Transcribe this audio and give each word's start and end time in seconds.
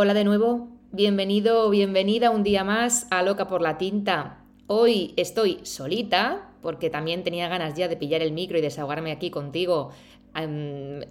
Hola 0.00 0.14
de 0.14 0.22
nuevo, 0.22 0.68
bienvenido 0.92 1.66
o 1.66 1.70
bienvenida 1.70 2.30
un 2.30 2.44
día 2.44 2.62
más 2.62 3.08
a 3.10 3.24
Loca 3.24 3.48
por 3.48 3.60
la 3.60 3.78
Tinta. 3.78 4.44
Hoy 4.68 5.12
estoy 5.16 5.58
solita 5.64 6.52
porque 6.62 6.88
también 6.88 7.24
tenía 7.24 7.48
ganas 7.48 7.74
ya 7.74 7.88
de 7.88 7.96
pillar 7.96 8.22
el 8.22 8.30
micro 8.30 8.56
y 8.56 8.60
desahogarme 8.60 9.10
aquí 9.10 9.32
contigo 9.32 9.90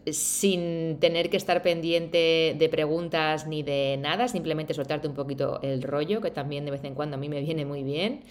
sin 0.10 1.00
tener 1.02 1.30
que 1.30 1.36
estar 1.36 1.64
pendiente 1.64 2.56
de 2.58 2.70
preguntas 2.70 3.46
ni 3.46 3.62
de 3.62 3.98
nada, 4.00 4.30
simplemente 4.30 4.74
soltarte 4.74 5.10
un 5.10 5.16
poquito 5.16 5.60
el 5.64 5.84
rollo, 5.84 6.22
que 6.22 6.32
también 6.32 6.64
de 6.64 6.72
vez 6.72 6.86
en 6.86 6.96
cuando 6.96 7.18
a 7.18 7.20
mí 7.20 7.28
me 7.28 7.42
viene 7.42 7.66
muy 7.66 7.84
bien. 7.84 8.22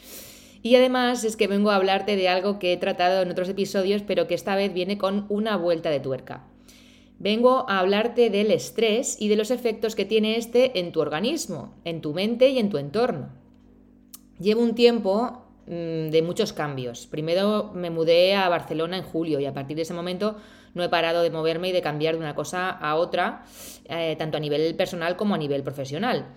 Y 0.63 0.75
además 0.77 1.23
es 1.25 1.37
que 1.37 1.49
vengo 1.49 1.71
a 1.71 1.77
hablarte 1.77 2.17
de 2.17 2.31
algo 2.31 2.59
que 2.59 2.73
he 2.73 2.77
tratado 2.79 3.21
en 3.21 3.31
otros 3.31 3.51
episodios, 3.51 4.01
pero 4.01 4.27
que 4.27 4.33
esta 4.33 4.57
vez 4.57 4.73
viene 4.73 4.97
con 4.97 5.27
una 5.29 5.59
vuelta 5.59 5.91
de 5.91 6.01
tuerca. 6.01 6.47
Vengo 7.19 7.65
a 7.69 7.79
hablarte 7.79 8.29
del 8.29 8.51
estrés 8.51 9.17
y 9.21 9.29
de 9.29 9.37
los 9.37 9.51
efectos 9.51 9.95
que 9.95 10.05
tiene 10.05 10.37
este 10.37 10.79
en 10.79 10.93
tu 10.93 11.01
organismo, 11.01 11.75
en 11.85 12.01
tu 12.01 12.13
mente 12.13 12.49
y 12.51 12.59
en 12.59 12.69
tu 12.69 12.77
entorno. 12.77 13.31
Llevo 14.39 14.61
un 14.61 14.75
tiempo 14.75 15.45
mm, 15.67 16.11
de 16.11 16.23
muchos 16.23 16.53
cambios. 16.53 17.07
Primero 17.07 17.71
me 17.75 17.91
mudé 17.91 18.35
a 18.35 18.49
Barcelona 18.51 18.99
en 18.99 19.03
julio 19.03 19.41
y 19.41 19.47
a 19.47 19.55
partir 19.55 19.77
de 19.77 19.83
ese 19.83 19.95
momento 19.95 20.37
no 20.75 20.85
he 20.85 20.91
parado 20.91 21.23
de 21.23 21.31
moverme 21.31 21.71
y 21.71 21.73
de 21.73 21.81
cambiar 21.81 22.15
de 22.17 22.21
una 22.21 22.35
cosa 22.35 22.69
a 22.69 22.97
otra, 22.97 23.45
eh, 23.89 24.15
tanto 24.19 24.37
a 24.37 24.41
nivel 24.41 24.75
personal 24.75 25.17
como 25.17 25.35
a 25.35 25.39
nivel 25.39 25.63
profesional. 25.63 26.35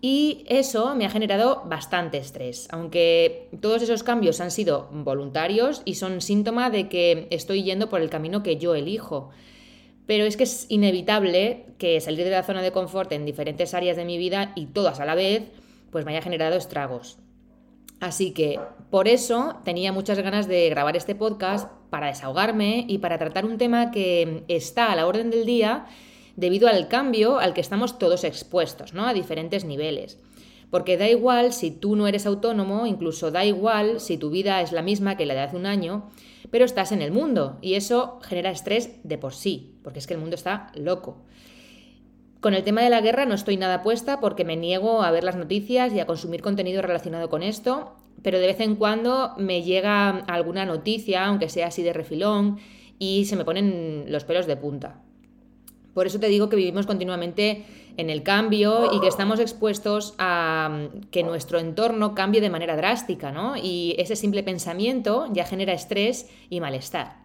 Y 0.00 0.44
eso 0.48 0.94
me 0.94 1.04
ha 1.04 1.10
generado 1.10 1.62
bastante 1.66 2.16
estrés, 2.16 2.68
aunque 2.70 3.48
todos 3.60 3.82
esos 3.82 4.02
cambios 4.02 4.40
han 4.40 4.50
sido 4.50 4.88
voluntarios 4.92 5.82
y 5.84 5.94
son 5.96 6.22
síntoma 6.22 6.70
de 6.70 6.88
que 6.88 7.28
estoy 7.30 7.64
yendo 7.64 7.88
por 7.90 8.00
el 8.00 8.08
camino 8.08 8.42
que 8.42 8.56
yo 8.56 8.74
elijo. 8.74 9.30
Pero 10.06 10.24
es 10.24 10.36
que 10.36 10.44
es 10.44 10.66
inevitable 10.68 11.64
que 11.78 12.00
salir 12.00 12.24
de 12.24 12.30
la 12.30 12.42
zona 12.42 12.62
de 12.62 12.72
confort 12.72 13.10
en 13.12 13.26
diferentes 13.26 13.74
áreas 13.74 13.96
de 13.96 14.04
mi 14.04 14.18
vida 14.18 14.52
y 14.54 14.66
todas 14.66 15.00
a 15.00 15.04
la 15.04 15.14
vez, 15.14 15.42
pues 15.90 16.04
me 16.04 16.12
haya 16.12 16.22
generado 16.22 16.56
estragos. 16.56 17.18
Así 18.00 18.32
que 18.32 18.60
por 18.90 19.08
eso 19.08 19.56
tenía 19.64 19.92
muchas 19.92 20.18
ganas 20.18 20.46
de 20.46 20.68
grabar 20.68 20.96
este 20.96 21.14
podcast 21.14 21.70
para 21.90 22.08
desahogarme 22.08 22.84
y 22.88 22.98
para 22.98 23.18
tratar 23.18 23.46
un 23.46 23.58
tema 23.58 23.90
que 23.90 24.44
está 24.48 24.92
a 24.92 24.96
la 24.96 25.06
orden 25.06 25.30
del 25.30 25.46
día 25.46 25.86
debido 26.36 26.68
al 26.68 26.88
cambio 26.88 27.38
al 27.38 27.54
que 27.54 27.62
estamos 27.62 27.98
todos 27.98 28.24
expuestos, 28.24 28.92
¿no? 28.92 29.06
A 29.06 29.14
diferentes 29.14 29.64
niveles. 29.64 30.18
Porque 30.70 30.96
da 30.96 31.08
igual 31.08 31.52
si 31.52 31.70
tú 31.70 31.96
no 31.96 32.08
eres 32.08 32.26
autónomo, 32.26 32.86
incluso 32.86 33.30
da 33.30 33.44
igual 33.44 34.00
si 34.00 34.18
tu 34.18 34.30
vida 34.30 34.60
es 34.60 34.72
la 34.72 34.82
misma 34.82 35.16
que 35.16 35.26
la 35.26 35.34
de 35.34 35.40
hace 35.40 35.56
un 35.56 35.66
año, 35.66 36.10
pero 36.50 36.64
estás 36.64 36.92
en 36.92 37.02
el 37.02 37.12
mundo 37.12 37.58
y 37.60 37.74
eso 37.74 38.18
genera 38.22 38.50
estrés 38.50 38.98
de 39.04 39.18
por 39.18 39.34
sí, 39.34 39.74
porque 39.82 39.98
es 39.98 40.06
que 40.06 40.14
el 40.14 40.20
mundo 40.20 40.34
está 40.34 40.72
loco. 40.74 41.24
Con 42.40 42.54
el 42.54 42.64
tema 42.64 42.82
de 42.82 42.90
la 42.90 43.00
guerra 43.00 43.26
no 43.26 43.34
estoy 43.34 43.56
nada 43.56 43.82
puesta 43.82 44.20
porque 44.20 44.44
me 44.44 44.56
niego 44.56 45.02
a 45.02 45.10
ver 45.10 45.24
las 45.24 45.36
noticias 45.36 45.92
y 45.92 46.00
a 46.00 46.06
consumir 46.06 46.42
contenido 46.42 46.82
relacionado 46.82 47.28
con 47.28 47.42
esto, 47.42 47.96
pero 48.22 48.38
de 48.38 48.46
vez 48.46 48.60
en 48.60 48.76
cuando 48.76 49.34
me 49.38 49.62
llega 49.62 50.10
alguna 50.10 50.64
noticia, 50.64 51.26
aunque 51.26 51.48
sea 51.48 51.68
así 51.68 51.82
de 51.82 51.92
refilón, 51.92 52.58
y 52.98 53.24
se 53.26 53.36
me 53.36 53.44
ponen 53.44 54.06
los 54.08 54.24
pelos 54.24 54.46
de 54.46 54.56
punta. 54.56 55.02
Por 55.96 56.06
eso 56.06 56.20
te 56.20 56.28
digo 56.28 56.50
que 56.50 56.56
vivimos 56.56 56.84
continuamente 56.84 57.64
en 57.96 58.10
el 58.10 58.22
cambio 58.22 58.90
y 58.92 59.00
que 59.00 59.08
estamos 59.08 59.40
expuestos 59.40 60.12
a 60.18 60.88
que 61.10 61.22
nuestro 61.22 61.58
entorno 61.58 62.14
cambie 62.14 62.42
de 62.42 62.50
manera 62.50 62.76
drástica, 62.76 63.32
¿no? 63.32 63.56
Y 63.56 63.94
ese 63.96 64.14
simple 64.14 64.42
pensamiento 64.42 65.26
ya 65.32 65.46
genera 65.46 65.72
estrés 65.72 66.28
y 66.50 66.60
malestar. 66.60 67.16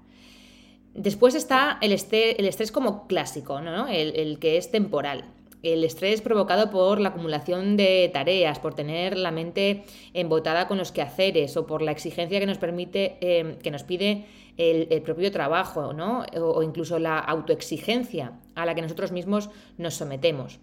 Después 0.93 1.35
está 1.35 1.79
el 1.81 1.91
estrés, 1.91 2.71
como 2.71 3.07
clásico, 3.07 3.59
¿no? 3.59 3.89
el, 3.89 4.39
que 4.39 4.55
es 4.55 4.71
temporal. 4.71 5.25
El 5.63 5.83
estrés 5.83 6.21
provocado 6.21 6.71
por 6.71 7.01
la 7.01 7.09
acumulación 7.09 7.75
de 7.75 8.09
tareas, 8.13 8.59
por 8.59 8.73
tener 8.73 9.17
la 9.17 9.31
mente 9.31 9.83
embotada 10.13 10.69
con 10.69 10.77
los 10.77 10.93
quehaceres 10.93 11.57
o 11.57 11.67
por 11.67 11.81
la 11.81 11.91
exigencia 11.91 12.39
que 12.39 12.45
nos 12.45 12.57
permite, 12.57 13.17
em, 13.19 13.57
que 13.57 13.69
nos 13.69 13.83
pide 13.83 14.27
el, 14.55 15.01
propio 15.01 15.29
trabajo, 15.29 15.91
¿no? 15.91 16.23
O, 16.35 16.63
incluso 16.63 16.99
la 16.99 17.19
autoexigencia 17.19 18.39
a 18.55 18.65
la 18.65 18.75
que 18.75 18.81
nosotros 18.81 19.11
mismos 19.11 19.49
nos 19.77 19.95
sometemos. 19.95 20.59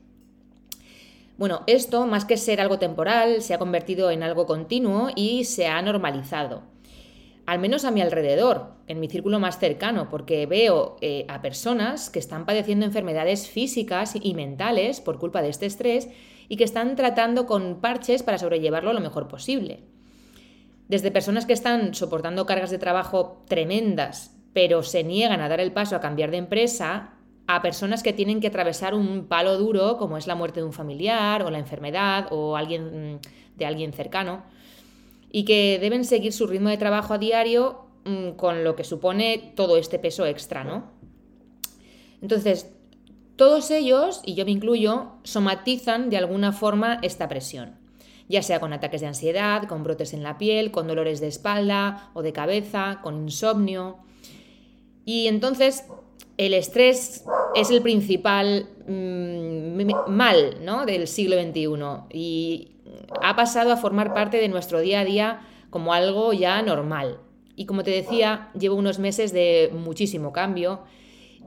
Bueno, 1.36 1.62
esto, 1.66 2.06
más 2.06 2.24
que 2.24 2.36
ser 2.36 2.60
algo 2.60 2.78
temporal, 2.78 3.42
se 3.42 3.54
ha 3.54 3.58
convertido 3.58 4.10
en 4.10 4.22
algo 4.22 4.46
continuo 4.46 5.10
y 5.14 5.44
se 5.44 5.68
ha 5.68 5.80
normalizado 5.82 6.62
al 7.48 7.60
menos 7.60 7.86
a 7.86 7.90
mi 7.90 8.02
alrededor, 8.02 8.74
en 8.88 9.00
mi 9.00 9.08
círculo 9.08 9.40
más 9.40 9.58
cercano, 9.58 10.10
porque 10.10 10.44
veo 10.44 10.98
eh, 11.00 11.24
a 11.28 11.40
personas 11.40 12.10
que 12.10 12.18
están 12.18 12.44
padeciendo 12.44 12.84
enfermedades 12.84 13.48
físicas 13.48 14.12
y 14.20 14.34
mentales 14.34 15.00
por 15.00 15.18
culpa 15.18 15.40
de 15.40 15.48
este 15.48 15.64
estrés 15.64 16.10
y 16.50 16.58
que 16.58 16.64
están 16.64 16.94
tratando 16.94 17.46
con 17.46 17.80
parches 17.80 18.22
para 18.22 18.36
sobrellevarlo 18.36 18.92
lo 18.92 19.00
mejor 19.00 19.28
posible. 19.28 19.80
Desde 20.88 21.10
personas 21.10 21.46
que 21.46 21.54
están 21.54 21.94
soportando 21.94 22.44
cargas 22.44 22.68
de 22.68 22.76
trabajo 22.76 23.42
tremendas, 23.48 24.36
pero 24.52 24.82
se 24.82 25.02
niegan 25.02 25.40
a 25.40 25.48
dar 25.48 25.60
el 25.60 25.72
paso 25.72 25.96
a 25.96 26.02
cambiar 26.02 26.30
de 26.30 26.36
empresa, 26.36 27.14
a 27.48 27.62
personas 27.62 28.02
que 28.02 28.12
tienen 28.12 28.40
que 28.40 28.48
atravesar 28.48 28.94
un 28.94 29.24
palo 29.24 29.56
duro 29.56 29.96
como 29.96 30.18
es 30.18 30.26
la 30.26 30.34
muerte 30.34 30.60
de 30.60 30.66
un 30.66 30.74
familiar 30.74 31.42
o 31.42 31.50
la 31.50 31.58
enfermedad 31.58 32.28
o 32.30 32.56
alguien 32.56 33.14
mm, 33.14 33.18
de 33.56 33.66
alguien 33.66 33.92
cercano 33.94 34.44
y 35.32 35.44
que 35.44 35.78
deben 35.80 36.04
seguir 36.04 36.34
su 36.34 36.46
ritmo 36.46 36.68
de 36.68 36.76
trabajo 36.76 37.14
a 37.14 37.18
diario 37.18 37.86
mm, 38.04 38.32
con 38.32 38.64
lo 38.64 38.76
que 38.76 38.84
supone 38.84 39.52
todo 39.56 39.78
este 39.78 39.98
peso 39.98 40.26
extra, 40.26 40.62
¿no? 40.62 40.90
Entonces, 42.20 42.70
todos 43.36 43.70
ellos, 43.70 44.20
y 44.26 44.34
yo 44.34 44.44
me 44.44 44.50
incluyo, 44.50 45.12
somatizan 45.24 46.10
de 46.10 46.18
alguna 46.18 46.52
forma 46.52 46.98
esta 47.02 47.28
presión, 47.28 47.76
ya 48.28 48.42
sea 48.42 48.60
con 48.60 48.74
ataques 48.74 49.00
de 49.00 49.06
ansiedad, 49.06 49.62
con 49.64 49.84
brotes 49.84 50.12
en 50.12 50.22
la 50.22 50.36
piel, 50.36 50.70
con 50.70 50.86
dolores 50.86 51.20
de 51.20 51.28
espalda 51.28 52.10
o 52.12 52.20
de 52.20 52.34
cabeza, 52.34 52.98
con 53.02 53.22
insomnio. 53.22 53.98
Y 55.06 55.28
entonces 55.28 55.84
el 56.36 56.54
estrés 56.54 57.24
es 57.54 57.70
el 57.70 57.82
principal 57.82 58.68
mm, 58.86 60.10
mal 60.10 60.58
¿no? 60.62 60.86
del 60.86 61.08
siglo 61.08 61.36
XXI 61.40 62.16
y 62.16 62.72
ha 63.22 63.36
pasado 63.36 63.72
a 63.72 63.76
formar 63.76 64.14
parte 64.14 64.38
de 64.38 64.48
nuestro 64.48 64.80
día 64.80 65.00
a 65.00 65.04
día 65.04 65.40
como 65.70 65.92
algo 65.92 66.32
ya 66.32 66.62
normal. 66.62 67.18
Y 67.56 67.66
como 67.66 67.82
te 67.82 67.90
decía, 67.90 68.50
llevo 68.58 68.76
unos 68.76 68.98
meses 69.00 69.32
de 69.32 69.70
muchísimo 69.74 70.32
cambio 70.32 70.80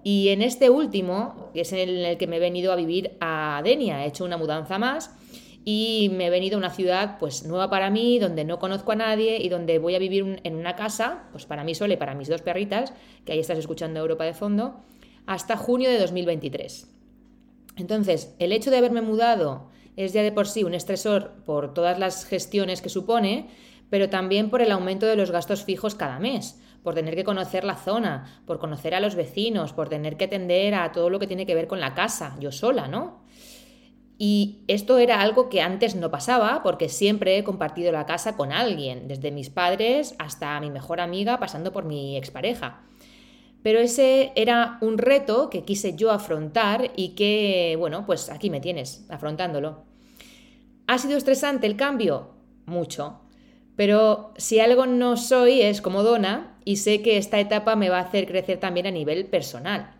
y 0.04 0.30
en 0.30 0.42
este 0.42 0.70
último, 0.70 1.52
que 1.54 1.62
es 1.62 1.74
en 1.74 1.90
el 1.90 2.18
que 2.18 2.28
me 2.28 2.38
he 2.38 2.40
venido 2.40 2.72
a 2.72 2.76
vivir 2.76 3.18
a 3.22 3.62
Denia, 3.64 4.04
he 4.04 4.08
hecho 4.08 4.26
una 4.26 4.38
mudanza 4.38 4.80
más 4.80 5.16
y 5.63 6.10
me 6.13 6.28
he 6.28 6.30
venido 6.30 6.56
a 6.56 6.60
una 6.60 6.72
ciudad 6.72 7.18
pues 7.19 7.44
nueva 7.44 7.69
para 7.69 7.90
mí, 7.90 8.19
donde 8.19 8.44
no 8.46 8.60
conozco 8.60 8.94
a 8.94 8.96
nadie 8.96 9.38
y 9.38 9.50
donde 9.50 9.80
voy 9.80 9.96
a 9.96 10.00
vivir 10.00 10.42
en 10.44 10.56
una 10.56 10.75
casa, 10.75 11.24
pues 11.31 11.46
para 11.46 11.63
mí 11.63 11.75
sola 11.75 11.94
y 11.94 11.98
para 11.98 12.16
mis 12.16 12.28
dos 12.28 12.42
perritas, 12.42 12.94
que 13.25 13.34
ahí 13.34 13.40
estás 13.40 13.60
escuchando 13.60 14.00
Europa 14.00 14.24
de 14.24 14.34
fondo, 14.34 14.81
hasta 15.28 15.58
junio 15.58 15.90
de 15.90 16.00
2023. 16.00 16.88
Entonces, 17.78 18.36
el 18.40 18.52
hecho 18.52 18.72
de 18.72 18.78
haberme 18.78 19.02
mudado 19.02 19.69
es 19.96 20.13
ya 20.13 20.24
de 20.24 20.31
por 20.31 20.48
sí 20.48 20.63
un 20.63 20.74
estresor 20.74 21.44
por 21.46 21.74
todas 21.74 22.00
las 22.00 22.25
gestiones 22.25 22.81
que 22.81 22.90
supone, 22.90 23.48
pero 23.90 24.10
también 24.10 24.50
por 24.50 24.62
el 24.62 24.72
aumento 24.72 25.06
de 25.06 25.16
los 25.16 25.31
gastos 25.31 25.63
fijos 25.63 25.96
cada 25.96 26.19
mes, 26.19 26.60
por 26.81 26.96
tener 26.96 27.16
que 27.16 27.24
conocer 27.24 27.63
la 27.63 27.75
zona, 27.75 28.42
por 28.48 28.58
conocer 28.58 28.96
a 28.96 29.00
los 29.00 29.16
vecinos, 29.16 29.74
por 29.74 29.90
tener 29.90 30.18
que 30.18 30.25
atender 30.25 30.74
a 30.74 30.92
todo 30.92 31.10
lo 31.10 31.19
que 31.19 31.28
tiene 31.28 31.46
que 31.46 31.56
ver 31.56 31.68
con 31.68 31.80
la 31.80 31.94
casa, 31.94 32.36
yo 32.40 32.52
sola, 32.52 32.88
¿no? 32.88 33.22
Y 34.24 34.60
esto 34.68 35.00
era 35.00 35.20
algo 35.20 35.50
que 35.50 35.62
antes 35.62 35.96
no 35.96 36.12
pasaba 36.12 36.62
porque 36.62 36.90
siempre 36.90 37.40
he 37.40 37.44
compartido 37.44 37.92
la 37.92 38.06
casa 38.06 38.38
con 38.38 38.52
alguien, 38.52 39.08
desde 39.08 39.32
mis 39.32 39.50
padres 39.50 40.14
hasta 40.20 40.60
mi 40.60 40.70
mejor 40.70 41.02
amiga, 41.02 41.40
pasando 41.40 41.72
por 41.72 41.86
mi 41.86 42.16
expareja. 42.16 42.84
Pero 43.64 43.80
ese 43.80 44.32
era 44.36 44.78
un 44.82 45.00
reto 45.00 45.50
que 45.50 45.64
quise 45.64 45.96
yo 45.96 46.12
afrontar 46.12 46.92
y 46.96 47.16
que, 47.16 47.76
bueno, 47.80 48.06
pues 48.06 48.30
aquí 48.30 48.52
me 48.52 48.60
tienes, 48.60 49.08
afrontándolo. 49.10 49.86
¿Ha 50.86 51.00
sido 51.00 51.18
estresante 51.18 51.66
el 51.66 51.76
cambio? 51.76 52.30
Mucho. 52.68 53.22
Pero 53.76 54.36
si 54.38 54.60
algo 54.60 54.86
no 54.86 55.18
soy 55.18 55.64
es 55.64 55.82
como 55.82 56.04
dona 56.04 56.60
y 56.64 56.76
sé 56.76 57.02
que 57.02 57.18
esta 57.18 57.40
etapa 57.40 57.76
me 57.76 57.90
va 57.90 57.98
a 57.98 58.04
hacer 58.04 58.28
crecer 58.28 58.60
también 58.60 58.86
a 58.86 58.92
nivel 58.92 59.26
personal. 59.26 59.96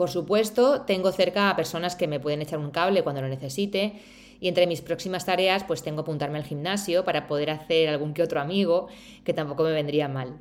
Por 0.00 0.08
supuesto, 0.08 0.80
tengo 0.86 1.12
cerca 1.12 1.50
a 1.50 1.56
personas 1.56 1.94
que 1.94 2.08
me 2.08 2.18
pueden 2.18 2.40
echar 2.40 2.58
un 2.58 2.70
cable 2.70 3.02
cuando 3.02 3.20
lo 3.20 3.28
necesite 3.28 4.00
y 4.40 4.48
entre 4.48 4.66
mis 4.66 4.80
próximas 4.80 5.26
tareas 5.26 5.62
pues 5.64 5.82
tengo 5.82 6.00
apuntarme 6.00 6.38
al 6.38 6.44
gimnasio 6.44 7.04
para 7.04 7.26
poder 7.26 7.50
hacer 7.50 7.90
algún 7.90 8.14
que 8.14 8.22
otro 8.22 8.40
amigo 8.40 8.88
que 9.24 9.34
tampoco 9.34 9.62
me 9.62 9.72
vendría 9.72 10.08
mal. 10.08 10.38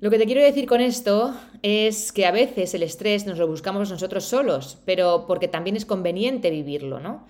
Lo 0.00 0.08
que 0.08 0.16
te 0.16 0.24
quiero 0.24 0.40
decir 0.40 0.64
con 0.64 0.80
esto 0.80 1.34
es 1.60 2.12
que 2.12 2.24
a 2.24 2.30
veces 2.30 2.72
el 2.72 2.82
estrés 2.82 3.26
nos 3.26 3.36
lo 3.36 3.46
buscamos 3.46 3.90
nosotros 3.90 4.24
solos, 4.24 4.78
pero 4.86 5.26
porque 5.26 5.46
también 5.46 5.76
es 5.76 5.84
conveniente 5.84 6.48
vivirlo, 6.48 7.00
¿no? 7.00 7.26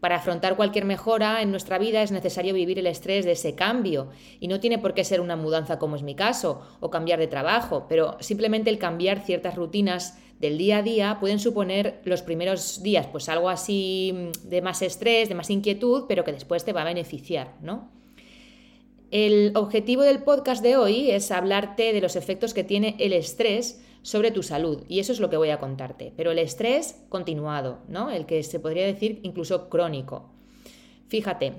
Para 0.00 0.16
afrontar 0.16 0.56
cualquier 0.56 0.84
mejora 0.84 1.42
en 1.42 1.50
nuestra 1.50 1.78
vida 1.78 2.02
es 2.02 2.12
necesario 2.12 2.54
vivir 2.54 2.78
el 2.78 2.86
estrés 2.86 3.24
de 3.24 3.32
ese 3.32 3.56
cambio 3.56 4.10
y 4.38 4.46
no 4.46 4.60
tiene 4.60 4.78
por 4.78 4.94
qué 4.94 5.02
ser 5.02 5.20
una 5.20 5.34
mudanza 5.34 5.78
como 5.78 5.96
es 5.96 6.02
mi 6.02 6.14
caso 6.14 6.62
o 6.78 6.90
cambiar 6.90 7.18
de 7.18 7.26
trabajo, 7.26 7.86
pero 7.88 8.16
simplemente 8.20 8.70
el 8.70 8.78
cambiar 8.78 9.24
ciertas 9.24 9.56
rutinas 9.56 10.16
del 10.38 10.56
día 10.56 10.78
a 10.78 10.82
día 10.82 11.16
pueden 11.18 11.40
suponer 11.40 12.00
los 12.04 12.22
primeros 12.22 12.80
días 12.82 13.08
pues 13.08 13.28
algo 13.28 13.48
así 13.48 14.14
mm, 14.14 14.48
de 14.48 14.62
más 14.62 14.82
estrés, 14.82 15.28
de 15.28 15.34
más 15.34 15.50
inquietud, 15.50 16.04
pero 16.08 16.22
que 16.24 16.32
después 16.32 16.64
te 16.64 16.72
va 16.72 16.82
a 16.82 16.84
beneficiar, 16.84 17.54
¿no? 17.60 17.90
El 19.10 19.52
objetivo 19.56 20.02
del 20.02 20.22
podcast 20.22 20.62
de 20.62 20.76
hoy 20.76 21.10
es 21.10 21.30
hablarte 21.30 21.94
de 21.94 22.00
los 22.00 22.14
efectos 22.14 22.52
que 22.52 22.62
tiene 22.62 22.94
el 22.98 23.14
estrés 23.14 23.80
sobre 24.08 24.30
tu 24.30 24.42
salud. 24.42 24.84
Y 24.88 25.00
eso 25.00 25.12
es 25.12 25.20
lo 25.20 25.28
que 25.28 25.36
voy 25.36 25.50
a 25.50 25.58
contarte. 25.58 26.14
Pero 26.16 26.30
el 26.30 26.38
estrés 26.38 26.96
continuado, 27.10 27.80
¿no? 27.88 28.10
El 28.10 28.24
que 28.24 28.42
se 28.42 28.58
podría 28.58 28.86
decir 28.86 29.20
incluso 29.22 29.68
crónico. 29.68 30.30
Fíjate, 31.08 31.52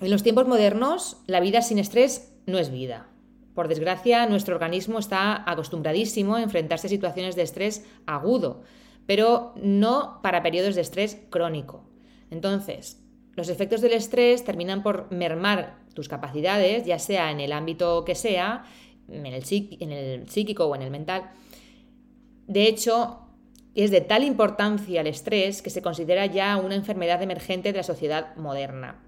en 0.00 0.10
los 0.12 0.22
tiempos 0.22 0.46
modernos 0.46 1.16
la 1.26 1.40
vida 1.40 1.60
sin 1.60 1.80
estrés 1.80 2.32
no 2.46 2.58
es 2.58 2.70
vida. 2.70 3.08
Por 3.56 3.66
desgracia, 3.66 4.26
nuestro 4.26 4.54
organismo 4.54 5.00
está 5.00 5.50
acostumbradísimo 5.50 6.36
a 6.36 6.42
enfrentarse 6.42 6.86
a 6.86 6.90
situaciones 6.90 7.34
de 7.34 7.42
estrés 7.42 7.84
agudo, 8.06 8.62
pero 9.06 9.52
no 9.60 10.20
para 10.22 10.44
periodos 10.44 10.76
de 10.76 10.82
estrés 10.82 11.18
crónico. 11.28 11.82
Entonces, 12.30 13.02
los 13.34 13.48
efectos 13.48 13.80
del 13.80 13.94
estrés 13.94 14.44
terminan 14.44 14.84
por 14.84 15.10
mermar 15.10 15.80
tus 15.92 16.08
capacidades, 16.08 16.86
ya 16.86 17.00
sea 17.00 17.32
en 17.32 17.40
el 17.40 17.50
ámbito 17.50 18.04
que 18.04 18.14
sea, 18.14 18.62
en 19.08 19.26
el, 19.26 19.42
en 19.80 19.90
el 19.90 20.28
psíquico 20.28 20.66
o 20.66 20.76
en 20.76 20.82
el 20.82 20.92
mental. 20.92 21.32
De 22.48 22.66
hecho, 22.66 23.20
es 23.74 23.90
de 23.90 24.00
tal 24.00 24.24
importancia 24.24 25.02
el 25.02 25.06
estrés 25.06 25.62
que 25.62 25.70
se 25.70 25.82
considera 25.82 26.26
ya 26.26 26.56
una 26.56 26.74
enfermedad 26.74 27.22
emergente 27.22 27.70
de 27.70 27.76
la 27.76 27.84
sociedad 27.84 28.34
moderna. 28.36 29.00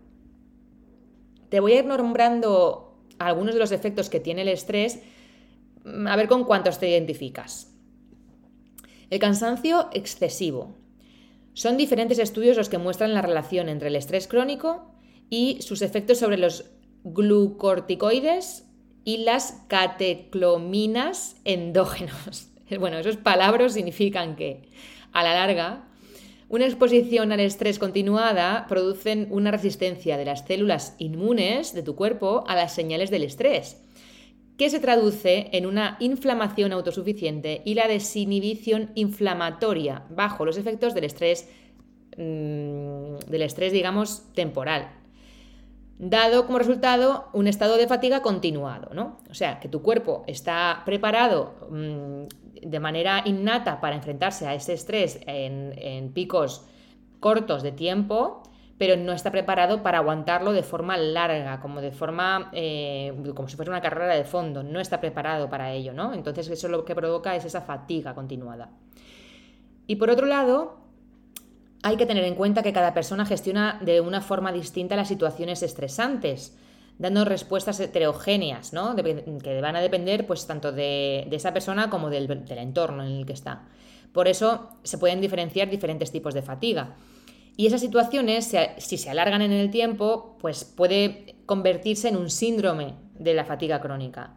Te 1.49 1.59
voy 1.59 1.73
a 1.73 1.79
ir 1.81 1.87
nombrando 1.87 2.99
algunos 3.19 3.55
de 3.55 3.61
los 3.61 3.73
efectos 3.73 4.11
que 4.11 4.21
tiene 4.21 4.43
el 4.43 4.49
estrés, 4.49 5.01
a 6.07 6.17
ver 6.17 6.29
con 6.29 6.45
cuántos 6.45 6.79
te 6.79 6.89
identificas. 6.89 7.73
El 9.09 9.19
cansancio 9.19 9.89
excesivo. 9.93 10.77
Son 11.55 11.77
diferentes 11.77 12.19
estudios 12.19 12.57
los 12.57 12.69
que 12.69 12.79
muestran 12.79 13.15
la 13.15 13.23
relación 13.23 13.69
entre 13.69 13.89
el 13.89 13.97
estrés 13.97 14.29
crónico 14.29 14.93
y 15.31 15.63
sus 15.63 15.83
efectos 15.83 16.19
sobre 16.19 16.37
los 16.37 16.67
glucorticoides 17.05 18.67
y 19.03 19.25
las 19.25 19.65
cateclominas 19.67 21.37
endógenos. 21.45 22.50
Bueno, 22.79 22.99
esos 22.99 23.17
palabras 23.17 23.75
significan 23.75 24.37
que, 24.37 24.63
a 25.13 25.23
la 25.23 25.35
larga, 25.35 25.85
una 26.49 26.67
exposición 26.67 27.33
al 27.33 27.41
estrés 27.41 27.79
continuada 27.79 28.67
producen 28.69 29.29
una 29.31 29.51
resistencia 29.51 30.17
de 30.17 30.25
las 30.25 30.47
células 30.47 30.95
inmunes 30.99 31.75
de 31.75 31.83
tu 31.83 31.95
cuerpo 31.95 32.45
a 32.47 32.55
las 32.55 32.75
señales 32.75 33.11
del 33.11 33.25
estrés, 33.25 33.81
que 34.57 34.71
se 34.71 34.81
traduce 34.81 35.49
en 35.53 35.67
una 35.67 35.97
inflamación 36.01 36.73
autosuficiente 36.73 37.63
y 37.65 37.75
la 37.75 37.89
desinhibición 37.89 38.91
inflamatoria 38.95 40.05
bajo 40.11 40.45
los 40.45 40.59
efectos 40.59 40.95
del 40.95 41.05
estrés, 41.05 41.49
mm, 42.17 43.31
del 43.31 43.43
estrés 43.43 43.73
digamos, 43.73 44.25
temporal 44.35 45.00
dado 46.01 46.47
como 46.47 46.59
resultado 46.59 47.29
un 47.35 47.47
estado 47.47 47.77
de 47.77 47.87
fatiga 47.87 48.23
continuado, 48.23 48.89
¿no? 48.95 49.19
O 49.31 49.35
sea, 49.35 49.61
que 49.61 49.69
tu 49.69 49.83
cuerpo 49.83 50.25
está 50.27 50.81
preparado 50.87 51.53
mm, 51.69 52.23
de 52.63 52.81
manera 52.81 53.23
innata 53.27 53.83
para 53.83 53.97
enfrentarse 53.97 54.47
a 54.47 54.55
ese 54.55 54.73
estrés 54.73 55.21
en, 55.27 56.11
picos 56.15 56.65
cortos 57.21 57.63
de 57.63 57.73
tiempo, 57.73 58.43
pero 58.79 58.97
no 58.97 59.13
está 59.13 59.31
preparado 59.31 59.83
para 59.83 59.99
aguantarlo 59.99 60.55
de 60.55 60.63
forma 60.63 60.97
larga, 60.97 61.61
como 61.61 61.83
de 61.83 61.93
forma, 61.93 62.49
eh, 62.55 63.13
como 63.37 63.49
si 63.49 63.57
fuera 63.57 63.71
una 63.71 63.83
carrera 63.83 64.15
de 64.15 64.25
fondo, 64.25 64.63
no 64.63 64.81
está 64.81 65.01
preparado 65.01 65.51
para 65.51 65.71
ello, 65.73 65.93
¿no? 65.93 66.15
Entonces 66.15 66.49
eso 66.49 66.69
lo 66.69 66.87
que 66.87 66.95
provoca 66.95 67.37
es 67.37 67.45
esa 67.45 67.61
fatiga 67.61 68.15
continuada. 68.15 68.71
Y 69.87 69.97
por 69.97 70.09
otro 70.09 70.27
lado, 70.27 70.80
hay 71.83 71.97
que 71.97 72.07
tener 72.07 72.25
en 72.25 72.35
cuenta 72.35 72.63
que 72.63 72.73
cada 72.73 72.95
persona 72.95 73.25
gestiona 73.25 73.79
de 73.83 74.01
una 74.01 74.21
forma 74.21 74.53
distinta 74.53 74.97
las 74.97 75.09
situaciones 75.09 75.63
estresantes, 75.63 76.57
dando 76.99 77.25
respuestas 77.25 77.81
heterogéneas, 77.81 78.73
¿no? 78.73 78.95
que 78.95 79.61
van 79.63 79.77
a 79.77 79.81
depender 79.81 80.27
pues, 80.27 80.47
tanto 80.47 80.73
de, 80.73 81.27
esa 81.31 81.55
persona 81.55 81.89
como 81.89 82.11
del, 82.11 82.31
entorno 82.51 83.03
en 83.03 83.13
el 83.13 83.27
que 83.27 83.33
está. 83.33 83.69
Por 84.13 84.29
eso 84.29 84.71
se 84.83 84.99
pueden 84.99 85.21
diferenciar 85.21 85.71
diferentes 85.71 86.11
tipos 86.13 86.35
de 86.35 86.43
fatiga. 86.43 86.97
Y 87.57 87.67
esas 87.67 87.81
situaciones, 87.81 88.55
si 88.79 88.99
se 88.99 89.11
alargan 89.11 89.43
en 89.43 89.53
el 89.53 89.71
tiempo, 89.71 90.37
pues 90.41 90.65
puede 90.65 91.37
convertirse 91.47 92.09
en 92.09 92.17
un 92.17 92.31
síndrome 92.31 92.95
de 93.19 93.35
la 93.35 93.45
fatiga 93.45 93.81
crónica. 93.81 94.35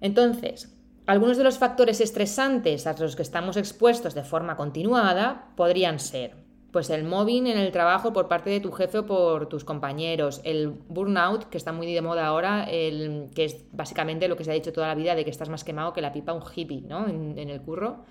Entonces, 0.00 0.75
algunos 1.06 1.36
de 1.36 1.44
los 1.44 1.58
factores 1.58 2.00
estresantes 2.00 2.86
a 2.86 2.94
los 2.94 3.16
que 3.16 3.22
estamos 3.22 3.56
expuestos 3.56 4.14
de 4.14 4.24
forma 4.24 4.56
continuada 4.56 5.48
podrían 5.56 5.98
ser 5.98 6.46
pues 6.76 6.90
el 6.90 7.04
mobbing 7.04 7.46
en 7.46 7.56
el 7.56 7.72
trabajo 7.72 8.12
por 8.12 8.28
parte 8.28 8.50
de 8.50 8.60
tu 8.60 8.70
jefe 8.70 8.98
o 8.98 9.06
por 9.06 9.48
tus 9.48 9.64
compañeros, 9.64 10.42
el 10.44 10.68
burnout, 10.68 11.44
que 11.44 11.56
está 11.56 11.72
muy 11.72 11.90
de 11.90 12.02
moda 12.02 12.26
ahora, 12.26 12.64
el, 12.64 13.30
que 13.34 13.46
es 13.46 13.64
básicamente 13.72 14.28
lo 14.28 14.36
que 14.36 14.44
se 14.44 14.50
ha 14.50 14.54
dicho 14.54 14.74
toda 14.74 14.88
la 14.88 14.94
vida 14.94 15.14
de 15.14 15.24
que 15.24 15.30
estás 15.30 15.48
más 15.48 15.64
quemado 15.64 15.94
que 15.94 16.02
la 16.02 16.12
pipa 16.12 16.34
un 16.34 16.42
hippie 16.42 16.82
¿no? 16.82 17.08
en, 17.08 17.38
el 17.38 17.62
curro. 17.62 18.04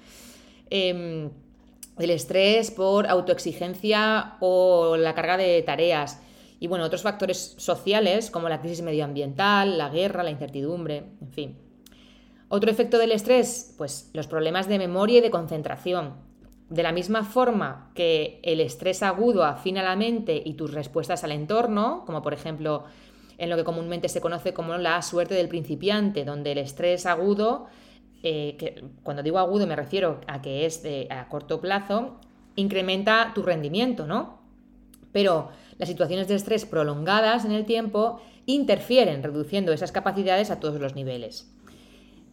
Em, 0.72 1.30
el 2.00 2.10
estrés 2.10 2.72
por 2.72 3.06
autoexigencia 3.06 4.38
o 4.40 4.98
la 4.98 5.14
carga 5.14 5.38
de 5.38 5.62
tareas. 5.62 6.20
Y 6.60 6.66
bueno, 6.66 6.86
otros 6.86 7.04
factores 7.04 7.54
sociales 7.60 8.32
como 8.32 8.50
la 8.50 8.62
crisis 8.62 8.82
medioambiental, 8.82 9.78
la 9.78 9.90
guerra, 9.90 10.24
la 10.24 10.32
incertidumbre, 10.32 11.04
en 11.22 11.32
fin. 11.32 11.65
Otro 12.48 12.70
efecto 12.70 12.98
del 12.98 13.12
estrés, 13.12 13.74
pues 13.78 14.10
los 14.14 14.28
problemas 14.28 14.68
de 14.68 14.78
memoria 14.78 15.18
y 15.18 15.22
de 15.22 15.32
concentración. 15.32 16.14
De 16.70 16.84
la 16.84 16.92
misma 16.92 17.24
forma 17.24 17.92
que 17.96 18.40
el 18.44 18.60
estrés 18.60 19.04
agudo 19.04 19.44
afina 19.44 19.84
la 19.84 19.96
mente 19.96 20.42
y 20.44 20.54
tus 20.54 20.74
respuestas 20.74 21.24
al 21.24 21.32
entorno, 21.32 22.04
como 22.06 22.22
por 22.22 22.34
ejemplo 22.34 22.86
en 23.38 23.50
lo 23.50 23.58
que 23.58 23.64
comúnmente 23.64 24.10
se 24.10 24.22
conoce 24.22 24.54
como 24.54 24.78
la 24.78 25.02
suerte 25.02 25.34
del 25.34 25.50
principiante, 25.50 26.24
donde 26.24 26.54
el 26.54 26.58
estrés 26.58 27.06
agudo, 27.06 27.68
eh, 28.24 28.56
que, 28.58 28.84
cuando 29.04 29.24
digo 29.24 29.40
agudo 29.40 29.68
me 29.68 29.76
refiero 29.76 30.22
a 30.28 30.42
que 30.42 30.66
es 30.66 30.82
de, 30.84 31.08
a 31.10 31.28
corto 31.28 31.62
plazo, 31.62 32.20
incrementa 32.56 33.32
tu 33.36 33.44
rendimiento, 33.44 34.08
¿no? 34.08 34.40
Pero 35.12 35.50
las 35.78 35.90
situaciones 35.90 36.28
de 36.28 36.36
estrés 36.36 36.66
prolongadas 36.66 37.46
en 37.46 37.52
el 37.52 37.66
tiempo 37.66 38.22
interfieren, 38.46 39.24
reduciendo 39.24 39.74
esas 39.74 39.92
capacidades 39.92 40.52
a 40.52 40.60
todos 40.60 40.80
los 40.80 40.96
niveles. 40.96 41.52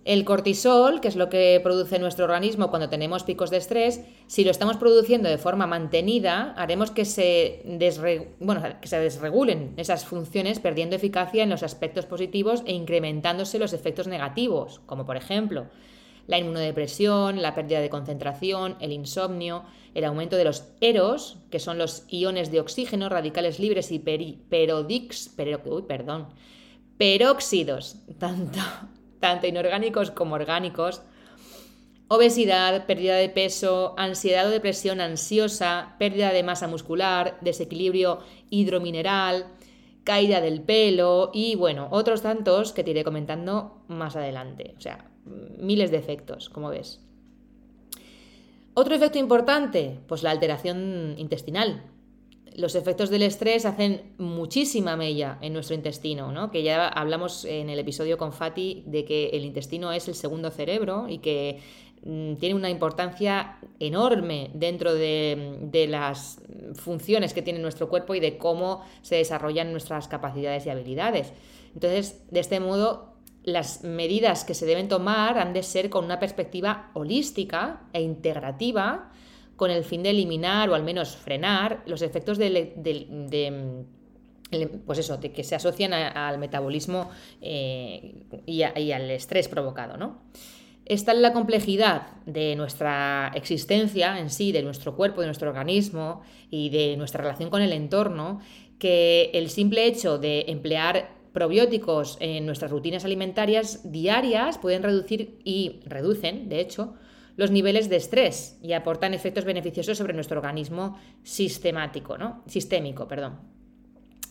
El 0.04 0.24
cortisol, 0.24 1.00
que 1.00 1.06
es 1.06 1.14
lo 1.14 1.28
que 1.28 1.60
produce 1.62 2.00
nuestro 2.00 2.24
organismo 2.24 2.70
cuando 2.70 2.88
tenemos 2.88 3.22
picos 3.22 3.50
de 3.50 3.58
estrés, 3.58 4.00
si 4.26 4.42
lo 4.42 4.50
estamos 4.50 4.76
produciendo 4.76 5.28
de 5.28 5.38
forma 5.38 5.68
mantenida, 5.68 6.54
haremos 6.56 6.90
que 6.90 7.04
se, 7.04 7.62
que 7.78 8.88
se 8.88 8.98
desregulen 8.98 9.74
esas 9.76 10.04
funciones, 10.04 10.58
perdiendo 10.58 10.96
eficacia 10.96 11.44
en 11.44 11.50
los 11.50 11.62
aspectos 11.62 12.06
positivos 12.06 12.64
e 12.66 12.72
incrementándose 12.72 13.60
los 13.60 13.72
efectos 13.72 14.08
negativos, 14.08 14.80
como 14.86 15.06
por 15.06 15.16
ejemplo 15.16 15.68
la 16.26 16.38
inmunodepresión, 16.38 17.42
la 17.42 17.54
pérdida 17.54 17.80
de 17.80 17.90
concentración, 17.90 18.76
el 18.80 18.92
insomnio, 18.92 19.64
el 19.94 20.04
aumento 20.04 20.36
de 20.36 20.44
los 20.44 20.64
eros, 20.80 21.38
que 21.50 21.58
son 21.58 21.78
los 21.78 22.04
iones 22.08 22.50
de 22.50 22.60
oxígeno, 22.60 23.08
radicales 23.08 23.58
libres 23.58 23.92
y 23.92 23.98
perodix, 23.98 25.28
perdón, 25.28 26.28
peróxidos, 26.96 27.96
tanto 28.18 28.60
tanto 29.22 29.46
inorgánicos 29.46 30.10
como 30.10 30.34
orgánicos, 30.34 31.00
obesidad, 32.08 32.86
pérdida 32.86 33.14
de 33.14 33.28
peso, 33.28 33.94
ansiedad 33.96 34.48
o 34.48 34.50
depresión 34.50 35.00
ansiosa, 35.00 35.94
pérdida 35.98 36.32
de 36.32 36.42
masa 36.42 36.66
muscular, 36.66 37.38
desequilibrio 37.40 38.18
hidromineral, 38.50 39.46
caída 40.02 40.40
del 40.40 40.60
pelo 40.60 41.30
y 41.32 41.54
bueno, 41.54 41.86
otros 41.92 42.20
tantos 42.22 42.72
que 42.72 42.82
te 42.82 42.90
iré 42.90 43.04
comentando 43.04 43.84
más 43.86 44.16
adelante. 44.16 44.74
O 44.76 44.80
sea, 44.80 45.08
miles 45.24 45.92
de 45.92 45.98
efectos, 45.98 46.50
como 46.50 46.70
ves. 46.70 47.00
Otro 48.74 48.96
efecto 48.96 49.18
importante, 49.20 50.00
pues 50.08 50.24
la 50.24 50.32
alteración 50.32 51.14
intestinal. 51.16 51.91
Los 52.56 52.74
efectos 52.74 53.10
del 53.10 53.22
estrés 53.22 53.64
hacen 53.64 54.14
muchísima 54.18 54.96
mella 54.96 55.38
en 55.40 55.52
nuestro 55.52 55.74
intestino, 55.74 56.32
¿no? 56.32 56.50
Que 56.50 56.62
ya 56.62 56.88
hablamos 56.88 57.44
en 57.44 57.70
el 57.70 57.78
episodio 57.78 58.18
con 58.18 58.32
Fati 58.32 58.84
de 58.86 59.04
que 59.04 59.28
el 59.28 59.44
intestino 59.44 59.92
es 59.92 60.08
el 60.08 60.14
segundo 60.14 60.50
cerebro 60.50 61.08
y 61.08 61.18
que 61.18 61.60
mm, 62.04 62.34
tiene 62.34 62.54
una 62.54 62.70
importancia 62.70 63.58
enorme 63.78 64.50
dentro 64.54 64.94
de, 64.94 65.58
de, 65.62 65.86
las 65.86 66.40
funciones 66.74 67.32
que 67.32 67.42
tiene 67.42 67.58
nuestro 67.58 67.88
cuerpo 67.88 68.14
y 68.14 68.20
de 68.20 68.38
cómo 68.38 68.84
se 69.02 69.16
desarrollan 69.16 69.70
nuestras 69.70 70.08
capacidades 70.08 70.66
y 70.66 70.70
habilidades. 70.70 71.32
Entonces, 71.74 72.22
de 72.30 72.40
este 72.40 72.60
modo, 72.60 73.12
las 73.44 73.82
medidas 73.82 74.44
que 74.44 74.54
se 74.54 74.66
deben 74.66 74.88
tomar 74.88 75.38
han 75.38 75.52
de 75.52 75.62
ser 75.62 75.90
con 75.90 76.04
una 76.04 76.18
perspectiva 76.18 76.90
holística 76.94 77.82
e 77.92 78.02
integrativa 78.02 79.11
con 79.62 79.70
el 79.70 79.84
fin 79.84 80.02
de 80.02 80.10
eliminar 80.10 80.70
o 80.70 80.74
al 80.74 80.82
menos 80.82 81.14
frenar 81.14 81.84
los 81.86 82.02
efectos 82.02 82.36
de, 82.36 83.84
pues 84.84 84.98
eso, 84.98 85.18
de 85.18 85.30
que 85.30 85.44
se 85.44 85.54
asocian 85.54 85.92
al 85.92 86.38
metabolismo 86.38 87.10
eh, 87.40 88.24
y, 88.44 88.62
al 88.62 89.08
estrés 89.12 89.46
provocado. 89.46 89.96
¿no? 89.96 90.24
Esta 90.84 91.12
es 91.12 91.18
la 91.18 91.32
complejidad 91.32 92.08
de 92.26 92.56
nuestra 92.56 93.30
existencia 93.36 94.18
en 94.18 94.30
sí, 94.30 94.50
de 94.50 94.64
nuestro 94.64 94.96
cuerpo, 94.96 95.20
de 95.20 95.28
nuestro 95.28 95.48
organismo 95.48 96.22
y 96.50 96.70
de 96.70 96.96
nuestra 96.96 97.22
relación 97.22 97.48
con 97.48 97.62
el 97.62 97.72
entorno, 97.72 98.40
que 98.80 99.30
el 99.32 99.48
simple 99.48 99.86
hecho 99.86 100.18
de 100.18 100.46
emplear 100.48 101.14
probióticos 101.32 102.16
en 102.18 102.46
nuestras 102.46 102.72
rutinas 102.72 103.04
alimentarias 103.04 103.92
diarias 103.92 104.58
pueden 104.58 104.82
reducir 104.82 105.38
y 105.44 105.78
reducen, 105.84 106.48
de 106.48 106.58
hecho, 106.58 106.94
los 107.36 107.50
niveles 107.50 107.88
de 107.88 107.96
estrés 107.96 108.58
y 108.62 108.72
aportan 108.72 109.14
efectos 109.14 109.44
beneficiosos 109.44 109.98
sobre 109.98 110.12
nuestro 110.12 110.38
organismo 110.38 110.98
sistemático, 111.22 112.18
¿no? 112.18 112.42
sistémico. 112.46 113.08
Perdón. 113.08 113.40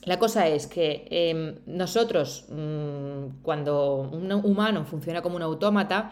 La 0.03 0.17
cosa 0.17 0.47
es 0.47 0.65
que 0.65 1.07
em, 1.11 1.59
nosotros, 1.67 2.45
mm, 2.49 3.41
cuando 3.43 4.09
un 4.11 4.31
humano 4.31 4.83
funciona 4.85 5.21
como 5.21 5.35
un 5.35 5.43
autómata, 5.43 6.11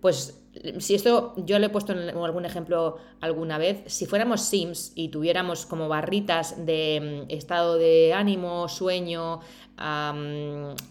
pues 0.00 0.40
si 0.78 0.94
esto 0.94 1.34
yo 1.36 1.58
lo 1.58 1.66
he 1.66 1.68
puesto 1.68 1.92
algún 1.92 2.44
ejemplo 2.44 2.96
alguna 3.20 3.56
vez, 3.56 3.82
si 3.86 4.06
fuéramos 4.06 4.42
Sims 4.42 4.92
y 4.94 5.08
tuviéramos 5.08 5.64
como 5.64 5.88
barritas 5.88 6.66
de 6.66 7.26
mm, 7.28 7.30
estado 7.30 7.76
de 7.76 8.12
ánimo, 8.12 8.68
sueño, 8.68 9.40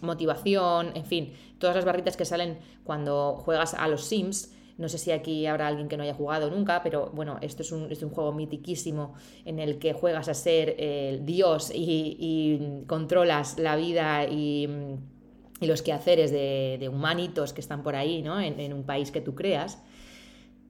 motivación, 0.00 0.90
en 0.96 1.04
fin, 1.04 1.32
todas 1.58 1.76
las 1.76 1.84
barritas 1.84 2.16
que 2.16 2.24
salen 2.24 2.58
cuando 2.82 3.36
juegas 3.44 3.74
a 3.74 3.86
los 3.86 4.04
Sims. 4.04 4.52
No 4.80 4.88
sé 4.88 4.98
si 4.98 5.12
aquí 5.12 5.46
habrá 5.46 5.68
alguien 5.68 5.88
que 5.88 5.96
no 5.96 6.02
haya 6.02 6.14
jugado 6.14 6.50
nunca, 6.50 6.82
pero 6.82 7.10
bueno, 7.14 7.38
esto 7.42 7.62
es 7.62 7.70
un, 7.70 7.92
es 7.92 8.02
un 8.02 8.10
juego 8.10 8.32
mitiquísimo 8.32 9.14
en 9.44 9.58
el 9.58 9.78
que 9.78 9.92
juegas 9.92 10.28
a 10.28 10.34
ser 10.34 10.74
el 10.78 11.24
Dios 11.24 11.70
y, 11.74 12.82
controlas 12.86 13.58
la 13.58 13.76
vida 13.76 14.24
y, 14.24 14.68
los 15.60 15.82
quehaceres 15.82 16.30
de, 16.30 16.90
humanitos 16.90 17.52
que 17.52 17.60
están 17.60 17.82
por 17.82 17.94
ahí, 17.94 18.22
¿no? 18.22 18.40
En, 18.40 18.72
un 18.72 18.84
país 18.84 19.10
que 19.10 19.20
tú 19.20 19.34
creas. 19.34 19.82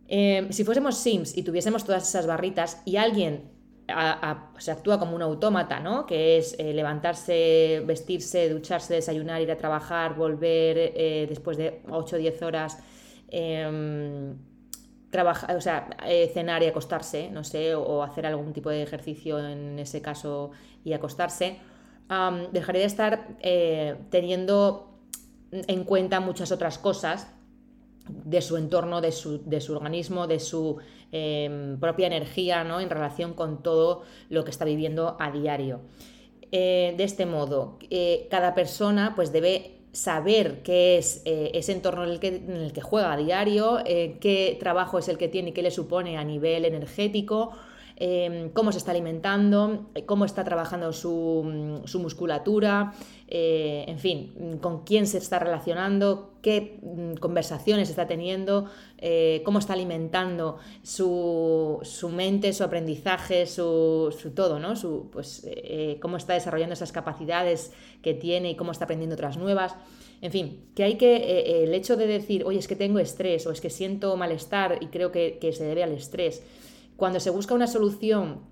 Eh, 0.09 0.49
si 0.51 0.65
fuésemos 0.65 0.97
Sims 0.97 1.37
y 1.37 1.45
tuviésemos 1.45 1.85
todas 1.85 2.09
esas 2.09 2.27
barritas 2.27 2.83
y 2.85 2.97
alguien 2.97 3.61
se 4.59 4.71
actúa 4.71 4.99
como 4.99 5.15
un 5.17 5.23
autómata, 5.23 5.81
¿no? 5.81 6.07
Que 6.07 6.39
es 6.39 6.55
eh, 6.59 6.73
levantarse, 6.73 7.83
vestirse, 7.87 8.49
ducharse, 8.49 8.95
desayunar, 8.95 9.41
ir 9.41 9.51
a 9.51 9.57
trabajar, 9.57 10.15
volver 10.15 10.79
eh, 10.79 11.27
después 11.29 11.57
de 11.57 11.81
8 11.89 12.17
o 12.17 12.19
10 12.19 12.43
horas, 12.43 12.79
em, 13.31 14.37
trabajar, 15.11 15.57
o 15.57 15.61
sea, 15.61 15.91
eh, 16.07 16.31
cenar 16.33 16.63
y 16.63 16.67
acostarse, 16.67 17.31
no 17.31 17.45
sé, 17.45 17.75
o, 17.75 18.03
hacer 18.03 18.27
algún 18.27 18.53
tipo 18.53 18.71
de 18.71 18.83
ejercicio 18.83 19.39
en 19.39 19.79
ese 19.79 20.01
caso 20.01 20.53
y 20.85 20.93
acostarse, 20.93 21.59
dejaría 22.53 22.81
de 22.81 22.87
estar 22.87 23.29
teniendo 24.11 24.99
en 25.53 25.85
cuenta 25.85 26.19
muchas 26.19 26.51
otras 26.51 26.77
cosas 26.79 27.29
de 28.09 28.41
su 28.41 28.57
entorno, 28.57 29.01
de 29.01 29.13
su, 29.13 29.49
de 29.49 29.61
su 29.61 29.75
organismo, 29.75 30.27
de 30.27 30.41
su 30.41 30.81
Em, 31.13 31.81
propia 31.81 32.07
energía 32.07 32.63
¿no? 32.63 32.79
en 32.79 32.89
relación 32.89 33.35
con 33.35 33.65
todo 33.65 34.03
lo 34.29 34.45
que 34.45 34.53
está 34.53 34.65
viviendo 34.65 35.17
a 35.19 35.33
diario. 35.33 35.81
Eh, 36.53 36.95
de 36.97 37.03
este 37.03 37.27
modo, 37.27 37.79
eh, 37.91 38.29
cada 38.31 38.55
persona 38.55 39.15
pues 39.17 39.33
debe 39.33 39.80
saber 39.93 40.63
qué 40.63 40.99
es 40.99 41.23
eh, 41.25 41.51
ese 41.55 41.73
entorno 41.73 42.05
en 42.05 42.11
el, 42.11 42.21
que, 42.21 42.29
en 42.29 42.51
el, 42.51 42.73
que, 42.73 42.81
juega 42.81 43.13
a 43.13 43.17
diario, 43.17 43.79
qué 43.85 44.57
trabajo 44.61 44.99
es 44.99 45.09
el 45.09 45.19
que 45.19 45.29
tiene 45.29 45.51
y 45.51 45.53
qué 45.53 45.63
le 45.63 45.71
supone 45.71 46.17
a 46.17 46.25
nivel 46.25 46.65
energético, 46.65 47.53
Em, 48.03 48.49
cómo 48.49 48.73
se 48.73 48.79
está 48.79 48.93
alimentando, 48.93 49.91
eh, 49.95 50.07
cómo 50.07 50.25
está 50.25 50.43
trabajando 50.43 50.91
su, 50.95 51.45
musculatura, 52.01 52.95
eh, 53.29 53.85
en 53.87 53.99
fin, 53.99 54.59
con 54.63 54.85
quién 54.85 55.07
se 55.07 55.19
está 55.19 55.39
relacionando, 55.39 56.31
qué 56.41 56.79
mm, 56.81 57.17
conversaciones 57.17 57.91
está 57.91 58.07
teniendo, 58.07 58.65
eh, 58.97 59.43
cómo 59.45 59.59
está 59.59 59.75
alimentando 59.75 60.57
su, 60.83 61.83
mente, 62.11 62.55
su 62.55 62.65
aprendizaje, 62.65 63.45
su, 63.45 64.11
todo, 64.35 64.59
¿no? 64.59 64.77
Su, 64.77 65.11
pues, 65.13 65.47
cómo 66.01 66.17
está 66.17 66.33
desarrollando 66.33 66.73
esas 66.73 66.93
capacidades 66.93 67.71
que 68.01 68.15
tiene 68.15 68.53
y 68.53 68.57
cómo 68.57 68.73
está 68.73 68.85
aprendiendo 68.85 69.13
otras 69.13 69.37
nuevas. 69.37 69.77
En 70.23 70.33
fin, 70.33 70.65
que 70.75 70.85
hay 70.85 70.95
que, 70.97 71.65
el 71.65 71.75
hecho 71.75 71.97
de 71.97 72.07
decir, 72.07 72.45
oye, 72.45 72.59
es 72.59 72.67
que 72.67 72.77
tengo 72.77 72.99
estrés 72.99 73.47
o 73.47 73.53
es 73.53 73.61
que 73.61 73.69
siento 73.69 74.17
malestar 74.17 74.79
y 74.81 74.87
creo 74.87 75.13
que 75.13 75.53
se 75.53 75.65
debe 75.65 75.83
al 75.83 75.93
estrés, 75.93 76.43
cuando 77.01 77.19
se 77.19 77.31
busca 77.31 77.55
una 77.55 77.67
solución 77.67 78.43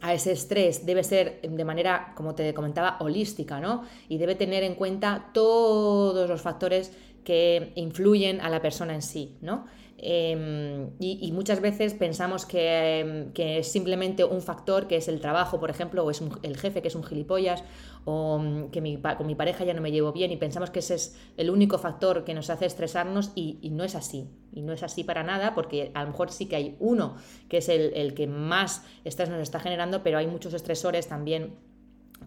a 0.00 0.14
ese 0.14 0.30
estrés 0.30 0.86
debe 0.86 1.02
ser 1.02 1.40
de 1.42 1.64
manera, 1.64 2.12
como 2.14 2.36
te 2.36 2.54
comentaba, 2.54 2.96
holística, 3.00 3.60
¿no? 3.60 3.82
Y 4.08 4.18
debe 4.18 4.36
tener 4.36 4.62
en 4.62 4.76
cuenta 4.76 5.30
todos 5.34 6.30
los 6.30 6.40
factores 6.40 6.92
que 7.24 7.72
influyen 7.74 8.40
a 8.40 8.50
la 8.50 8.62
persona 8.62 8.94
en 8.94 9.02
sí, 9.02 9.36
¿no? 9.40 9.66
Em, 9.98 10.90
y, 11.00 11.30
muchas 11.32 11.60
veces 11.60 11.94
pensamos 11.94 12.46
em, 12.52 13.32
que, 13.32 13.58
es 13.58 13.70
simplemente 13.70 14.24
un 14.24 14.42
factor 14.42 14.86
que 14.86 14.96
es 14.96 15.08
el 15.08 15.20
trabajo, 15.20 15.58
por 15.58 15.70
ejemplo, 15.70 16.04
o 16.04 16.10
es 16.10 16.22
el 16.42 16.56
jefe 16.56 16.82
que 16.82 16.88
es 16.88 16.94
un 16.94 17.04
gilipollas, 17.04 17.64
o 18.04 18.38
mm, 18.38 18.70
que 18.70 19.00
con 19.16 19.26
mi 19.26 19.34
pareja 19.34 19.64
ya 19.64 19.74
no 19.74 19.80
me 19.80 19.92
llevo 19.92 20.12
bien 20.12 20.30
y 20.32 20.36
pensamos 20.36 20.70
que 20.70 20.80
ese 20.80 20.94
es 20.94 21.16
el 21.36 21.50
único 21.50 21.78
factor 21.78 22.24
que 22.24 22.34
nos 22.34 22.50
hace 22.50 22.66
estresarnos 22.66 23.32
y, 23.34 23.58
no 23.70 23.84
es 23.84 23.94
así. 23.94 24.28
Y 24.52 24.62
no 24.62 24.72
es 24.72 24.82
así 24.82 25.04
para 25.04 25.22
nada 25.22 25.54
porque 25.54 25.90
a 25.94 26.02
lo 26.02 26.10
mejor 26.10 26.30
sí 26.30 26.46
que 26.46 26.56
hay 26.56 26.76
uno 26.78 27.16
que 27.48 27.58
es 27.58 27.68
el, 27.68 27.92
el 27.94 28.14
que 28.14 28.26
más 28.26 28.84
estrés 29.04 29.28
nos 29.28 29.40
está 29.40 29.60
generando, 29.60 30.02
pero 30.02 30.18
hay 30.18 30.26
muchos 30.26 30.54
estresores 30.54 31.08
también 31.08 31.54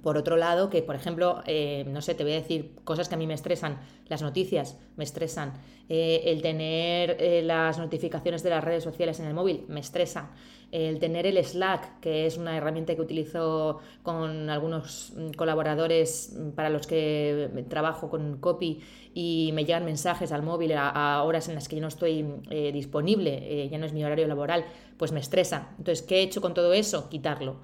por 0.02 0.18
otro 0.18 0.38
lado, 0.38 0.70
que 0.70 0.82
por 0.82 0.96
ejemplo, 0.96 1.42
eh, 1.46 1.86
no 1.88 2.02
sé, 2.02 2.16
te 2.16 2.24
voy 2.24 2.34
a 2.34 2.36
decir 2.36 2.76
cosas 2.84 3.10
que 3.10 3.16
a 3.16 3.18
mí 3.18 3.28
me 3.28 3.34
estresan, 3.34 3.80
las 4.08 4.22
noticias 4.22 4.78
me 4.98 5.04
estresan, 5.04 5.54
eh, 5.90 6.22
el 6.26 6.42
tener 6.42 7.18
eh, 7.20 7.42
las 7.44 7.78
notificaciones 7.78 8.44
de 8.44 8.50
las 8.50 8.64
redes 8.64 8.84
sociales 8.84 9.20
en 9.20 9.26
el 9.26 9.34
móvil 9.34 9.66
me 9.68 9.80
estresa, 9.80 10.32
el 10.76 11.00
tener 11.00 11.26
el 11.26 11.44
Slack, 11.44 12.00
que 12.00 12.26
es 12.26 12.38
una 12.38 12.58
herramienta 12.58 12.96
que 12.96 13.02
utilizo 13.02 13.80
con 14.04 14.50
algunos 14.50 15.14
mm, 15.16 15.32
colaboradores 15.32 16.34
mm, 16.36 16.50
para 16.52 16.70
los 16.70 16.88
que 16.88 17.66
trabajo 17.70 18.10
con 18.10 18.38
copy 18.38 18.82
y 19.14 19.52
me 19.54 19.66
llegan 19.66 19.86
mensajes 19.86 20.32
al 20.32 20.44
móvil 20.44 20.74
a, 20.74 21.24
horas 21.24 21.48
en 21.48 21.56
las 21.56 21.68
que 21.68 21.78
yo 21.78 21.82
no 21.82 21.88
estoy 21.88 22.26
disponible, 22.74 23.70
ya 23.70 23.78
no 23.78 23.86
es 23.86 23.94
mi 23.94 24.04
horario 24.04 24.28
laboral, 24.28 24.66
pues 24.98 25.14
me 25.14 25.22
estresa. 25.22 25.70
Entonces, 25.78 26.06
¿qué 26.06 26.18
he 26.18 26.22
hecho 26.24 26.42
con 26.42 26.54
todo 26.54 26.74
eso? 26.74 27.08
Quitarlo 27.10 27.56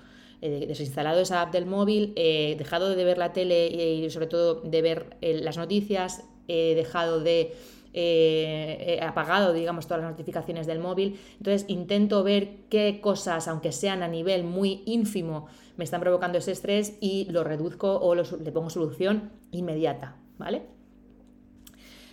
eh, 0.44 0.65
desinstalado 0.68 1.22
esa 1.22 1.44
app 1.44 1.53
del 1.53 1.68
móvil, 1.68 2.13
he 2.15 2.56
dejado 2.58 2.96
de 2.96 3.03
ver 3.03 3.20
la 3.20 3.32
tele 3.32 3.68
y 3.68 4.10
sobre 4.10 4.25
todo 4.25 4.62
de 4.62 4.82
ver 4.82 5.15
eh, 5.22 5.39
las 5.39 5.58
noticias, 5.58 6.24
he 6.48 6.74
dejado 6.74 7.20
de... 7.20 7.53
Eh, 7.93 8.98
he 9.00 9.03
apagado, 9.03 9.53
digamos, 9.53 9.88
todas 9.88 10.03
las 10.03 10.12
notificaciones 10.12 10.67
del 10.67 10.79
móvil. 10.79 11.19
Entonces 11.38 11.65
intento 11.67 12.24
ver 12.24 12.65
qué 12.69 13.00
cosas, 13.01 13.48
aunque 13.48 13.71
sean 13.71 14.03
a 14.03 14.07
nivel 14.07 14.43
muy 14.43 14.83
ínfimo, 14.86 15.48
me 15.77 15.83
están 15.83 16.01
provocando 16.01 16.38
ese 16.38 16.51
estrés 16.51 16.98
y 17.01 17.25
lo 17.31 17.43
reduzco 17.43 17.98
o 17.98 18.15
le 18.15 18.51
pongo 18.51 18.69
solución 18.69 19.31
inmediata, 19.51 20.15
¿vale? 20.38 20.63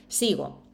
Sigo. 0.09 0.68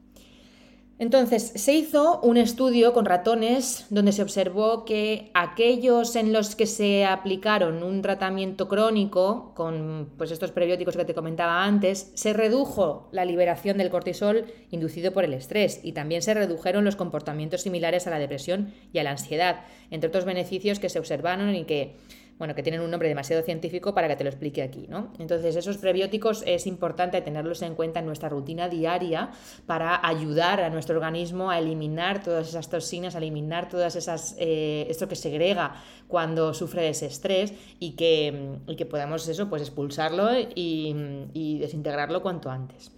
Entonces, 1.05 1.53
se 1.55 1.75
hizo 1.75 2.19
un 2.23 2.39
estudio 2.39 2.95
con 2.95 3.05
ratones 3.05 3.85
donde 3.91 4.11
se 4.11 4.23
observó 4.23 4.87
que 4.87 5.31
aquellos 5.35 6.17
en 6.17 6.33
los 6.33 6.57
que 6.57 6.65
se 6.65 7.05
aplicaron 7.05 7.83
un 7.83 8.01
tratamiento 8.01 8.69
crónico 8.69 9.53
con 9.55 10.09
pues, 10.17 10.31
estos 10.31 10.51
prebióticos 10.51 10.97
que 10.97 11.05
te 11.05 11.13
comentaba 11.13 11.63
antes, 11.63 12.11
se 12.15 12.33
redujo 12.33 13.11
la 13.13 13.27
liberación 13.27 13.77
del 13.77 13.91
cortisol 13.91 14.47
inducido 14.71 15.13
por 15.13 15.25
el 15.25 15.35
estrés 15.35 15.79
y 15.83 15.93
también 15.93 16.23
se 16.23 16.33
redujeron 16.33 16.87
los 16.87 16.97
comportamientos 16.97 17.61
similares 17.61 18.07
a 18.07 18.11
la 18.11 18.19
depresión 18.19 18.73
y 18.95 18.99
a 18.99 19.03
la 19.03 19.11
ansiedad, 19.11 19.61
entre 19.91 20.09
otros 20.09 20.25
beneficios 20.25 20.79
que 20.79 20.89
se 20.89 21.01
observaron 21.01 21.55
y 21.55 21.65
que 21.65 21.97
bueno, 22.39 22.55
que 22.55 22.63
tienen 22.63 22.81
un 22.81 22.91
nombre 22.91 23.09
demasiado 23.09 23.43
científico 23.43 23.95
para 23.95 24.09
que 24.09 24.17
te 24.17 24.25
lo 24.25 24.31
explique 24.31 24.63
aquí, 24.63 24.87
¿no? 24.89 25.13
Entonces, 25.19 25.55
esos 25.55 25.79
prebióticos 25.79 26.43
es 26.47 26.67
importante 26.67 27.21
tenerlos 27.21 27.63
en 27.63 27.75
cuenta 27.75 28.01
en 28.01 28.07
nuestra 28.07 28.29
rutina 28.29 28.69
diaria 28.69 29.31
para 29.67 30.07
ayudar 30.07 30.61
a 30.61 30.71
nuestro 30.71 30.97
organismo 30.97 31.51
a 31.51 31.59
eliminar 31.59 32.23
todas 32.23 32.49
esas 32.49 32.69
toxinas, 32.69 33.15
a 33.15 33.19
eliminar 33.19 33.69
todas 33.69 33.95
esas, 33.95 34.35
eh, 34.39 34.87
esto 34.89 35.07
que 35.07 35.17
segrega 35.17 35.77
cuando 36.09 36.55
sufre 36.55 36.89
ese 36.89 37.07
estrés 37.07 37.55
y 37.79 37.93
que, 37.93 38.59
y 38.67 38.77
que 38.77 38.87
podamos 38.87 39.29
eso, 39.29 39.49
pues 39.49 39.63
expulsarlo 39.63 40.31
y, 40.39 41.29
y 41.33 41.59
desintegrarlo 41.59 42.21
cuanto 42.21 42.51
antes. 42.51 42.91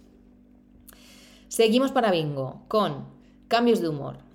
Seguimos 1.47 1.91
para 1.91 2.11
bingo 2.11 2.63
con 2.67 3.05
cambios 3.47 3.81
de 3.81 3.87
humor. 3.87 4.26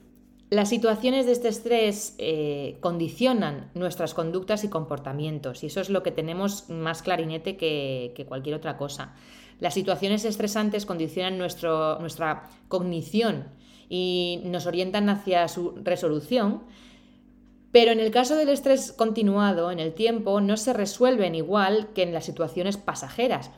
Las 0.52 0.68
situaciones 0.68 1.24
de 1.24 1.32
este 1.32 1.48
estrés 1.48 2.14
eh, 2.18 2.76
condicionan 2.80 3.70
nuestras 3.72 4.12
conductas 4.12 4.64
y 4.64 4.68
comportamientos 4.68 5.62
y 5.62 5.68
eso 5.68 5.80
es 5.80 5.88
lo 5.88 6.02
que 6.02 6.10
tenemos 6.10 6.68
más 6.68 7.00
clarinete 7.00 7.56
que, 7.56 8.26
cualquier 8.28 8.56
otra 8.56 8.76
cosa. 8.76 9.14
Las 9.60 9.72
situaciones 9.72 10.26
estresantes 10.26 10.84
condicionan 10.84 11.38
nuestra 11.38 12.50
cognición 12.68 13.46
y 13.88 14.42
nos 14.44 14.66
orientan 14.66 15.08
hacia 15.08 15.48
su 15.48 15.72
resolución, 15.82 16.64
pero 17.70 17.90
en 17.90 18.00
el 18.00 18.10
caso 18.10 18.36
del 18.36 18.50
estrés 18.50 18.92
continuado 18.92 19.70
en 19.70 19.80
el 19.80 19.94
tiempo 19.94 20.42
no 20.42 20.58
se 20.58 20.74
resuelven 20.74 21.34
igual 21.34 21.94
que 21.94 22.02
en 22.02 22.12
las 22.12 22.26
situaciones 22.26 22.76
pasajeras. 22.76 23.50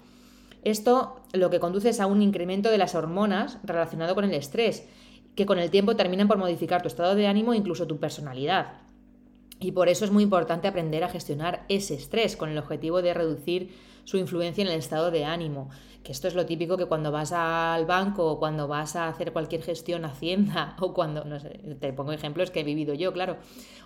Esto 0.62 1.16
lo 1.32 1.50
que 1.50 1.58
conduce 1.58 1.88
es 1.88 1.98
a 1.98 2.06
un 2.06 2.22
incremento 2.22 2.70
de 2.70 2.78
las 2.78 2.94
hormonas 2.94 3.58
relacionado 3.64 4.14
con 4.14 4.24
el 4.26 4.34
estrés 4.34 4.84
que 5.34 5.46
con 5.46 5.58
el 5.58 5.70
tiempo 5.70 5.96
terminan 5.96 6.28
por 6.28 6.38
modificar 6.38 6.82
tu 6.82 6.88
estado 6.88 7.14
de 7.14 7.26
ánimo 7.26 7.52
e 7.52 7.56
incluso 7.56 7.86
tu 7.86 7.98
personalidad. 7.98 8.74
Y 9.60 9.72
por 9.72 9.88
eso 9.88 10.04
es 10.04 10.10
muy 10.10 10.22
importante 10.22 10.68
aprender 10.68 11.04
a 11.04 11.08
gestionar 11.08 11.64
ese 11.68 11.94
estrés 11.94 12.36
con 12.36 12.50
el 12.50 12.58
objetivo 12.58 13.02
de 13.02 13.14
reducir 13.14 13.74
su 14.04 14.18
influencia 14.18 14.62
en 14.62 14.68
el 14.68 14.78
estado 14.78 15.10
de 15.10 15.24
ánimo. 15.24 15.70
Que 16.02 16.12
esto 16.12 16.28
es 16.28 16.34
lo 16.34 16.44
típico 16.44 16.76
que 16.76 16.84
cuando 16.84 17.10
vas 17.10 17.32
al 17.32 17.86
banco 17.86 18.26
o 18.26 18.38
cuando 18.38 18.68
vas 18.68 18.94
a 18.94 19.08
hacer 19.08 19.32
cualquier 19.32 19.62
gestión 19.62 20.04
Hacienda 20.04 20.76
o 20.80 20.92
cuando, 20.92 21.24
no 21.24 21.40
sé, 21.40 21.48
te 21.80 21.92
pongo 21.92 22.12
ejemplos 22.12 22.50
que 22.50 22.60
he 22.60 22.64
vivido 22.64 22.94
yo, 22.94 23.12
claro, 23.12 23.38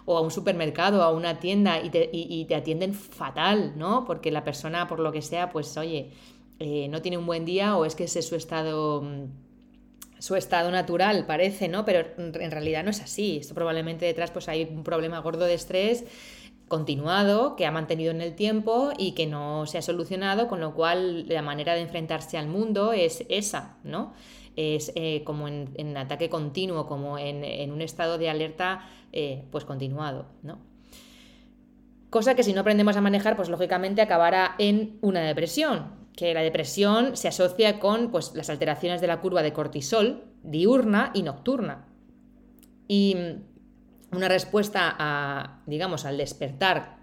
o 0.04 0.18
a 0.18 0.20
un 0.20 0.30
supermercado, 0.30 1.02
a 1.02 1.12
una 1.12 1.38
tienda 1.38 1.80
y 1.80 1.90
te, 1.90 2.10
y, 2.12 2.44
te 2.46 2.56
atienden 2.56 2.94
fatal, 2.94 3.74
¿no? 3.76 4.04
Porque 4.04 4.32
la 4.32 4.42
persona, 4.42 4.88
por 4.88 4.98
lo 4.98 5.12
que 5.12 5.22
sea, 5.22 5.50
pues 5.50 5.76
oye, 5.76 6.10
eh, 6.58 6.88
no 6.88 7.02
tiene 7.02 7.18
un 7.18 7.26
buen 7.26 7.44
día 7.44 7.76
o 7.76 7.84
es 7.84 7.94
que 7.94 8.04
ese 8.04 8.18
es 8.18 8.26
su 8.26 8.34
estado 8.34 9.02
mm, 9.02 9.47
su 10.18 10.36
estado 10.36 10.70
natural, 10.70 11.26
parece, 11.26 11.68
¿no? 11.68 11.84
Pero 11.84 12.06
en 12.16 12.50
realidad 12.50 12.84
no 12.84 12.90
es 12.90 13.00
así. 13.00 13.38
Esto 13.38 13.54
probablemente 13.54 14.06
detrás 14.06 14.30
pues 14.30 14.48
hay 14.48 14.64
un 14.64 14.84
problema 14.84 15.20
gordo 15.20 15.44
de 15.44 15.54
estrés 15.54 16.04
continuado 16.68 17.56
que 17.56 17.66
ha 17.66 17.70
mantenido 17.70 18.10
en 18.10 18.20
el 18.20 18.34
tiempo 18.34 18.92
y 18.96 19.12
que 19.12 19.26
no 19.26 19.66
se 19.66 19.78
ha 19.78 19.82
solucionado, 19.82 20.48
con 20.48 20.60
lo 20.60 20.74
cual 20.74 21.26
la 21.28 21.42
manera 21.42 21.74
de 21.74 21.80
enfrentarse 21.80 22.38
al 22.38 22.46
mundo 22.46 22.92
es 22.92 23.24
esa, 23.28 23.76
¿no? 23.82 24.12
Es 24.54 24.92
eh, 24.94 25.22
como 25.24 25.48
en, 25.48 25.96
ataque 25.96 26.28
continuo, 26.28 26.86
como 26.86 27.18
en, 27.18 27.72
un 27.72 27.80
estado 27.80 28.18
de 28.18 28.28
alerta 28.28 28.86
eh, 29.12 29.44
pues 29.50 29.64
continuado, 29.64 30.26
¿no? 30.42 30.58
Cosa 32.10 32.34
que 32.34 32.42
si 32.42 32.52
no 32.54 32.62
aprendemos 32.62 32.96
a 32.96 33.00
manejar, 33.00 33.36
pues 33.36 33.50
lógicamente 33.50 34.00
acabará 34.00 34.54
en 34.58 34.98
una 35.02 35.20
depresión, 35.20 35.97
que 36.18 36.34
la 36.34 36.42
depresión 36.42 37.16
se 37.16 37.28
asocia 37.28 37.78
con 37.78 38.10
pues, 38.10 38.32
las 38.34 38.50
alteraciones 38.50 39.00
de 39.00 39.06
la 39.06 39.20
curva 39.20 39.40
de 39.40 39.52
cortisol 39.52 40.24
diurna 40.42 41.12
y 41.14 41.22
nocturna. 41.22 41.86
Y 42.88 43.16
una 44.10 44.26
respuesta 44.26 44.96
a, 44.98 45.62
digamos, 45.66 46.04
al 46.06 46.18
despertar 46.18 46.96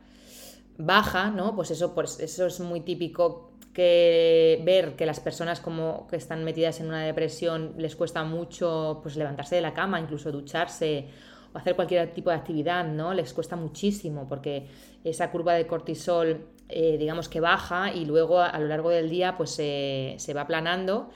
baja, 0.77 1.31
¿no? 1.31 1.55
Pues 1.55 1.71
eso, 1.71 1.95
pues 1.95 2.19
eso 2.19 2.47
es 2.47 2.59
muy 2.59 2.81
típico 2.81 3.53
que 3.71 4.61
ver 4.65 4.97
que 4.97 5.05
las 5.05 5.21
personas 5.21 5.61
como 5.61 6.07
que 6.07 6.17
están 6.17 6.43
metidas 6.43 6.81
en 6.81 6.87
una 6.87 7.05
depresión 7.05 7.73
les 7.77 7.95
cuesta 7.95 8.25
mucho 8.25 8.99
pues 9.01 9.15
levantarse 9.15 9.55
de 9.55 9.61
la 9.61 9.73
cama, 9.73 9.97
incluso 9.97 10.29
ducharse 10.29 11.07
o 11.53 11.57
hacer 11.57 11.77
cualquier 11.77 12.13
tipo 12.13 12.31
de 12.31 12.35
actividad, 12.35 12.85
¿no? 12.85 13.13
Les 13.13 13.33
cuesta 13.33 13.55
muchísimo 13.55 14.27
porque 14.27 14.67
esa 15.05 15.31
curva 15.31 15.53
de 15.53 15.65
cortisol 15.67 16.49
eh, 16.69 16.97
digamos 16.97 17.29
que 17.29 17.39
baja 17.39 17.93
y 17.93 18.05
luego 18.05 18.39
a, 18.39 18.57
lo 18.59 18.67
largo 18.67 18.89
del 18.89 19.09
día 19.09 19.37
pues 19.37 19.51
se 19.51 20.33
va 20.35 20.41
aplanando, 20.41 21.09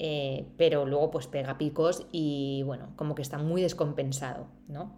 eh, 0.00 0.46
pero 0.56 0.86
luego 0.86 1.10
pues 1.10 1.26
pega 1.26 1.58
picos 1.58 2.06
y 2.12 2.62
bueno, 2.64 2.92
como 2.94 3.16
que 3.16 3.22
está 3.22 3.36
muy 3.38 3.62
descompensado, 3.62 4.46
¿no? 4.68 4.96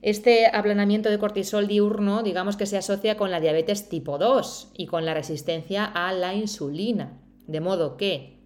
Este 0.00 0.46
aplanamiento 0.46 1.10
de 1.10 1.18
cortisol 1.18 1.68
diurno, 1.68 2.22
digamos 2.22 2.56
que 2.56 2.64
se 2.64 2.78
asocia 2.78 3.18
con 3.18 3.30
la 3.30 3.38
diabetes 3.38 3.90
tipo 3.90 4.16
2 4.16 4.72
y 4.74 4.86
con 4.86 5.04
la 5.04 5.12
resistencia 5.12 5.84
a 5.84 6.14
la 6.14 6.34
insulina, 6.34 7.20
de 7.46 7.60
modo 7.60 7.98
que 7.98 8.38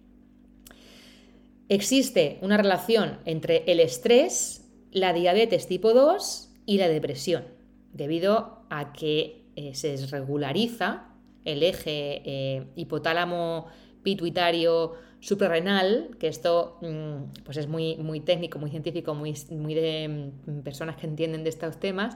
existe 1.69 2.39
una 2.41 2.57
relación 2.57 3.19
entre 3.23 3.63
el 3.67 3.79
estrés, 3.79 4.69
la 4.91 5.13
diabetes 5.13 5.65
tipo 5.65 5.93
2 5.93 6.49
y 6.65 6.77
la 6.77 6.89
depresión, 6.89 7.45
debido 7.93 8.65
a 8.69 8.91
que 8.91 9.44
eh, 9.55 9.73
se 9.75 9.89
desregulariza 9.89 11.07
el 11.45 11.63
eje 11.63 12.21
eh, 12.25 12.67
hipotálamo 12.75 13.67
pituitario 14.03 14.93
suprarrenal, 15.19 16.11
que 16.19 16.27
esto 16.27 16.77
mm, 16.81 17.43
pues 17.43 17.57
es 17.57 17.67
muy, 17.67 17.97
muy 17.97 18.19
técnico, 18.19 18.59
muy 18.59 18.69
científico, 18.69 19.15
muy, 19.15 19.33
muy 19.49 19.73
de 19.73 20.31
mm, 20.45 20.59
personas 20.59 20.97
que 20.97 21.07
entienden 21.07 21.43
de 21.43 21.49
estos 21.49 21.79
temas, 21.79 22.15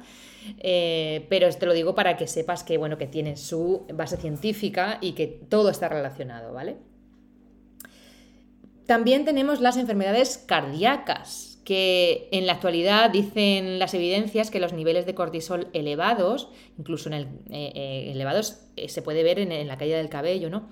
eh, 0.60 1.26
pero 1.28 1.50
te 1.50 1.66
lo 1.66 1.74
digo 1.74 1.96
para 1.96 2.18
que 2.18 2.28
sepas 2.28 2.64
que, 2.64 2.78
bueno, 2.78 3.00
que 3.00 3.08
tiene 3.08 3.36
su 3.36 3.88
base 3.94 4.18
científica 4.18 5.00
y 5.02 5.14
que 5.14 5.26
todo 5.26 5.72
está 5.72 5.90
relacionado, 5.90 6.54
¿vale? 6.54 6.78
También 8.86 9.26
tenemos 9.26 9.60
las 9.60 9.78
enfermedades 9.78 10.38
cardíacas, 10.38 11.49
que 11.70 12.30
en 12.32 12.48
la 12.48 12.54
actualidad 12.54 13.12
dicen 13.12 13.78
las 13.78 13.94
evidencias 13.94 14.50
que 14.50 14.60
los 14.60 14.74
niveles 14.74 15.06
de 15.06 15.14
cortisol 15.14 15.68
elevados, 15.74 16.50
incluso 16.80 17.10
en 17.10 17.14
el, 17.14 17.26
eh, 17.52 17.72
eh, 17.76 18.12
elevados 18.12 18.62
eh, 18.76 18.90
se 18.90 19.04
puede 19.04 19.22
ver 19.22 19.38
en, 19.38 19.68
la 19.68 19.78
caída 19.78 19.98
del 19.98 20.10
cabello, 20.10 20.50
¿no? 20.50 20.68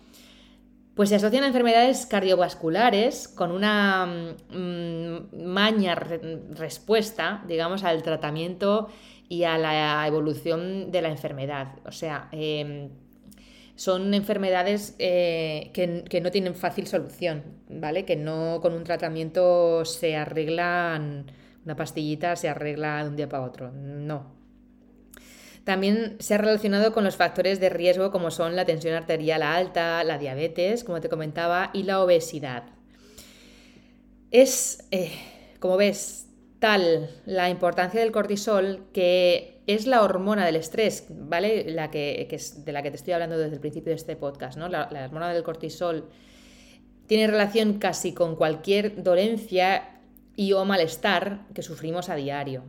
Pues 0.95 1.09
se 1.09 1.15
asocian 1.15 1.43
a 1.43 1.47
enfermedades 1.49 2.07
cardiovasculares 2.07 3.27
con 3.27 3.51
una 3.51 4.07
mm, 4.49 5.45
maña 5.45 5.93
respuesta, 5.93 7.43
digamos, 7.47 7.83
al 7.83 8.01
tratamiento 8.01 8.89
y 9.29 9.43
a 9.43 9.59
la 9.59 10.07
evolución 10.07 10.89
de 10.89 11.03
la 11.03 11.09
enfermedad. 11.09 11.75
O 11.85 11.91
sea, 11.91 12.27
em, 12.31 12.89
son 13.77 14.15
enfermedades 14.15 14.95
eh, 14.97 15.69
que, 15.71 16.19
no 16.19 16.31
tienen 16.31 16.55
fácil 16.55 16.87
solución, 16.87 17.43
¿vale? 17.69 18.05
Que 18.05 18.15
no 18.15 18.59
con 18.59 18.73
un 18.73 18.83
tratamiento 18.83 19.85
se 19.85 20.15
arreglan, 20.15 21.31
una 21.63 21.75
pastillita 21.75 22.35
se 22.35 22.49
arregla 22.49 23.03
de 23.03 23.09
un 23.09 23.15
día 23.15 23.29
para 23.29 23.43
otro, 23.43 23.71
no. 23.71 24.35
También 25.63 26.15
se 26.19 26.33
ha 26.33 26.39
relacionado 26.39 26.91
con 26.91 27.03
los 27.03 27.17
factores 27.17 27.59
de 27.59 27.69
riesgo 27.69 28.09
como 28.09 28.31
son 28.31 28.55
la 28.55 28.65
tensión 28.65 28.95
arterial 28.95 29.43
alta, 29.43 30.03
la 30.03 30.17
diabetes, 30.17 30.83
como 30.83 30.99
te 30.99 31.09
comentaba, 31.09 31.69
y 31.71 31.83
la 31.83 32.01
obesidad. 32.01 32.63
Es, 34.31 34.87
eh, 34.89 35.11
como 35.59 35.77
ves, 35.77 36.29
tal 36.57 37.11
la 37.25 37.51
importancia 37.51 37.99
del 37.99 38.11
cortisol 38.11 38.87
que 38.91 39.56
es 39.67 39.85
la 39.85 40.01
hormona 40.01 40.45
del 40.45 40.55
estrés, 40.55 41.05
¿vale? 41.09 41.65
La 41.69 41.91
que, 41.91 42.39
de 42.65 42.71
la 42.71 42.81
que 42.81 42.89
te 42.89 42.95
estoy 42.95 43.13
hablando 43.13 43.37
desde 43.37 43.55
el 43.55 43.59
principio 43.59 43.91
de 43.91 43.97
este 43.97 44.15
podcast, 44.15 44.57
¿no? 44.57 44.69
La, 44.69 44.87
hormona 45.05 45.33
del 45.33 45.43
cortisol 45.43 46.05
tiene 47.05 47.27
relación 47.27 47.73
casi 47.73 48.13
con 48.13 48.37
cualquier 48.37 49.03
dolencia 49.03 49.99
y 50.37 50.53
o 50.53 50.63
malestar 50.63 51.45
que 51.53 51.61
sufrimos 51.61 52.07
a 52.09 52.15
diario. 52.15 52.63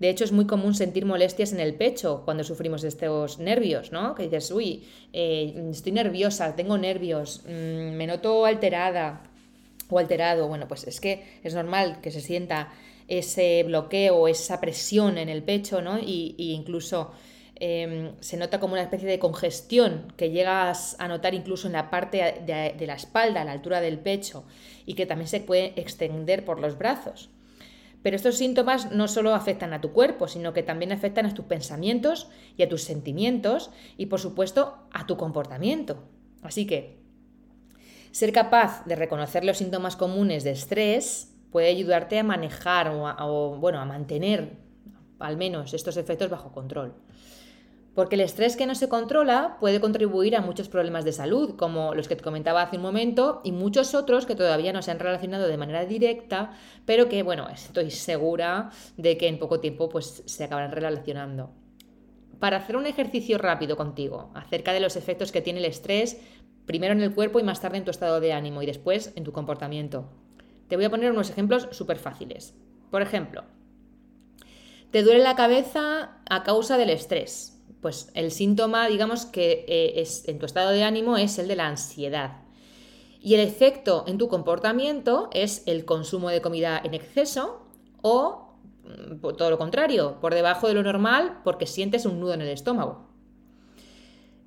De 0.00 0.08
hecho, 0.08 0.24
es 0.24 0.32
muy 0.32 0.46
común 0.46 0.74
sentir 0.74 1.04
molestias 1.04 1.52
en 1.52 1.60
el 1.60 1.74
pecho 1.74 2.22
cuando 2.24 2.42
sufrimos 2.42 2.84
estos 2.84 3.38
nervios, 3.38 3.92
¿no? 3.92 4.14
Que 4.14 4.24
dices, 4.24 4.50
uy, 4.50 4.84
eh, 5.12 5.68
estoy 5.70 5.92
nerviosa, 5.92 6.56
tengo 6.56 6.78
nervios, 6.78 7.42
mm, 7.46 7.96
me 7.96 8.06
noto 8.06 8.46
alterada 8.46 9.22
o 9.90 9.98
alterado. 9.98 10.48
Bueno, 10.48 10.66
pues 10.68 10.84
es 10.84 11.00
que 11.00 11.38
es 11.42 11.54
normal 11.54 12.00
que 12.00 12.10
se 12.10 12.20
sienta 12.20 12.72
ese 13.08 13.62
bloqueo, 13.64 14.28
esa 14.28 14.60
presión 14.60 15.18
en 15.18 15.28
el 15.28 15.42
pecho, 15.42 15.82
¿no? 15.82 15.98
Y, 15.98 16.34
incluso 16.38 17.12
em, 17.56 18.12
se 18.20 18.36
nota 18.36 18.60
como 18.60 18.72
una 18.74 18.82
especie 18.82 19.08
de 19.08 19.18
congestión 19.18 20.12
que 20.16 20.30
llegas 20.30 20.96
a 20.98 21.08
notar 21.08 21.34
incluso 21.34 21.66
en 21.66 21.74
la 21.74 21.90
parte 21.90 22.42
de, 22.46 22.74
de 22.76 22.86
la 22.86 22.94
espalda, 22.94 23.42
a 23.42 23.44
la 23.44 23.52
altura 23.52 23.80
del 23.80 23.98
pecho, 23.98 24.44
y 24.86 24.94
que 24.94 25.06
también 25.06 25.28
se 25.28 25.40
puede 25.40 25.72
extender 25.80 26.44
por 26.44 26.60
los 26.60 26.76
brazos. 26.78 27.30
Pero 28.04 28.16
estos 28.16 28.36
síntomas 28.36 28.92
no 28.92 29.08
solo 29.08 29.34
afectan 29.34 29.72
a 29.72 29.80
tu 29.80 29.92
cuerpo, 29.92 30.28
sino 30.28 30.52
que 30.52 30.62
también 30.62 30.92
afectan 30.92 31.24
a 31.24 31.32
tus 31.32 31.46
pensamientos 31.46 32.28
y 32.54 32.62
a 32.62 32.68
tus 32.68 32.82
sentimientos 32.82 33.70
y 33.96 34.06
por 34.06 34.20
supuesto 34.20 34.76
a 34.92 35.06
tu 35.06 35.16
comportamiento. 35.16 36.04
Así 36.42 36.66
que 36.66 36.98
ser 38.10 38.32
capaz 38.32 38.84
de 38.84 38.94
reconocer 38.94 39.42
los 39.42 39.56
síntomas 39.56 39.96
comunes 39.96 40.44
de 40.44 40.50
estrés 40.50 41.33
puede 41.54 41.68
ayudarte 41.68 42.18
a 42.18 42.24
manejar 42.24 42.88
o, 42.88 43.56
bueno, 43.60 43.78
a 43.78 43.84
mantener 43.84 44.56
al 45.20 45.36
menos 45.36 45.72
estos 45.72 45.96
efectos 45.96 46.28
bajo 46.28 46.50
control. 46.50 46.94
Porque 47.94 48.16
el 48.16 48.22
estrés 48.22 48.56
que 48.56 48.66
no 48.66 48.74
se 48.74 48.88
controla 48.88 49.56
puede 49.60 49.80
contribuir 49.80 50.34
a 50.34 50.40
muchos 50.40 50.68
problemas 50.68 51.04
de 51.04 51.12
salud, 51.12 51.54
como 51.54 51.94
los 51.94 52.08
que 52.08 52.16
te 52.16 52.24
comentaba 52.24 52.62
hace 52.62 52.74
un 52.74 52.82
momento, 52.82 53.40
y 53.44 53.52
muchos 53.52 53.94
otros 53.94 54.26
que 54.26 54.34
todavía 54.34 54.72
no 54.72 54.82
se 54.82 54.90
han 54.90 54.98
relacionado 54.98 55.46
de 55.46 55.56
manera 55.56 55.84
directa, 55.84 56.50
pero 56.86 57.08
que, 57.08 57.22
bueno, 57.22 57.48
estoy 57.48 57.92
segura 57.92 58.70
de 58.96 59.16
que 59.16 59.28
en 59.28 59.38
poco 59.38 59.60
tiempo 59.60 59.88
pues, 59.88 60.24
se 60.26 60.42
acabarán 60.42 60.72
relacionando. 60.72 61.52
Para 62.40 62.56
hacer 62.56 62.76
un 62.76 62.86
ejercicio 62.86 63.38
rápido 63.38 63.76
contigo 63.76 64.32
acerca 64.34 64.72
de 64.72 64.80
los 64.80 64.96
efectos 64.96 65.30
que 65.30 65.40
tiene 65.40 65.60
el 65.60 65.66
estrés, 65.66 66.20
primero 66.66 66.94
en 66.94 67.00
el 67.00 67.14
cuerpo 67.14 67.38
y 67.38 67.44
más 67.44 67.60
tarde 67.60 67.78
en 67.78 67.84
tu 67.84 67.92
estado 67.92 68.18
de 68.18 68.32
ánimo 68.32 68.60
y 68.60 68.66
después 68.66 69.12
en 69.14 69.22
tu 69.22 69.30
comportamiento. 69.30 70.10
Te 70.68 70.76
voy 70.76 70.84
a 70.84 70.90
poner 70.90 71.12
unos 71.12 71.30
ejemplos 71.30 71.68
súper 71.72 71.98
fáciles. 71.98 72.54
Por 72.90 73.02
ejemplo, 73.02 73.44
te 74.90 75.02
duele 75.02 75.22
la 75.22 75.36
cabeza 75.36 76.18
a 76.28 76.42
causa 76.42 76.78
del 76.78 76.90
estrés 76.90 77.54
pues 77.84 78.10
el 78.14 78.30
síntoma, 78.30 78.88
digamos 78.88 79.26
que 79.26 79.66
eh, 79.68 80.00
es, 80.00 80.26
en 80.26 80.38
tu 80.38 80.46
estado 80.46 80.70
de 80.70 80.84
ánimo 80.84 81.18
es 81.18 81.38
el 81.38 81.48
de 81.48 81.56
la 81.56 81.66
ansiedad. 81.66 82.38
Y 83.20 83.34
el 83.34 83.40
efecto 83.40 84.04
en 84.06 84.16
tu 84.16 84.28
comportamiento 84.28 85.28
es 85.34 85.62
el 85.66 85.84
consumo 85.84 86.30
de 86.30 86.40
comida 86.40 86.80
en 86.82 86.94
exceso 86.94 87.60
o 88.00 88.54
mm, 88.84 89.36
todo 89.36 89.50
lo 89.50 89.58
contrario, 89.58 90.18
por 90.22 90.32
debajo 90.32 90.66
de 90.66 90.72
lo 90.72 90.82
normal 90.82 91.42
porque 91.44 91.66
sientes 91.66 92.06
un 92.06 92.20
nudo 92.20 92.32
en 92.32 92.40
el 92.40 92.48
estómago. 92.48 93.06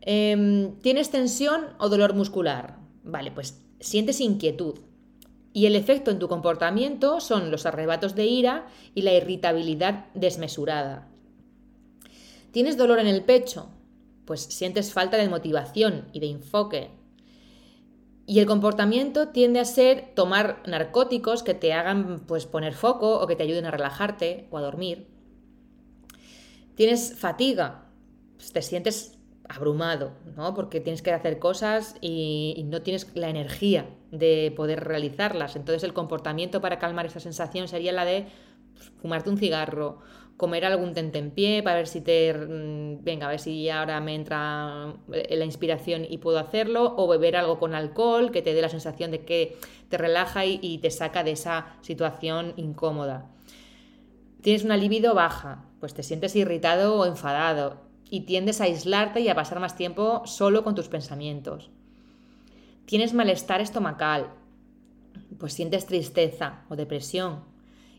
Em, 0.02 0.80
¿Tienes 0.80 1.12
tensión 1.12 1.68
o 1.78 1.90
dolor 1.90 2.16
muscular? 2.16 2.80
Vale, 3.04 3.30
pues 3.30 3.62
sientes 3.80 4.20
inquietud. 4.20 4.80
Y 5.58 5.66
el 5.66 5.76
efecto 5.76 6.12
en 6.12 6.20
tu 6.20 6.28
comportamiento 6.28 7.20
son 7.20 7.50
los 7.50 7.66
arrebatos 7.66 8.14
de 8.14 8.28
ira 8.28 8.68
y 8.94 9.02
la 9.02 9.14
irritabilidad 9.14 10.06
desmesurada. 10.14 11.08
¿Tienes 12.52 12.78
dolor 12.78 13.00
en 13.00 13.08
el 13.08 13.24
pecho? 13.24 13.68
Pues 14.26 14.42
sientes 14.42 14.94
falta 14.94 15.18
de 15.18 15.28
motivación 15.30 16.10
y 16.14 16.20
de 16.20 16.30
enfoque. 16.30 16.92
Y 18.28 18.38
el 18.38 18.46
comportamiento 18.46 19.30
tiende 19.30 19.60
a 19.60 19.66
ser 19.66 20.14
tomar 20.14 20.62
narcóticos 20.68 21.42
que 21.42 21.56
te 21.56 21.74
hagan 21.74 22.20
pues, 22.28 22.46
poner 22.46 22.76
foco 22.76 23.20
o 23.20 23.26
que 23.26 23.36
te 23.36 23.42
ayuden 23.42 23.66
a 23.66 23.72
relajarte 23.72 24.48
o 24.52 24.60
a 24.60 24.62
dormir. 24.62 25.08
Tienes 26.76 27.18
fatiga, 27.18 27.90
pues 28.36 28.54
te 28.54 28.62
sientes 28.62 29.17
abrumado, 29.50 30.12
¿no? 30.36 30.54
Porque 30.54 30.80
tienes 30.80 31.02
que 31.02 31.12
hacer 31.12 31.40
cosas 31.40 31.96
y, 32.02 32.54
y, 32.58 32.64
no 32.64 32.82
tienes 32.82 33.08
la 33.16 33.30
energía 33.30 33.90
de 34.12 34.54
poder 34.56 34.84
realizarlas. 34.84 35.56
Entonces 35.56 35.84
el 35.84 35.94
comportamiento 35.94 36.62
para 36.62 36.80
calmar 36.80 37.06
esa 37.06 37.20
sensación 37.20 37.68
sería 37.68 37.92
la 37.92 38.06
de 38.06 38.28
pues, 38.76 38.92
fumarte 39.02 39.30
un 39.30 39.38
cigarro 39.38 40.00
comer 40.38 40.66
algún 40.66 40.94
tentempié 40.94 41.64
para 41.64 41.78
ver 41.78 41.88
si 41.88 42.00
te, 42.02 42.34
mm, 42.34 43.04
venga, 43.04 43.26
a 43.26 43.30
ver 43.32 43.40
si 43.40 43.70
ahora 43.70 44.00
me 44.00 44.14
entra 44.16 44.94
eh, 45.12 45.36
la 45.36 45.46
inspiración 45.46 46.06
y 46.08 46.20
puedo 46.20 46.38
hacerlo, 46.38 46.94
o 46.96 47.08
beber 47.08 47.36
algo 47.36 47.60
con 47.60 47.74
alcohol 47.74 48.32
que 48.32 48.44
te 48.44 48.54
dé 48.54 48.62
la 48.62 48.70
sensación 48.70 49.12
de 49.12 49.26
que 49.26 49.58
te 49.90 49.98
relaja 49.98 50.46
y, 50.46 50.78
te 50.78 50.92
saca 50.92 51.24
de 51.24 51.32
esa 51.32 51.78
situación 51.82 52.54
incómoda. 52.56 53.32
Tienes 54.42 54.64
una 54.64 54.78
libido 54.78 55.16
baja, 55.16 55.66
pues 55.80 55.96
te 55.96 56.04
sientes 56.04 56.36
irritado 56.36 56.96
o 57.00 57.06
enfadado 57.06 57.87
y 58.10 58.22
tiendes 58.22 58.62
a 58.62 58.66
aislarte 58.66 59.20
y 59.22 59.30
a 59.30 59.36
pasar 59.36 59.60
más 59.60 59.76
tiempo 59.76 60.22
solo 60.26 60.64
con 60.64 60.76
tus 60.76 60.88
pensamientos. 60.88 61.70
Tienes 62.86 63.14
malestar 63.14 63.62
estomacal, 63.62 64.28
pues 65.40 65.54
sientes 65.54 65.86
tristeza 65.86 66.64
o 66.70 66.76
depresión 66.76 67.44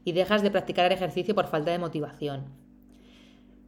y 0.04 0.12
dejas 0.12 0.42
de 0.42 0.50
practicar 0.50 0.86
el 0.86 0.92
ejercicio 0.92 1.34
por 1.34 1.46
falta 1.46 1.70
de 1.70 1.78
motivación. 1.78 2.46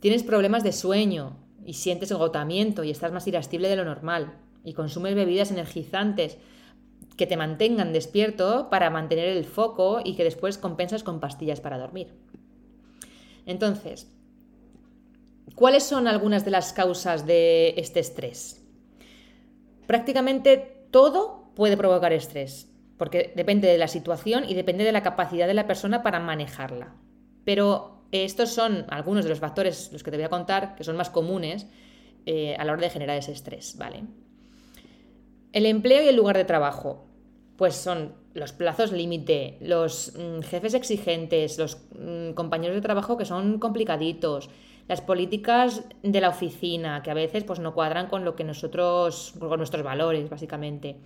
Tienes 0.00 0.22
problemas 0.22 0.64
de 0.64 0.72
sueño 0.72 1.36
y 1.66 1.74
sientes 1.74 2.10
agotamiento 2.10 2.84
y 2.84 2.90
estás 2.90 3.12
más 3.12 3.26
irascible 3.26 3.68
de 3.68 3.76
lo 3.76 3.84
normal 3.84 4.32
y 4.64 4.72
consumes 4.72 5.14
bebidas 5.14 5.50
energizantes 5.50 6.38
que 7.16 7.26
te 7.26 7.36
mantengan 7.36 7.92
despierto 7.92 8.68
para 8.70 8.88
mantener 8.88 9.28
el 9.28 9.44
foco 9.44 10.00
y 10.02 10.16
que 10.16 10.24
después 10.24 10.56
compensas 10.56 11.02
con 11.02 11.20
pastillas 11.20 11.60
para 11.60 11.76
dormir. 11.76 12.14
Entonces, 13.44 14.10
¿cuáles 15.54 15.82
son 15.82 16.08
algunas 16.08 16.44
de 16.44 16.50
las 16.50 16.72
causas 16.72 17.26
de 17.26 17.74
este 17.76 18.00
estrés? 18.00 18.62
Prácticamente 19.86 20.86
todo 20.90 21.52
puede 21.54 21.76
provocar 21.76 22.12
estrés 22.12 22.70
porque 23.00 23.32
depende 23.34 23.66
de 23.66 23.78
la 23.78 23.88
situación 23.88 24.44
y 24.46 24.52
depende 24.52 24.84
de 24.84 24.92
la 24.92 25.02
capacidad 25.02 25.46
de 25.46 25.54
la 25.54 25.66
persona 25.66 26.02
para 26.02 26.20
manejarla. 26.20 26.94
Pero 27.46 28.02
estos 28.12 28.50
son 28.50 28.84
algunos 28.90 29.24
de 29.24 29.30
los 29.30 29.38
factores, 29.38 29.90
los 29.90 30.02
que 30.02 30.10
te 30.10 30.18
voy 30.18 30.24
a 30.24 30.28
contar, 30.28 30.74
que 30.74 30.84
son 30.84 30.98
más 30.98 31.08
comunes 31.08 31.66
eh, 32.26 32.54
a 32.58 32.64
la 32.66 32.72
hora 32.72 32.82
de 32.82 32.90
generar 32.90 33.16
ese 33.16 33.32
estrés, 33.32 33.78
¿vale? 33.78 34.02
El 35.54 35.64
empleo 35.64 36.02
y 36.02 36.08
el 36.08 36.16
lugar 36.16 36.36
de 36.36 36.44
trabajo, 36.44 37.06
pues 37.56 37.74
son 37.74 38.12
los 38.34 38.52
plazos 38.52 38.92
límite, 38.92 39.56
los 39.62 40.12
mm, 40.16 40.40
jefes 40.42 40.74
exigentes, 40.74 41.56
los 41.56 41.78
mm, 41.98 42.32
compañeros 42.32 42.76
de 42.76 42.82
trabajo 42.82 43.16
que 43.16 43.24
son 43.24 43.58
complicaditos, 43.58 44.50
las 44.90 45.00
políticas 45.00 45.84
de 46.02 46.20
la 46.20 46.30
oficina, 46.30 47.00
que 47.04 47.12
a 47.12 47.14
veces 47.14 47.44
pues, 47.44 47.60
no 47.60 47.74
cuadran 47.74 48.08
con 48.08 48.24
lo 48.24 48.34
que 48.34 48.42
nosotros, 48.42 49.34
con 49.38 49.56
nuestros 49.56 49.84
valores, 49.84 50.28
básicamente 50.28 50.96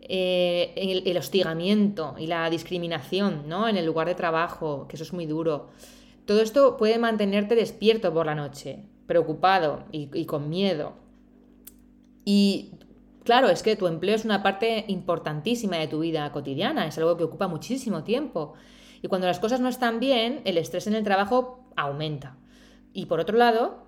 eh, 0.00 0.72
el, 1.04 1.16
hostigamiento 1.18 2.14
y 2.18 2.28
la 2.28 2.48
discriminación 2.48 3.42
¿no? 3.46 3.68
en 3.68 3.76
el 3.76 3.84
lugar 3.84 4.08
de 4.08 4.14
trabajo, 4.14 4.86
que 4.88 4.96
eso 4.96 5.04
es 5.04 5.12
muy 5.12 5.26
duro. 5.26 5.68
Todo 6.24 6.40
esto 6.40 6.78
puede 6.78 6.96
mantenerte 6.96 7.54
despierto 7.54 8.10
por 8.10 8.24
la 8.24 8.34
noche, 8.34 8.86
preocupado 9.06 9.84
y, 9.92 10.24
con 10.24 10.48
miedo. 10.48 10.94
Y 12.24 12.70
claro, 13.24 13.50
es 13.50 13.62
que 13.62 13.76
tu 13.76 13.86
empleo 13.86 14.16
es 14.16 14.24
una 14.24 14.42
parte 14.42 14.86
importantísima 14.88 15.76
de 15.76 15.88
tu 15.88 16.00
vida 16.00 16.32
cotidiana, 16.32 16.86
es 16.86 16.96
algo 16.96 17.18
que 17.18 17.24
ocupa 17.24 17.48
muchísimo 17.48 18.02
tiempo. 18.02 18.54
Y 19.02 19.08
cuando 19.08 19.26
las 19.26 19.40
cosas 19.40 19.60
no 19.60 19.68
están 19.68 20.00
bien, 20.00 20.40
el 20.46 20.56
estrés 20.56 20.86
en 20.86 20.94
el 20.94 21.04
trabajo 21.04 21.68
aumenta. 21.76 22.39
Y 22.92 23.06
por 23.06 23.20
otro 23.20 23.36
lado, 23.36 23.84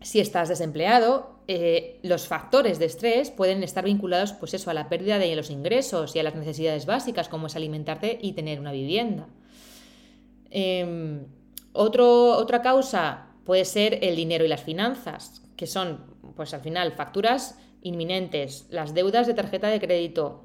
si 0.00 0.20
estás 0.20 0.48
desempleado, 0.48 1.36
eh, 1.48 2.00
los 2.02 2.26
factores 2.26 2.78
de 2.78 2.86
estrés 2.86 3.30
pueden 3.30 3.62
estar 3.62 3.84
vinculados 3.84 4.32
pues 4.32 4.54
eso, 4.54 4.70
a 4.70 4.74
la 4.74 4.88
pérdida 4.88 5.18
de 5.18 5.34
los 5.36 5.50
ingresos 5.50 6.16
y 6.16 6.18
a 6.18 6.22
las 6.22 6.34
necesidades 6.34 6.86
básicas, 6.86 7.28
como 7.28 7.46
es 7.46 7.56
alimentarte 7.56 8.18
y 8.20 8.32
tener 8.32 8.60
una 8.60 8.72
vivienda. 8.72 9.28
Em, 10.50 11.26
otra 11.72 12.62
causa 12.62 13.28
puede 13.44 13.64
ser 13.64 13.98
el 14.02 14.16
dinero 14.16 14.44
y 14.44 14.48
las 14.48 14.62
finanzas, 14.62 15.42
que 15.56 15.66
son, 15.66 16.00
pues 16.34 16.52
al 16.54 16.60
final, 16.60 16.92
facturas 16.92 17.58
inminentes, 17.82 18.66
las 18.70 18.94
deudas 18.94 19.26
de 19.26 19.34
tarjeta 19.34 19.68
de 19.68 19.80
crédito, 19.80 20.44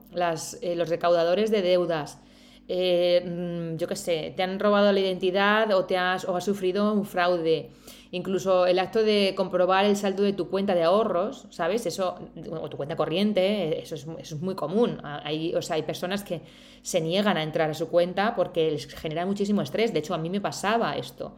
eh, 0.62 0.76
los 0.76 0.90
recaudadores 0.90 1.50
de 1.50 1.62
deudas, 1.62 2.20
eh, 2.68 3.22
mm, 3.26 3.78
yo 3.78 3.88
qué 3.88 3.96
sé, 3.96 4.34
te 4.36 4.44
han 4.44 4.60
robado 4.60 4.92
la 4.92 5.00
identidad 5.00 5.72
o, 5.74 5.86
te 5.86 5.98
has, 5.98 6.26
o 6.26 6.36
has 6.36 6.46
sufrido 6.46 6.94
un 6.94 7.06
fraude. 7.06 7.72
Incluso 8.14 8.66
el 8.66 8.78
acto 8.80 9.04
de 9.04 9.34
comprobar 9.38 9.86
el 9.86 9.96
saldo 9.96 10.24
de 10.24 10.34
tu 10.34 10.50
cuenta 10.50 10.76
de 10.76 10.84
ahorros, 10.84 11.48
¿sabes? 11.50 11.86
Eso, 11.86 12.16
o 12.62 12.70
tu 12.70 12.76
cuenta 12.76 12.98
corriente, 12.98 13.82
eso 13.82 13.96
es, 13.96 14.06
eso 14.20 14.36
es 14.36 14.42
muy 14.42 14.54
común. 14.54 15.00
Hay, 15.04 15.56
o 15.56 15.62
sea, 15.62 15.78
hay 15.78 15.84
personas 15.84 16.24
que 16.24 16.42
se 16.82 17.00
niegan 17.00 17.38
a 17.38 17.44
entrar 17.44 17.70
a 17.70 17.74
su 17.74 17.88
cuenta 17.88 18.36
porque 18.36 18.70
les 18.70 18.94
genera 18.94 19.26
muchísimo 19.26 19.62
estrés. 19.62 19.94
De 19.94 20.00
hecho, 20.00 20.14
a 20.14 20.18
mí 20.18 20.30
me 20.30 20.42
pasaba 20.42 20.98
esto. 20.98 21.38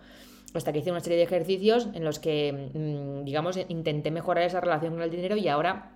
Hasta 0.55 0.73
que 0.73 0.79
hice 0.79 0.89
una 0.89 0.99
serie 0.99 1.17
de 1.17 1.23
ejercicios 1.23 1.89
en 1.93 2.03
los 2.03 2.17
que, 2.17 2.71
mm, 2.73 3.23
digamos, 3.23 3.57
intenté 3.69 4.09
mejorar 4.09 4.43
esa 4.43 4.59
relación 4.59 4.93
con 4.93 5.03
el 5.03 5.11
dinero 5.11 5.37
y 5.37 5.47
ahora 5.47 5.93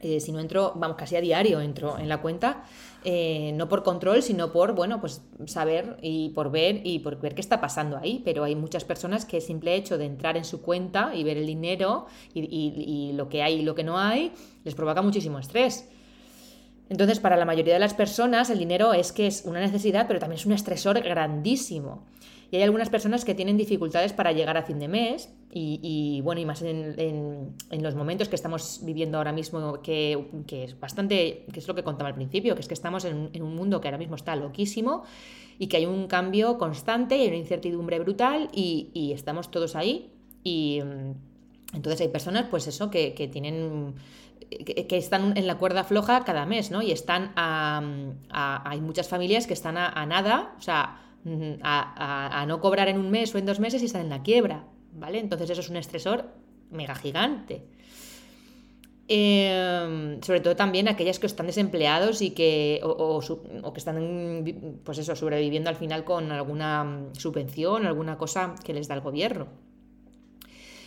eh, 0.00 0.20
si 0.20 0.32
no 0.32 0.38
entro, 0.40 0.72
vamos, 0.76 0.96
casi 0.96 1.16
a 1.16 1.20
diario 1.20 1.60
entro 1.60 1.98
en 1.98 2.08
la 2.08 2.20
cuenta, 2.20 2.62
eh, 3.04 3.52
no 3.54 3.68
por 3.68 3.84
control, 3.84 4.22
sino 4.22 4.50
por, 4.50 4.74
bueno, 4.74 5.00
pues 5.00 5.22
saber 5.46 5.98
y 6.02 6.30
por 6.30 6.50
ver 6.50 6.80
y 6.84 6.98
por 6.98 7.20
ver 7.20 7.34
qué 7.34 7.40
está 7.40 7.60
pasando 7.60 7.96
ahí. 7.96 8.22
Pero 8.24 8.44
hay 8.44 8.56
muchas 8.56 8.84
personas 8.84 9.24
que 9.24 9.36
el 9.36 9.42
simple 9.42 9.76
hecho 9.76 9.98
de 9.98 10.06
entrar 10.06 10.36
en 10.36 10.44
su 10.44 10.62
cuenta 10.62 11.14
y 11.14 11.22
ver 11.22 11.36
el 11.36 11.46
dinero 11.46 12.06
y, 12.34 13.12
lo 13.14 13.28
que 13.28 13.42
hay 13.42 13.60
y 13.60 13.62
lo 13.62 13.74
que 13.74 13.84
no 13.84 13.98
hay, 13.98 14.32
les 14.64 14.74
provoca 14.74 15.02
muchísimo 15.02 15.38
estrés. 15.38 15.88
Entonces, 16.88 17.20
para 17.20 17.36
la 17.36 17.44
mayoría 17.44 17.74
de 17.74 17.80
las 17.80 17.94
personas, 17.94 18.50
el 18.50 18.58
dinero 18.58 18.92
es 18.94 19.12
que 19.12 19.26
es 19.26 19.44
una 19.44 19.60
necesidad, 19.60 20.06
pero 20.08 20.18
también 20.18 20.40
es 20.40 20.46
un 20.46 20.52
estresor 20.52 21.00
grandísimo. 21.00 22.04
Y 22.50 22.56
hay 22.56 22.62
algunas 22.62 22.88
personas 22.88 23.24
que 23.24 23.34
tienen 23.34 23.58
dificultades 23.58 24.12
para 24.14 24.32
llegar 24.32 24.56
a 24.56 24.62
fin 24.62 24.78
de 24.78 24.88
mes 24.88 25.30
y, 25.52 26.20
bueno, 26.22 26.40
y 26.40 26.46
más 26.46 26.62
en, 26.62 27.54
los 27.70 27.94
momentos 27.94 28.28
que 28.28 28.36
estamos 28.36 28.80
viviendo 28.82 29.18
ahora 29.18 29.32
mismo, 29.32 29.82
que, 29.82 30.28
es 30.50 30.80
bastante, 30.80 31.44
que 31.52 31.60
es 31.60 31.68
lo 31.68 31.74
que 31.74 31.82
contaba 31.82 32.08
al 32.08 32.14
principio, 32.14 32.54
que 32.54 32.62
es 32.62 32.68
que 32.68 32.74
estamos 32.74 33.04
en, 33.04 33.42
un 33.42 33.54
mundo 33.54 33.80
que 33.80 33.88
ahora 33.88 33.98
mismo 33.98 34.14
está 34.16 34.34
loquísimo 34.34 35.04
y 35.58 35.66
que 35.66 35.76
hay 35.76 35.86
un 35.86 36.06
cambio 36.06 36.56
constante 36.56 37.22
y 37.22 37.26
una 37.26 37.36
incertidumbre 37.36 37.98
brutal 37.98 38.48
y, 38.52 39.12
estamos 39.14 39.50
todos 39.50 39.76
ahí 39.76 40.10
y 40.42 40.80
mm, 40.82 41.76
entonces 41.76 42.00
hay 42.00 42.08
personas, 42.08 42.46
pues 42.50 42.66
eso, 42.66 42.90
que, 42.90 43.10
tienen 43.30 43.94
que, 44.48 44.96
están 44.96 45.36
en 45.36 45.46
la 45.46 45.58
cuerda 45.58 45.84
floja 45.84 46.24
cada 46.24 46.46
mes, 46.46 46.70
¿no? 46.70 46.80
Y 46.80 46.92
están 46.92 47.32
a, 47.36 47.82
hay 48.30 48.80
muchas 48.80 49.08
familias 49.08 49.46
que 49.46 49.52
están 49.52 49.76
a, 49.76 50.06
nada, 50.06 50.54
o 50.58 50.62
sea, 50.62 51.07
a, 51.62 52.44
no 52.46 52.60
cobrar 52.60 52.88
en 52.88 52.98
un 52.98 53.10
mes 53.10 53.34
o 53.34 53.38
en 53.38 53.46
dos 53.46 53.60
meses 53.60 53.82
y 53.82 53.86
están 53.86 54.02
en 54.02 54.10
la 54.10 54.22
quiebra, 54.22 54.66
¿vale? 54.92 55.18
Entonces 55.18 55.50
eso 55.50 55.60
es 55.60 55.68
un 55.68 55.76
estresor 55.76 56.26
mega 56.70 56.94
gigante. 56.94 57.64
Em, 59.10 60.20
sobre 60.20 60.40
todo 60.40 60.54
también 60.54 60.86
aquellas 60.86 61.18
que 61.18 61.26
están 61.26 61.46
desempleados 61.46 62.20
y 62.20 62.32
que 62.32 62.80
o, 62.82 63.72
que 63.72 63.78
están 63.78 64.80
pues 64.84 64.98
eso 64.98 65.16
sobreviviendo 65.16 65.70
al 65.70 65.76
final 65.76 66.04
con 66.04 66.30
alguna 66.30 66.84
mm, 66.84 67.14
subvención 67.14 67.86
alguna 67.86 68.18
cosa 68.18 68.54
que 68.62 68.74
les 68.74 68.86
da 68.86 68.96
el 68.96 69.00
gobierno 69.00 69.46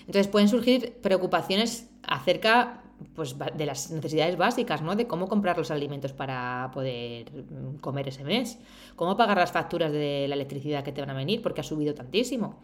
entonces 0.02 0.28
pueden 0.28 0.50
surgir 0.50 0.94
preocupaciones 1.02 1.90
acerca 2.04 2.84
pues, 3.16 3.36
de 3.38 3.66
las 3.66 3.92
necesidades 3.92 4.38
básicas, 4.38 4.82
¿no? 4.82 4.96
De 4.96 5.08
cómo 5.08 5.28
comprar 5.28 5.58
los 5.58 5.72
alimentos 5.72 6.14
para 6.14 6.72
poder 6.74 7.32
mm, 7.32 7.78
comer 7.78 8.08
ese 8.08 8.24
mes, 8.24 8.60
cómo 8.96 9.18
pagar 9.18 9.38
las 9.38 9.52
facturas 9.52 9.92
de 9.92 10.26
la 10.28 10.36
electricidad 10.36 10.84
que 10.84 10.92
te 10.92 11.02
van 11.02 11.10
a 11.10 11.14
venir 11.14 11.42
porque 11.42 11.62
ha 11.62 11.64
subido 11.64 11.94
tantísimo, 11.94 12.60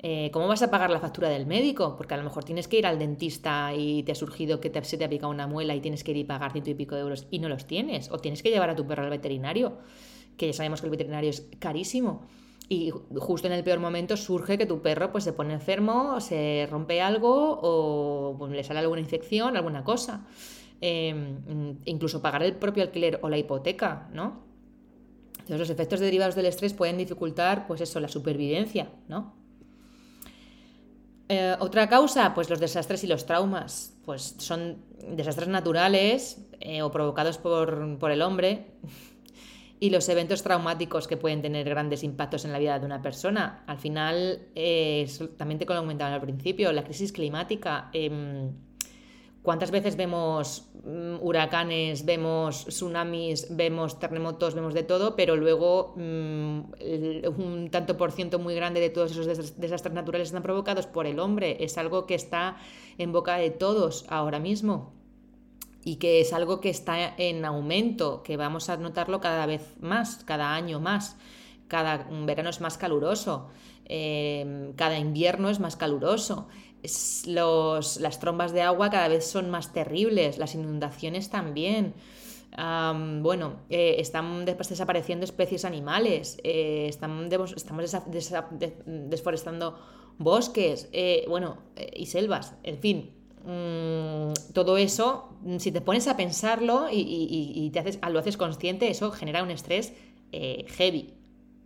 eh, 0.00 0.30
cómo 0.32 0.48
vas 0.48 0.62
a 0.62 0.70
pagar 0.70 0.90
la 0.90 1.00
factura 1.00 1.28
del 1.28 1.46
médico, 1.46 1.96
porque 1.96 2.14
a 2.14 2.16
lo 2.16 2.24
mejor 2.24 2.44
tienes 2.44 2.68
que 2.68 2.78
ir 2.78 2.86
al 2.86 2.98
dentista 2.98 3.72
y 3.74 4.02
te 4.02 4.12
ha 4.12 4.14
surgido 4.14 4.60
que 4.60 4.70
te, 4.70 4.82
se 4.84 4.98
te 4.98 5.04
ha 5.04 5.08
picado 5.08 5.30
una 5.30 5.46
muela 5.46 5.74
y 5.74 5.80
tienes 5.80 6.04
que 6.04 6.10
ir 6.10 6.18
y 6.18 6.24
pagar 6.24 6.52
ciento 6.52 6.70
y 6.70 6.74
pico 6.74 6.94
de 6.94 7.02
euros 7.02 7.26
y 7.30 7.38
no 7.38 7.48
los 7.48 7.66
tienes, 7.66 8.10
o 8.10 8.18
tienes 8.18 8.42
que 8.42 8.50
llevar 8.50 8.70
a 8.70 8.76
tu 8.76 8.86
perro 8.86 9.04
al 9.04 9.10
veterinario, 9.10 9.78
que 10.36 10.48
ya 10.48 10.52
sabemos 10.52 10.80
que 10.80 10.86
el 10.86 10.90
veterinario 10.90 11.30
es 11.30 11.48
carísimo 11.58 12.26
y 12.68 12.90
justo 13.16 13.46
en 13.46 13.52
el 13.52 13.62
peor 13.62 13.78
momento 13.78 14.16
surge 14.16 14.56
que 14.56 14.66
tu 14.66 14.80
perro 14.80 15.12
pues 15.12 15.24
se 15.24 15.32
pone 15.32 15.52
enfermo, 15.52 16.20
se 16.20 16.66
rompe 16.70 17.02
algo 17.02 17.60
o 17.62 18.48
le 18.48 18.64
sale 18.64 18.80
alguna 18.80 19.00
infección, 19.00 19.56
alguna 19.56 19.84
cosa. 19.84 20.26
Em, 20.80 21.78
incluso 21.84 22.20
pagar 22.20 22.42
el 22.42 22.56
propio 22.56 22.82
alquiler 22.82 23.18
o 23.22 23.28
la 23.28 23.38
hipoteca, 23.38 24.08
¿no? 24.12 24.44
Entonces 25.32 25.58
los 25.58 25.70
efectos 25.70 26.00
derivados 26.00 26.34
del 26.34 26.46
estrés 26.46 26.74
pueden 26.74 26.98
dificultar 26.98 27.66
pues 27.66 27.80
eso, 27.80 28.00
la 28.00 28.08
supervivencia, 28.08 28.90
¿no? 29.08 29.34
Eh, 31.28 31.56
otra 31.58 31.88
causa, 31.88 32.34
pues 32.34 32.50
los 32.50 32.60
desastres 32.60 33.02
y 33.04 33.06
los 33.06 33.24
traumas, 33.24 33.96
pues 34.04 34.36
son 34.38 34.76
desastres 35.08 35.48
naturales 35.48 36.46
eh, 36.60 36.82
o 36.82 36.90
provocados 36.90 37.38
por, 37.38 37.98
por 37.98 38.10
el 38.10 38.20
hombre, 38.20 38.66
y 39.80 39.90
los 39.90 40.08
eventos 40.08 40.42
traumáticos 40.42 41.08
que 41.08 41.16
pueden 41.16 41.42
tener 41.42 41.68
grandes 41.68 42.04
impactos 42.04 42.44
en 42.44 42.52
la 42.52 42.58
vida 42.58 42.78
de 42.78 42.86
una 42.86 43.02
persona. 43.02 43.64
Al 43.66 43.78
final, 43.78 44.48
eh, 44.54 45.08
también 45.36 45.58
te 45.58 45.66
lo 45.66 45.80
comentaba 45.80 46.14
al 46.14 46.20
principio, 46.20 46.72
la 46.72 46.84
crisis 46.84 47.12
climática. 47.12 47.90
Em, 47.92 48.52
¿Cuántas 49.42 49.70
veces 49.70 49.96
vemos 49.96 50.70
mm, 50.84 51.16
huracanes, 51.20 52.06
vemos 52.06 52.64
tsunamis, 52.64 53.54
vemos 53.54 53.98
terremotos, 53.98 54.54
vemos 54.54 54.72
de 54.72 54.84
todo, 54.84 55.16
pero 55.16 55.36
luego 55.36 55.92
mm, 55.98 56.60
un 57.36 57.68
tanto 57.70 57.98
por 57.98 58.10
ciento 58.10 58.38
muy 58.38 58.54
grande 58.54 58.80
de 58.80 58.88
todos 58.88 59.12
esos 59.12 59.60
desastres 59.60 59.94
naturales 59.94 60.28
están 60.28 60.42
provocados 60.42 60.86
por 60.86 61.06
el 61.06 61.18
hombre? 61.18 61.58
Es 61.62 61.76
algo 61.76 62.06
que 62.06 62.14
está 62.14 62.56
en 62.96 63.12
boca 63.12 63.36
de 63.36 63.50
todos 63.50 64.06
ahora 64.08 64.38
mismo 64.38 64.94
y 65.84 65.96
que 65.96 66.20
es 66.20 66.32
algo 66.32 66.60
que 66.60 66.70
está 66.70 67.14
en 67.18 67.44
aumento, 67.44 68.22
que 68.22 68.38
vamos 68.38 68.70
a 68.70 68.78
notarlo 68.78 69.20
cada 69.20 69.44
vez 69.44 69.74
más, 69.80 70.24
cada 70.24 70.54
año 70.54 70.80
más. 70.80 71.16
Cada 71.68 72.06
verano 72.24 72.50
es 72.50 72.60
más 72.60 72.78
caluroso, 72.78 73.48
em, 73.84 74.72
cada 74.74 74.98
invierno 74.98 75.50
es 75.50 75.60
más 75.60 75.76
caluroso. 75.76 76.48
los, 77.26 77.98
las 77.98 78.20
trombas 78.20 78.52
de 78.52 78.60
agua 78.60 78.90
cada 78.90 79.08
vez 79.08 79.24
son 79.26 79.48
más 79.50 79.72
terribles, 79.72 80.36
las 80.38 80.54
inundaciones 80.54 81.30
también. 81.30 81.94
bueno, 83.22 83.60
eh, 83.68 83.96
están 83.98 84.44
desapareciendo 84.44 85.24
especies 85.24 85.64
animales, 85.64 86.38
eh, 86.44 86.86
estamos 86.88 87.28
desforestando 88.86 89.78
bosques, 90.18 90.88
eh, 90.92 91.24
bueno, 91.28 91.58
y 91.96 92.06
selvas, 92.06 92.54
en 92.62 92.78
fin, 92.78 93.23
Mm, 93.44 94.32
todo 94.54 94.78
eso, 94.78 95.36
mm, 95.42 95.58
si 95.58 95.70
te 95.70 95.80
pones 95.82 96.08
a 96.08 96.16
pensarlo 96.16 96.86
y, 96.90 97.70
te 97.72 97.78
haces, 97.78 97.98
lo 98.10 98.18
haces 98.18 98.36
consciente, 98.36 98.88
eso 98.88 99.10
genera 99.10 99.42
un 99.42 99.50
estrés 99.50 99.92
eh, 100.32 100.64
heavy. 100.68 101.12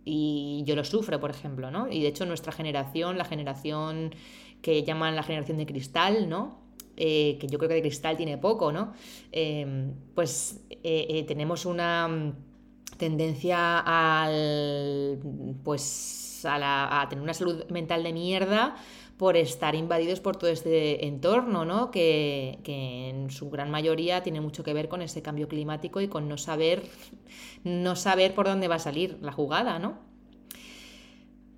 Y 0.05 0.63
yo 0.65 0.75
lo 0.75 0.83
sufro, 0.83 1.19
por 1.19 1.29
ejemplo, 1.29 1.71
¿no? 1.71 1.87
Y 1.89 2.01
de 2.01 2.09
hecho 2.09 2.25
nuestra 2.25 2.51
generación, 2.51 3.17
la 3.17 3.25
generación 3.25 4.13
que 4.61 4.83
llaman 4.83 5.15
la 5.15 5.23
generación 5.23 5.57
de 5.57 5.65
cristal, 5.65 6.27
¿no? 6.29 6.59
Eh, 6.97 7.37
que 7.39 7.47
yo 7.47 7.57
creo 7.57 7.69
que 7.69 7.75
de 7.75 7.81
cristal 7.81 8.17
tiene 8.17 8.37
poco, 8.37 8.71
¿no? 8.73 8.93
Em, 9.31 9.93
pues 10.15 10.61
eh, 10.83 11.23
tenemos 11.27 11.65
una 11.65 12.07
mm, 12.07 12.33
tendencia 12.97 13.79
al, 13.79 15.19
pues, 15.63 16.43
a, 16.45 17.01
a 17.01 17.09
tener 17.09 17.23
una 17.23 17.33
salud 17.33 17.63
mental 17.69 18.03
de 18.03 18.11
mierda 18.13 18.75
por 19.19 19.35
estar 19.35 19.75
invadidos 19.75 20.21
por 20.21 20.37
todo 20.37 20.49
este 20.49 21.05
entorno, 21.05 21.65
¿no? 21.65 21.91
Que, 21.91 22.57
en 22.63 23.29
su 23.29 23.49
gran 23.49 23.69
mayoría 23.69 24.23
tiene 24.23 24.39
mucho 24.39 24.63
que 24.63 24.73
ver 24.73 24.87
con 24.87 25.01
ese 25.01 25.21
cambio 25.21 25.49
climático 25.49 25.99
y 25.99 26.07
con 26.07 26.29
no 26.29 26.37
saber, 26.37 26.83
no 27.65 27.97
saber 27.97 28.33
por 28.33 28.47
dónde 28.47 28.69
va 28.69 28.75
a 28.75 28.79
salir 28.79 29.17
la 29.21 29.33
jugada, 29.33 29.77
¿no? 29.77 29.97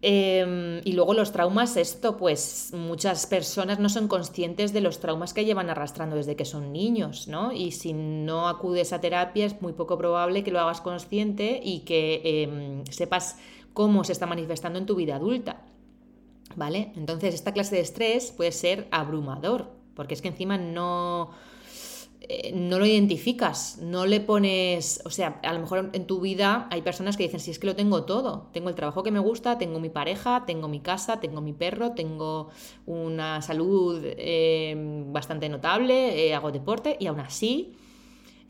Em, 0.02 0.82
y 0.84 0.94
luego 0.94 1.14
los 1.14 1.32
traumas, 1.32 1.78
esto, 1.78 2.18
pues 2.18 2.72
muchas 2.74 3.28
personas 3.28 3.78
no 3.78 3.90
son 3.90 4.08
conscientes 4.08 4.74
de 4.74 4.82
los 4.82 5.00
traumas 5.00 5.32
que 5.36 5.46
llevan 5.46 5.70
arrastrando 5.70 6.16
desde 6.16 6.36
que 6.36 6.46
son 6.46 6.74
niños, 6.74 7.28
¿no? 7.28 7.52
Y 7.52 7.74
si 7.74 7.94
no 7.94 8.48
acudes 8.48 8.92
a 8.92 9.02
terapia 9.02 9.46
es 9.46 9.62
muy 9.62 9.74
poco 9.74 10.00
probable 10.00 10.44
que 10.44 10.50
lo 10.50 10.60
hagas 10.60 10.82
consciente 10.82 11.62
y 11.64 11.82
que 11.82 12.22
em, 12.24 12.86
sepas 12.88 13.38
cómo 13.74 14.04
se 14.04 14.14
está 14.14 14.26
manifestando 14.26 14.80
en 14.80 14.88
tu 14.88 14.96
vida 14.96 15.18
adulta. 15.18 15.64
¿Vale? 16.56 16.92
Entonces, 16.96 17.34
esta 17.34 17.54
clase 17.54 17.76
de 17.76 17.82
estrés 17.82 18.32
puede 18.32 18.52
ser 18.52 18.88
abrumador, 18.92 19.72
porque 19.96 20.14
es 20.14 20.22
que 20.22 20.28
encima 20.28 20.58
no, 20.58 21.32
eh, 22.22 22.52
no 22.54 22.80
lo 22.80 22.86
identificas, 22.86 23.80
no 23.82 24.06
le 24.06 24.20
pones, 24.20 25.02
o 25.06 25.10
sea, 25.10 25.40
a 25.44 25.54
lo 25.54 25.60
mejor 25.60 25.90
en 25.94 26.06
tu 26.06 26.22
vida 26.22 26.68
hay 26.72 26.82
personas 26.82 27.18
que 27.18 27.24
dicen, 27.24 27.40
si 27.40 27.52
es 27.52 27.60
que 27.60 27.68
lo 27.68 27.76
tengo 27.76 28.04
todo, 28.04 28.50
tengo 28.54 28.70
el 28.70 28.76
trabajo 28.76 29.04
que 29.04 29.12
me 29.12 29.20
gusta, 29.20 29.58
tengo 29.58 29.80
mi 29.80 29.90
pareja, 29.90 30.44
tengo 30.46 30.68
mi 30.68 30.80
casa, 30.80 31.20
tengo 31.20 31.42
mi 31.42 31.54
perro, 31.54 31.92
tengo 31.92 32.50
una 32.86 33.42
salud 33.42 34.02
eh, 34.04 34.76
bastante 35.08 35.50
notable, 35.50 36.28
eh, 36.28 36.34
hago 36.34 36.52
deporte 36.52 36.96
y 37.00 37.08
aún 37.08 37.20
así 37.20 37.76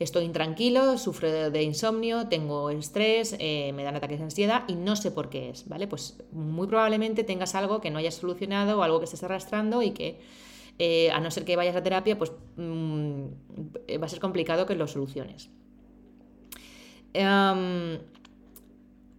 estoy 0.02 0.24
intranquilo, 0.24 0.98
sufro 0.98 1.50
de 1.50 1.62
insomnio, 1.62 2.28
tengo 2.28 2.70
estrés, 2.70 3.36
eh, 3.38 3.72
me 3.74 3.84
dan 3.84 3.96
ataques 3.96 4.18
de 4.18 4.24
ansiedad 4.24 4.64
y 4.68 4.74
no 4.74 4.96
sé 4.96 5.10
por 5.10 5.28
qué 5.30 5.50
es, 5.50 5.68
¿vale? 5.68 5.86
Pues 5.86 6.18
muy 6.32 6.66
probablemente 6.66 7.24
tengas 7.24 7.54
algo 7.54 7.80
que 7.80 7.90
no 7.90 7.98
hayas 7.98 8.14
solucionado 8.14 8.78
o 8.78 8.82
algo 8.82 8.98
que 8.98 9.04
estés 9.04 9.22
arrastrando 9.22 9.82
y 9.82 9.90
que, 9.92 10.20
eh, 10.78 11.10
a 11.10 11.20
no 11.20 11.30
ser 11.30 11.44
que 11.44 11.56
vayas 11.56 11.76
a 11.76 11.82
terapia, 11.82 12.18
pues 12.18 12.32
mm, 12.56 13.24
va 14.00 14.06
a 14.06 14.08
ser 14.08 14.20
complicado 14.20 14.66
que 14.66 14.74
lo 14.74 14.86
soluciones. 14.86 15.50
Em, 17.14 17.98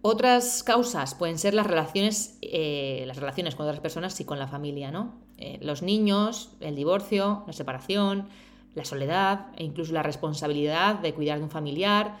otras 0.02 0.62
causas 0.62 1.14
pueden 1.14 1.38
ser 1.38 1.54
las 1.54 1.66
relaciones, 1.66 2.38
eh, 2.42 3.04
las 3.06 3.16
relaciones 3.16 3.54
con 3.54 3.66
otras 3.66 3.80
personas 3.80 4.18
y 4.20 4.24
con 4.24 4.38
la 4.38 4.48
familia, 4.48 4.90
¿no? 4.90 5.22
los 5.60 5.82
niños, 5.82 6.52
el 6.60 6.74
divorcio, 6.74 7.42
la 7.46 7.52
separación, 7.52 8.28
la 8.74 8.84
soledad 8.84 9.46
e 9.56 9.64
incluso 9.64 9.92
la 9.92 10.02
responsabilidad 10.02 10.96
de 10.96 11.14
cuidar 11.14 11.38
de 11.38 11.44
un 11.44 11.50
familiar 11.50 12.16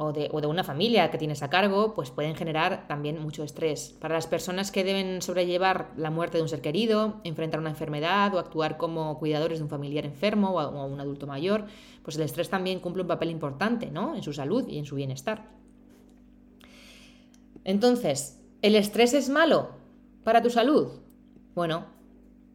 o 0.00 0.12
de, 0.12 0.30
una 0.46 0.62
familia 0.62 1.10
que 1.10 1.18
tienes 1.18 1.42
a 1.42 1.50
cargo, 1.50 1.94
pues 1.94 2.12
pueden 2.12 2.36
generar 2.36 2.86
también 2.86 3.20
mucho 3.20 3.42
estrés. 3.42 3.96
Para 4.00 4.14
las 4.14 4.28
personas 4.28 4.70
que 4.70 4.84
deben 4.84 5.20
sobrellevar 5.22 5.90
la 5.96 6.10
muerte 6.10 6.38
de 6.38 6.42
un 6.42 6.48
ser 6.48 6.60
querido, 6.60 7.20
enfrentar 7.24 7.58
una 7.58 7.70
enfermedad 7.70 8.32
o 8.32 8.38
actuar 8.38 8.76
como 8.76 9.18
cuidadores 9.18 9.58
de 9.58 9.64
un 9.64 9.70
familiar 9.70 10.06
enfermo 10.06 10.50
o, 10.50 10.86
un 10.86 11.00
adulto 11.00 11.26
mayor, 11.26 11.66
pues 12.04 12.16
el 12.16 12.22
estrés 12.22 12.48
también 12.48 12.78
cumple 12.78 13.02
un 13.02 13.08
papel 13.08 13.30
importante 13.30 13.90
¿no? 13.90 14.14
en 14.14 14.22
su 14.22 14.32
salud 14.32 14.68
y 14.68 14.78
en 14.78 14.84
su 14.84 14.94
bienestar. 14.94 15.46
Entonces, 17.64 18.40
¿el 18.62 18.76
estrés 18.76 19.14
es 19.14 19.28
malo 19.28 19.70
para 20.22 20.42
tu 20.42 20.48
salud? 20.48 20.92
Bueno, 21.56 21.86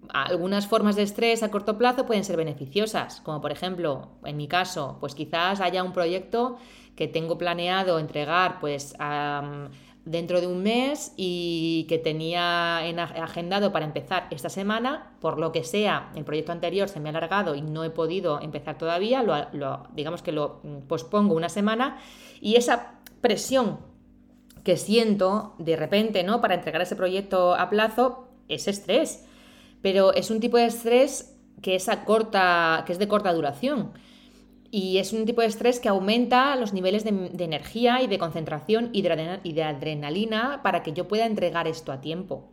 algunas 0.10 0.68
formas 0.68 0.96
de 0.96 1.04
estrés 1.04 1.44
a 1.44 1.52
corto 1.52 1.78
plazo 1.78 2.06
pueden 2.06 2.24
ser 2.24 2.38
beneficiosas, 2.38 3.22
como 3.22 3.42
por 3.42 3.52
ejemplo, 3.52 4.10
en 4.26 4.38
mi 4.38 4.48
caso, 4.48 4.98
pues 5.00 5.16
quizás 5.16 5.62
haya 5.62 5.84
un 5.84 5.94
proyecto 5.94 6.58
que 6.96 7.08
tengo 7.08 7.38
planeado 7.38 8.00
entregar 8.00 8.60
pues 8.60 8.96
dentro 10.06 10.42
de 10.42 10.48
un 10.48 10.64
mes 10.64 11.14
y 11.16 11.86
que 11.88 11.98
tenía 11.98 12.80
agendado 12.80 13.72
para 13.72 13.86
empezar 13.86 14.28
esta 14.32 14.50
semana, 14.50 15.14
por 15.22 15.40
lo 15.40 15.52
que 15.52 15.64
sea, 15.64 16.12
el 16.16 16.26
proyecto 16.26 16.52
anterior 16.52 16.90
se 16.90 17.00
me 17.00 17.10
ha 17.10 17.12
alargado 17.12 17.56
y 17.56 17.62
no 17.62 17.84
he 17.84 17.90
podido 17.90 18.42
empezar 18.42 18.78
todavía, 18.78 19.24
lo, 19.24 19.88
digamos 19.94 20.22
que 20.22 20.32
lo 20.32 20.62
pospongo 20.88 21.36
una 21.36 21.50
semana. 21.50 21.98
Y 22.42 22.56
esa 22.56 23.00
presión 23.22 23.80
que 24.64 24.78
siento 24.78 25.56
de 25.58 25.76
repente, 25.76 26.24
¿no? 26.24 26.42
Para 26.42 26.56
entregar 26.56 26.82
ese 26.82 26.96
proyecto 26.96 27.56
a 27.56 27.70
plazo 27.70 28.28
es 28.48 28.68
estrés, 28.68 29.26
pero 29.84 30.12
es 30.16 30.32
un 30.32 30.40
tipo 30.40 30.58
de 30.58 30.66
estrés 30.66 31.38
que 31.62 31.76
es, 31.76 31.88
corta, 32.06 32.84
que 32.88 32.94
es 32.94 32.98
de 32.98 33.08
corta 33.08 33.32
duración 33.32 33.92
y 34.72 34.98
es 34.98 35.14
un 35.14 35.26
tipo 35.26 35.42
de 35.42 35.48
estrés 35.48 35.80
que 35.80 35.88
aumenta 35.88 36.56
los 36.56 36.74
niveles 36.74 37.04
de, 37.04 37.10
energía 37.44 38.02
y 38.02 38.08
de 38.08 38.18
concentración 38.18 38.90
y 38.92 39.04
de, 39.04 39.64
adrenalina 39.64 40.62
para 40.64 40.82
que 40.82 40.94
yo 40.94 41.08
pueda 41.08 41.28
entregar 41.28 41.68
esto 41.68 41.92
a 41.92 42.02
tiempo. 42.02 42.50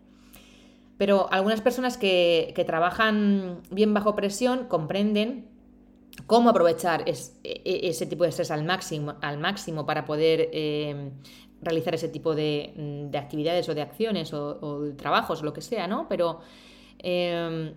Pero 0.98 1.32
algunas 1.32 1.62
personas 1.62 1.96
que, 1.96 2.52
trabajan 2.66 3.62
bien 3.70 3.94
bajo 3.94 4.14
presión 4.14 4.66
comprenden 4.66 5.48
cómo 6.26 6.50
aprovechar 6.50 7.08
e, 7.08 7.14
e, 7.42 7.88
ese 7.88 8.04
tipo 8.04 8.24
de 8.24 8.28
estrés 8.28 8.50
al 8.50 8.64
máximo, 8.64 9.14
al 9.22 9.38
máximo 9.38 9.86
para 9.86 10.04
poder 10.04 10.50
eh, 10.52 11.12
realizar 11.62 11.94
ese 11.94 12.08
tipo 12.08 12.34
de, 12.34 13.08
actividades 13.14 13.66
o 13.70 13.74
de 13.74 13.80
acciones 13.80 14.34
o, 14.34 14.82
de 14.82 14.92
trabajos 14.92 15.42
lo 15.42 15.54
que 15.54 15.62
sea, 15.62 15.86
¿no? 15.86 16.06
Pero 16.06 16.40
eh, 17.02 17.74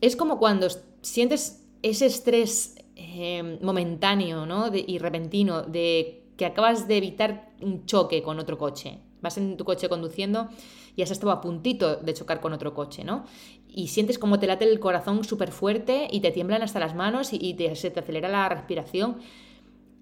es 0.00 0.16
como 0.16 0.38
cuando 0.38 0.68
sientes 1.02 1.66
ese 1.82 2.06
estrés 2.06 2.76
Em, 2.98 3.58
momentáneo 3.60 4.46
¿no? 4.46 4.70
y 4.74 4.96
repentino 4.96 5.60
de 5.60 6.30
que 6.38 6.46
acabas 6.46 6.88
de 6.88 6.96
evitar 6.96 7.50
un 7.60 7.84
choque 7.84 8.22
con 8.22 8.38
otro 8.38 8.56
coche. 8.56 9.00
Vas 9.20 9.36
en 9.36 9.58
tu 9.58 9.66
coche 9.66 9.90
conduciendo 9.90 10.48
y 10.96 11.02
has 11.02 11.10
estado 11.10 11.30
a 11.30 11.42
puntito 11.42 11.96
de 11.96 12.14
chocar 12.14 12.40
con 12.40 12.54
otro 12.54 12.72
coche, 12.72 13.04
¿no? 13.04 13.26
Y 13.68 13.88
sientes 13.88 14.18
como 14.18 14.38
te 14.38 14.46
late 14.46 14.64
el 14.64 14.80
corazón 14.80 15.24
súper 15.24 15.52
fuerte 15.52 16.08
y 16.10 16.20
te 16.20 16.30
tiemblan 16.30 16.62
hasta 16.62 16.80
las 16.80 16.94
manos 16.94 17.34
y, 17.34 17.54
se 17.74 17.90
te 17.90 18.00
acelera 18.00 18.30
la 18.30 18.48
respiración. 18.48 19.18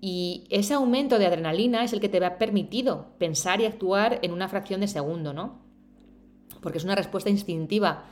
Y 0.01 0.45
ese 0.51 0.75
aumento 0.75 1.19
de 1.19 1.27
adrenalina 1.27 1.83
es 1.83 1.93
el 1.93 2.01
que 2.01 2.09
te 2.09 2.25
ha 2.25 2.39
permitido 2.39 3.09
pensar 3.19 3.61
y 3.61 3.65
actuar 3.65 4.21
en 4.23 4.31
una 4.31 4.49
fracción 4.49 4.81
de 4.81 4.87
segundo, 4.87 5.33
¿no? 5.33 5.59
Porque 6.61 6.79
es 6.79 6.85
una 6.85 6.95
respuesta 6.95 7.29
instintiva 7.29 8.05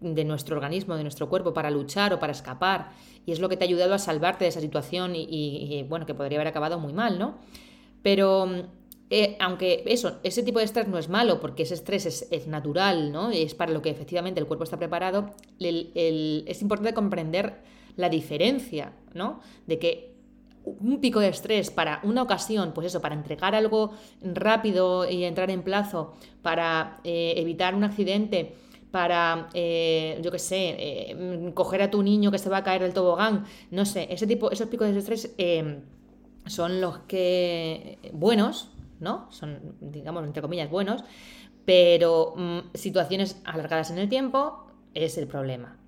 de 0.00 0.24
nuestro 0.24 0.56
organismo, 0.56 0.96
de 0.96 1.02
nuestro 1.02 1.28
cuerpo, 1.28 1.52
para 1.52 1.70
luchar 1.70 2.12
o 2.12 2.18
para 2.18 2.32
escapar. 2.32 2.90
Y 3.26 3.32
es 3.32 3.40
lo 3.40 3.48
que 3.48 3.56
te 3.56 3.64
ha 3.64 3.68
ayudado 3.68 3.94
a 3.94 3.98
salvarte 3.98 4.44
de 4.44 4.48
esa 4.48 4.60
situación 4.60 5.12
y, 5.14 5.84
bueno, 5.88 6.06
que 6.06 6.14
podría 6.14 6.38
haber 6.38 6.48
acabado 6.48 6.78
muy 6.78 6.92
mal, 6.92 7.18
¿no? 7.18 7.36
Pero 8.02 8.48
eh, 9.10 9.36
aunque 9.40 9.82
eso, 9.86 10.18
ese 10.22 10.42
tipo 10.42 10.58
de 10.58 10.66
estrés 10.66 10.88
no 10.88 10.98
es 10.98 11.08
malo, 11.08 11.40
porque 11.40 11.64
ese 11.64 11.74
estrés 11.74 12.28
es, 12.30 12.46
natural, 12.46 13.12
¿no? 13.12 13.30
Es 13.30 13.54
para 13.54 13.72
lo 13.72 13.82
que 13.82 13.90
efectivamente 13.90 14.40
el 14.40 14.46
cuerpo 14.46 14.64
está 14.64 14.76
preparado, 14.78 15.30
es 15.58 16.62
importante 16.62 16.94
comprender 16.94 17.62
la 17.96 18.08
diferencia, 18.08 18.92
¿no? 19.14 19.40
De 19.66 19.78
que 19.78 20.18
un 20.64 21.00
pico 21.00 21.20
de 21.20 21.28
estrés 21.28 21.70
para 21.70 22.00
una 22.02 22.22
ocasión, 22.22 22.72
pues 22.74 22.88
eso, 22.88 23.00
para 23.00 23.14
entregar 23.14 23.54
algo 23.54 23.92
rápido 24.22 25.08
y 25.08 25.24
entrar 25.24 25.50
en 25.50 25.62
plazo, 25.62 26.14
para 26.42 27.00
eh, 27.04 27.34
evitar 27.36 27.74
un 27.74 27.84
accidente, 27.84 28.54
para, 28.90 29.48
eh, 29.54 30.18
yo 30.22 30.30
qué 30.30 30.38
sé, 30.38 30.76
eh, 30.78 31.50
coger 31.54 31.82
a 31.82 31.90
tu 31.90 32.02
niño 32.02 32.30
que 32.30 32.38
se 32.38 32.48
va 32.48 32.58
a 32.58 32.64
caer 32.64 32.82
del 32.82 32.94
tobogán, 32.94 33.44
no 33.70 33.84
sé, 33.84 34.06
ese 34.10 34.26
tipo, 34.26 34.50
esos 34.50 34.68
picos 34.68 34.90
de 34.90 34.98
estrés 34.98 35.34
eh, 35.38 35.80
son 36.46 36.80
los 36.80 37.00
que 37.00 37.98
buenos, 38.12 38.70
¿no? 39.00 39.30
Son, 39.30 39.76
digamos, 39.80 40.24
entre 40.24 40.42
comillas, 40.42 40.70
buenos, 40.70 41.04
pero 41.64 42.34
mm, 42.36 42.58
situaciones 42.74 43.40
alargadas 43.44 43.90
en 43.90 43.98
el 43.98 44.08
tiempo 44.08 44.66
es 44.94 45.18
el 45.18 45.26
problema. 45.26 45.78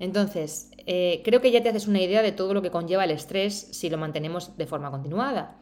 Entonces, 0.00 0.72
creo 0.84 1.40
que 1.40 1.52
ya 1.52 1.62
te 1.62 1.68
haces 1.68 1.86
una 1.86 2.00
idea 2.00 2.22
de 2.22 2.32
todo 2.32 2.54
lo 2.54 2.62
que 2.62 2.72
conlleva 2.72 3.04
el 3.04 3.12
estrés 3.12 3.68
si 3.70 3.88
lo 3.88 3.98
mantenemos 3.98 4.56
de 4.56 4.66
forma 4.66 4.90
continuada. 4.90 5.58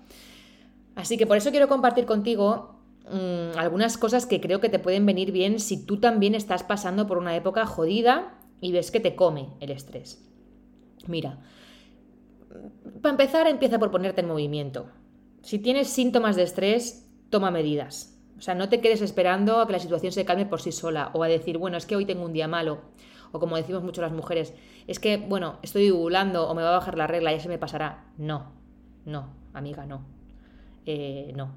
Así 0.95 1.19
que 1.19 1.27
por 1.27 1.37
eso 1.37 1.51
quiero 1.51 1.69
compartir 1.69 2.07
contigo 2.07 2.80
Mm, 3.11 3.59
algunas 3.59 3.99
cosas 3.99 4.25
que 4.27 4.41
creo 4.41 4.61
que 4.61 4.69
te 4.69 4.79
pueden 4.79 5.05
venir 5.05 5.33
bien 5.33 5.59
si 5.59 5.85
tú 5.85 5.99
también 5.99 6.37
estás 6.37 6.63
pasando 6.63 7.09
por 7.09 7.19
una 7.19 7.35
época 7.35 7.67
jodida 7.67 8.39
y 8.61 8.71
ves 8.71 8.91
que 8.91 9.01
te 9.01 9.17
come 9.17 9.49
el 9.59 9.71
estrés. 9.71 10.25
Mira, 11.09 11.41
para 13.03 13.11
empezar 13.11 13.49
empieza 13.49 13.79
por 13.79 13.91
ponerte 13.91 14.21
en 14.21 14.29
movimiento. 14.29 14.87
Si 15.43 15.59
tienes 15.59 15.89
síntomas 15.89 16.37
de 16.37 16.45
estrés, 16.45 17.09
toma 17.31 17.51
medidas. 17.51 18.17
O 18.39 18.43
sea, 18.43 18.55
no 18.55 18.69
te 18.69 18.81
quedes 18.81 19.03
esperando 19.03 19.61
a 19.61 19.67
que 19.67 19.73
la 19.73 19.79
situación 19.81 20.13
se 20.13 20.25
calme 20.25 20.47
por 20.47 20.61
sí 20.61 20.71
sola 20.71 21.11
o 21.13 21.25
a 21.25 21.29
decir, 21.29 21.59
bueno, 21.59 21.77
es 21.77 21.87
que 21.87 21.97
hoy 21.97 22.07
tengo 22.07 22.25
un 22.25 22.33
día 22.33 22.49
malo. 22.49 22.81
O 23.33 23.41
como 23.41 23.57
decimos 23.57 23.83
mucho 23.83 24.03
las 24.03 24.13
mujeres, 24.13 24.55
es 24.87 24.99
que, 24.99 25.17
bueno, 25.17 25.59
estoy 25.63 25.91
ovulando 25.91 26.49
o 26.49 26.55
me 26.55 26.63
va 26.63 26.71
a 26.71 26.79
bajar 26.79 26.97
la 26.97 27.07
regla 27.07 27.33
y 27.33 27.41
se 27.41 27.49
me 27.49 27.59
pasará. 27.59 28.05
No, 28.19 28.53
no, 29.05 29.31
amiga, 29.53 29.87
no. 29.87 30.05
Eh, 30.87 31.33
no. 31.37 31.53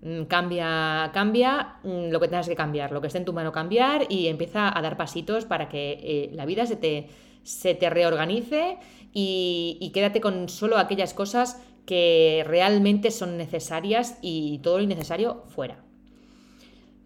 Mm, 0.00 0.24
cambia, 0.24 1.10
cambia 1.12 1.78
mm, 1.82 2.10
lo 2.10 2.20
que 2.20 2.28
tengas 2.28 2.48
que 2.48 2.54
cambiar, 2.54 2.92
lo 2.92 3.00
que 3.00 3.08
esté 3.08 3.18
en 3.18 3.24
tu 3.24 3.32
mano 3.32 3.50
cambiar 3.50 4.06
y 4.08 4.28
empieza 4.28 4.76
a 4.76 4.80
dar 4.80 4.96
pasitos 4.96 5.44
para 5.44 5.68
que 5.68 5.98
eh, 6.02 6.30
la 6.34 6.46
vida 6.46 6.66
se 6.66 6.76
te, 6.76 7.08
se 7.42 7.74
te 7.74 7.90
reorganice 7.90 8.78
y, 9.12 9.90
quédate 9.92 10.20
con 10.20 10.48
solo 10.48 10.78
aquellas 10.78 11.14
cosas 11.14 11.60
que 11.86 12.44
realmente 12.46 13.10
son 13.10 13.36
necesarias 13.36 14.18
y 14.22 14.58
todo 14.58 14.76
lo 14.78 14.84
innecesario 14.84 15.44
fuera. 15.48 15.82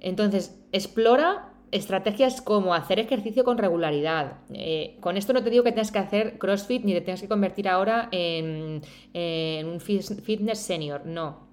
Entonces, 0.00 0.60
explora 0.72 1.48
estrategias 1.70 2.42
como 2.42 2.74
hacer 2.74 2.98
ejercicio 2.98 3.44
con 3.44 3.56
regularidad. 3.56 4.40
Eh, 4.52 4.98
con 5.00 5.16
esto 5.16 5.32
no 5.32 5.42
te 5.42 5.48
digo 5.48 5.64
que 5.64 5.72
tengas 5.72 5.92
que 5.92 6.00
hacer 6.00 6.38
CrossFit 6.38 6.84
ni 6.84 6.92
te 6.92 7.00
tengas 7.00 7.22
que 7.22 7.28
convertir 7.28 7.68
ahora 7.68 8.08
en, 8.10 8.82
en 9.14 9.66
un 9.68 9.80
fitness 9.80 10.58
senior, 10.58 11.06
no 11.06 11.51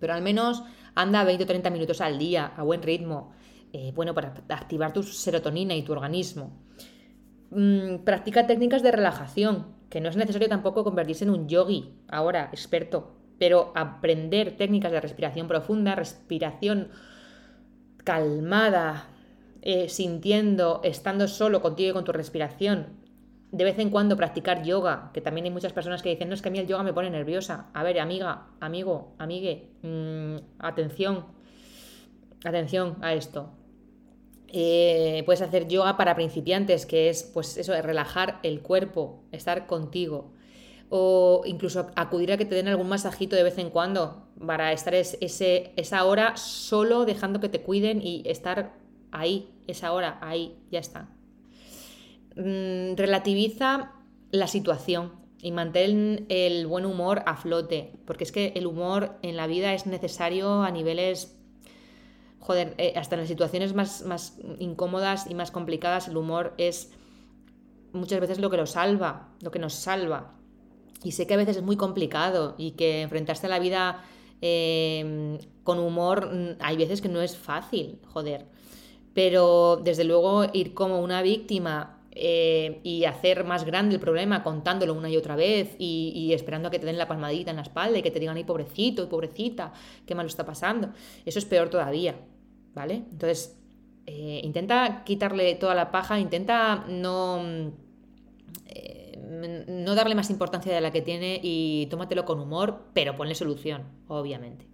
pero 0.00 0.14
al 0.14 0.22
menos 0.22 0.64
anda 0.94 1.22
20 1.22 1.44
o 1.44 1.46
30 1.46 1.70
minutos 1.70 2.00
al 2.00 2.18
día 2.18 2.52
a 2.56 2.62
buen 2.62 2.82
ritmo, 2.82 3.32
eh, 3.72 3.92
bueno, 3.94 4.14
para 4.14 4.34
activar 4.48 4.92
tu 4.92 5.02
serotonina 5.02 5.74
y 5.76 5.82
tu 5.82 5.92
organismo. 5.92 6.58
Mm, 7.50 7.98
practica 8.04 8.46
técnicas 8.46 8.82
de 8.82 8.90
relajación, 8.90 9.66
que 9.88 10.00
no 10.00 10.08
es 10.08 10.16
necesario 10.16 10.48
tampoco 10.48 10.84
convertirse 10.84 11.24
en 11.24 11.30
un 11.30 11.48
yogi, 11.48 11.94
ahora 12.08 12.48
experto, 12.52 13.16
pero 13.38 13.72
aprender 13.74 14.56
técnicas 14.56 14.92
de 14.92 15.00
respiración 15.00 15.48
profunda, 15.48 15.94
respiración 15.94 16.88
calmada, 18.04 19.08
eh, 19.62 19.88
sintiendo, 19.88 20.80
estando 20.84 21.28
solo 21.28 21.60
contigo 21.60 21.90
y 21.90 21.92
con 21.92 22.04
tu 22.04 22.12
respiración, 22.12 22.99
de 23.52 23.64
vez 23.64 23.78
en 23.78 23.90
cuando 23.90 24.16
practicar 24.16 24.62
yoga, 24.62 25.10
que 25.12 25.20
también 25.20 25.44
hay 25.44 25.50
muchas 25.50 25.72
personas 25.72 26.02
que 26.02 26.10
dicen, 26.10 26.28
no 26.28 26.34
es 26.34 26.42
que 26.42 26.48
a 26.48 26.52
mí 26.52 26.58
el 26.58 26.66
yoga 26.66 26.82
me 26.82 26.92
pone 26.92 27.10
nerviosa. 27.10 27.66
A 27.74 27.82
ver, 27.82 27.98
amiga, 27.98 28.46
amigo, 28.60 29.14
amigue, 29.18 29.70
mm, 29.82 30.36
atención, 30.58 31.26
atención 32.44 32.96
a 33.00 33.14
esto. 33.14 33.50
Eh, 34.52 35.22
puedes 35.26 35.42
hacer 35.42 35.68
yoga 35.68 35.96
para 35.96 36.14
principiantes, 36.14 36.86
que 36.86 37.08
es 37.08 37.24
pues 37.24 37.56
eso, 37.56 37.72
relajar 37.82 38.38
el 38.42 38.60
cuerpo, 38.60 39.24
estar 39.32 39.66
contigo. 39.66 40.32
O 40.88 41.42
incluso 41.44 41.90
acudir 41.94 42.32
a 42.32 42.36
que 42.36 42.44
te 42.44 42.56
den 42.56 42.68
algún 42.68 42.88
masajito 42.88 43.36
de 43.36 43.44
vez 43.44 43.58
en 43.58 43.70
cuando 43.70 44.26
para 44.44 44.72
estar 44.72 44.94
ese, 44.94 45.72
esa 45.76 46.04
hora 46.04 46.36
solo 46.36 47.04
dejando 47.04 47.40
que 47.40 47.48
te 47.48 47.62
cuiden 47.62 48.00
y 48.02 48.22
estar 48.26 48.74
ahí, 49.12 49.50
esa 49.68 49.92
hora, 49.92 50.18
ahí, 50.20 50.58
ya 50.70 50.80
está. 50.80 51.08
Mm, 52.36 52.94
relativiza 52.96 53.92
la 54.30 54.46
situación 54.46 55.12
y 55.42 55.52
mantén 55.52 56.26
el 56.28 56.66
buen 56.66 56.86
humor 56.86 57.22
a 57.26 57.36
flote, 57.36 57.92
porque 58.04 58.24
es 58.24 58.32
que 58.32 58.52
el 58.54 58.66
humor 58.66 59.18
en 59.22 59.36
la 59.36 59.46
vida 59.46 59.74
es 59.74 59.86
necesario 59.86 60.62
a 60.62 60.70
niveles, 60.70 61.36
joder, 62.38 62.74
eh, 62.78 62.92
hasta 62.96 63.16
en 63.16 63.22
las 63.22 63.28
situaciones 63.28 63.74
más, 63.74 64.02
más 64.02 64.38
incómodas 64.58 65.26
y 65.28 65.34
más 65.34 65.50
complicadas, 65.50 66.08
el 66.08 66.16
humor 66.16 66.54
es 66.58 66.92
muchas 67.92 68.20
veces 68.20 68.38
lo 68.38 68.50
que 68.50 68.58
lo 68.58 68.66
salva, 68.66 69.28
lo 69.40 69.50
que 69.50 69.58
nos 69.58 69.74
salva. 69.74 70.34
Y 71.02 71.12
sé 71.12 71.26
que 71.26 71.34
a 71.34 71.38
veces 71.38 71.56
es 71.56 71.62
muy 71.62 71.76
complicado 71.76 72.54
y 72.58 72.72
que 72.72 73.00
enfrentarse 73.00 73.46
a 73.46 73.50
la 73.50 73.58
vida 73.58 74.04
em, 74.42 75.38
con 75.64 75.78
humor 75.78 76.32
mm, 76.32 76.56
hay 76.60 76.76
veces 76.76 77.00
que 77.00 77.08
no 77.08 77.22
es 77.22 77.36
fácil, 77.36 77.98
joder. 78.06 78.46
Pero 79.14 79.80
desde 79.82 80.04
luego 80.04 80.44
ir 80.52 80.74
como 80.74 81.00
una 81.00 81.22
víctima 81.22 81.99
eh, 82.12 82.80
y 82.82 83.04
hacer 83.04 83.44
más 83.44 83.64
grande 83.64 83.94
el 83.94 84.00
problema 84.00 84.42
contándolo 84.42 84.94
una 84.94 85.08
y 85.08 85.16
otra 85.16 85.36
vez 85.36 85.76
y, 85.78 86.32
esperando 86.32 86.68
a 86.68 86.70
que 86.70 86.80
te 86.80 86.86
den 86.86 86.98
la 86.98 87.06
palmadita 87.06 87.50
en 87.50 87.56
la 87.56 87.62
espalda 87.62 87.98
y 87.98 88.02
que 88.02 88.10
te 88.10 88.18
digan, 88.18 88.36
ay, 88.36 88.44
pobrecito 88.44 89.08
pobrecita, 89.08 89.72
qué 90.06 90.14
mal 90.14 90.26
está 90.26 90.44
pasando. 90.44 90.90
Eso 91.24 91.38
es 91.38 91.44
peor 91.44 91.68
todavía, 91.68 92.16
¿vale? 92.74 92.94
Entonces, 93.12 93.56
eh, 94.06 94.40
intenta 94.42 95.04
quitarle 95.04 95.54
toda 95.54 95.74
la 95.74 95.92
paja, 95.92 96.18
intenta 96.18 96.84
no, 96.88 97.72
eh, 98.66 99.64
no 99.68 99.94
darle 99.94 100.16
más 100.16 100.30
importancia 100.30 100.74
de 100.74 100.80
la 100.80 100.90
que 100.90 101.02
tiene 101.02 101.38
y 101.42 101.86
tómatelo 101.90 102.24
con 102.24 102.40
humor, 102.40 102.86
pero 102.92 103.16
ponle 103.16 103.34
solución, 103.36 103.84
obviamente. 104.08 104.66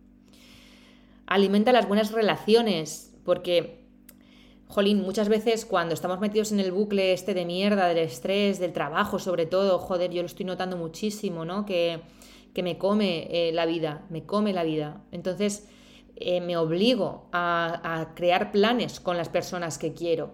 alimenta 1.26 1.72
las 1.72 1.88
buenas 1.88 2.12
relaciones, 2.12 3.14
porque, 3.24 3.85
jolín, 4.68 5.02
muchas 5.02 5.28
veces 5.28 5.64
cuando 5.64 5.94
estamos 5.94 6.20
metidos 6.20 6.52
en 6.52 6.60
el 6.60 6.72
bucle 6.72 7.12
este 7.12 7.34
de 7.34 7.44
mierda, 7.44 7.88
del 7.88 7.98
estrés, 7.98 8.58
del 8.58 8.72
trabajo 8.72 9.18
sobre 9.18 9.46
todo, 9.46 9.78
joder, 9.78 10.10
yo 10.10 10.22
lo 10.22 10.26
estoy 10.26 10.46
notando 10.46 10.76
muchísimo, 10.76 11.44
¿no? 11.44 11.64
Que, 11.64 12.00
que 12.52 12.62
me 12.62 12.78
come 12.78 13.28
eh, 13.30 13.52
la 13.52 13.66
vida, 13.66 14.06
me 14.10 14.24
come 14.24 14.52
la 14.52 14.64
vida. 14.64 15.02
Entonces, 15.12 15.68
eh, 16.16 16.40
me 16.40 16.56
obligo 16.56 17.28
a, 17.32 18.12
crear 18.14 18.50
planes 18.50 19.00
con 19.00 19.18
las 19.18 19.28
personas 19.28 19.76
que 19.76 19.92
quiero, 19.92 20.32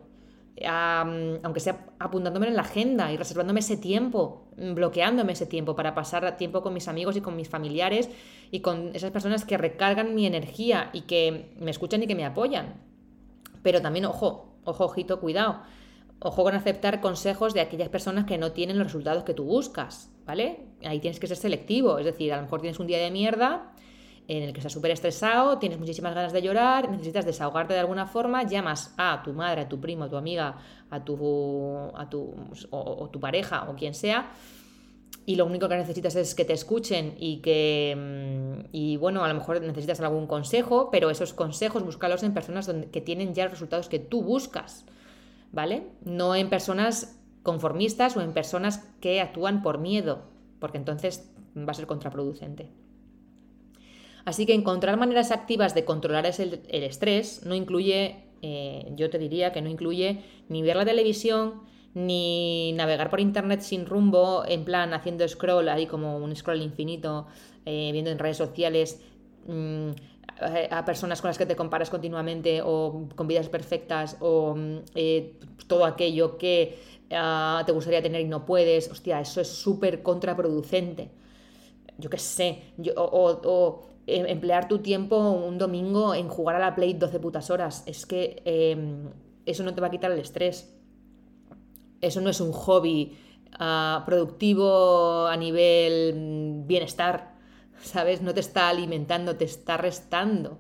aunque 0.64 1.59
sea 1.59 1.87
apuntándome 1.99 2.47
en 2.47 2.55
la 2.55 2.62
agenda 2.62 3.12
y 3.12 3.16
reservándome 3.16 3.59
ese 3.59 3.76
tiempo, 3.76 4.47
bloqueándome 4.57 5.33
ese 5.33 5.47
tiempo 5.47 5.74
para 5.74 5.95
pasar 5.95 6.37
tiempo 6.37 6.62
con 6.62 6.72
mis 6.72 6.87
amigos 6.87 7.16
y 7.16 7.20
con 7.20 7.35
mis 7.35 7.49
familiares 7.49 8.09
y 8.53 8.61
con 8.61 8.95
esas 8.95 9.11
personas 9.11 9.45
que 9.45 9.59
recargan 9.59 10.14
mi 10.14 10.24
energía 10.24 10.91
y 10.93 11.03
que 11.03 11.57
me 11.59 11.72
escuchan 11.72 12.05
y 12.05 12.07
que 12.07 12.14
me 12.14 12.24
apoyan. 12.24 12.91
Pero 13.63 13.81
también, 13.81 14.05
ojo, 14.07 14.57
ojo, 14.65 14.85
ojito, 14.85 15.21
cuidado. 15.21 15.63
Ojo 16.21 16.45
con 16.45 16.55
aceptar 16.55 17.01
consejos 17.01 17.53
de 17.53 17.61
aquellas 17.61 17.89
personas 17.89 18.27
que 18.27 18.39
no 18.39 18.53
tienen 18.53 18.79
los 18.79 18.87
resultados 18.87 19.25
que 19.25 19.35
tú 19.35 19.45
buscas, 19.45 20.13
¿vale? 20.25 20.69
Ahí 20.85 21.01
tienes 21.01 21.19
que 21.19 21.27
ser 21.27 21.37
selectivo, 21.37 21.99
es 21.99 22.05
decir, 22.05 22.33
a 22.33 22.37
lo 22.37 22.43
mejor 22.43 22.61
tienes 22.61 22.79
un 22.79 22.87
día 22.87 22.99
de 22.99 23.11
mierda 23.11 23.73
en 24.29 24.45
el 24.45 24.53
que 24.53 24.61
estás 24.61 24.73
súper 24.73 24.93
estresado, 24.93 25.59
tienes 25.59 25.79
muchísimas 25.79 26.15
ganas 26.15 26.33
de 26.33 26.43
llorar, 26.43 26.91
necesitas 26.91 27.27
desahogarte 27.27 27.75
de 27.75 27.81
alguna 27.81 28.07
forma, 28.07 28.45
llamas 28.45 28.95
a 28.97 29.23
tu 29.23 29.33
madre, 29.33 29.63
a 29.63 29.69
tu 29.69 29.81
primo, 29.81 30.05
a 30.05 30.09
tu 30.09 30.17
amiga, 30.17 30.57
a 30.91 31.05
tu, 31.05 31.91
a 31.95 32.09
tu 32.09 32.35
o, 32.71 33.09
tu 33.11 33.21
pareja 33.21 33.69
o 33.69 33.75
quien 33.75 33.95
sea, 33.95 34.31
y 35.25 35.37
lo 35.37 35.47
único 35.47 35.69
que 35.69 35.77
necesitas 35.77 36.17
es 36.17 36.35
que 36.35 36.45
te 36.45 36.53
escuchen 36.53 37.15
y 37.19 37.39
que, 37.39 37.95
mm, 37.97 38.69
y 38.73 38.97
bueno, 38.97 39.25
a 39.25 39.29
lo 39.29 39.35
mejor 39.35 39.61
necesitas 39.63 40.01
algún 40.01 40.27
consejo, 40.27 40.91
pero 40.91 41.11
esos 41.11 41.33
consejos 41.33 41.85
búscalos 41.85 42.23
en 42.23 42.35
personas 42.35 42.67
donde, 42.67 42.91
que 42.91 43.01
tienen 43.01 43.35
ya 43.35 43.47
resultados 43.47 43.89
que 43.89 43.99
tú 43.99 44.23
buscas, 44.23 44.85
¿vale? 45.53 45.85
No 46.05 46.35
en 46.35 46.51
personas 46.51 47.21
conformistas 47.43 48.17
o 48.17 48.21
en 48.21 48.33
personas 48.33 48.79
que 49.01 49.21
actúan 49.21 49.63
por 49.63 49.79
miedo, 49.79 50.25
porque 50.59 50.79
entonces 50.79 51.29
va 51.57 51.71
a 51.71 51.75
ser 51.75 51.87
contraproducente. 51.87 52.71
Así 54.25 54.47
que 54.47 54.55
encontrar 54.55 54.97
maneras 54.97 55.33
activas 55.33 55.75
de 55.75 55.85
controlar 55.85 56.27
el, 56.27 56.61
estrés 56.85 57.45
no 57.45 57.55
incluye, 57.55 58.25
eh, 58.41 58.93
yo 58.95 59.11
te 59.11 59.19
diría 59.19 59.53
que 59.53 59.63
no 59.63 59.69
incluye 59.69 60.23
ni 60.49 60.63
ver 60.63 60.77
la 60.77 60.85
televisión, 60.85 61.63
ni 61.95 62.72
navegar 62.72 63.11
por 63.11 63.20
internet 63.20 63.61
sin 63.61 63.86
rumbo, 63.86 64.45
en 64.47 64.64
plan 64.64 64.95
haciendo 64.95 65.26
scroll, 65.28 65.68
ahí 65.68 65.86
como 65.86 66.16
un 66.16 66.34
scroll 66.34 66.62
infinito, 66.62 67.26
eh, 67.64 67.90
viendo 67.93 68.11
en 68.11 68.18
redes 68.18 68.36
sociales 68.36 69.01
mm, 69.47 69.90
a 70.70 70.84
personas 70.84 71.20
con 71.20 71.28
las 71.28 71.38
que 71.38 71.47
te 71.47 71.55
comparas 71.55 71.90
continuamente 71.90 72.62
o 72.64 73.09
con 73.14 73.28
vidas 73.28 73.49
perfectas 73.49 74.16
o 74.20 74.55
mm, 74.57 74.78
eh, 74.95 75.38
todo 75.66 75.84
aquello 75.84 76.38
que 76.38 76.78
ah, 77.12 77.62
te 77.64 77.72
gustaría 77.72 78.03
tener 78.03 78.22
y 78.22 78.28
no 78.28 78.45
puedes. 78.45 78.90
Hostia, 78.90 79.20
eso 79.20 79.40
es 79.40 79.49
súper 79.49 80.03
contraproducente. 80.03 81.11
Yo 81.99 82.11
qué 82.11 82.18
sé, 82.18 82.62
yo, 82.78 82.93
o 82.97 83.93
Em, 84.07 84.26
emplear 84.26 84.66
tu 84.66 84.80
tiempo 84.80 85.16
un 85.30 85.59
domingo 85.59 86.14
en 86.14 86.28
jugar 86.28 86.57
a 86.57 86.59
la 86.59 86.74
Play 86.74 86.95
12 86.95 87.20
putas 87.20 87.51
horas. 87.51 87.84
Es 87.86 88.05
que 88.05 88.43
em, 88.45 89.11
eso 89.47 89.62
no 89.62 89.74
te 89.74 89.80
va 89.80 89.86
a 89.88 89.90
quitar 89.90 90.11
el 90.11 90.18
estrés. 90.18 90.74
Eso 92.03 92.21
no 92.21 92.29
es 92.29 92.41
un 92.41 92.53
hobby 92.53 93.17
ah, 93.59 94.03
productivo 94.05 95.27
a 95.27 95.37
nivel 95.37 96.15
mm, 96.15 96.67
bienestar. 96.67 97.33
¿Sabes? 97.83 98.21
No 98.21 98.35
te 98.35 98.41
está 98.41 98.69
alimentando, 98.69 99.37
te 99.37 99.45
está 99.47 99.79
restando. 99.79 100.59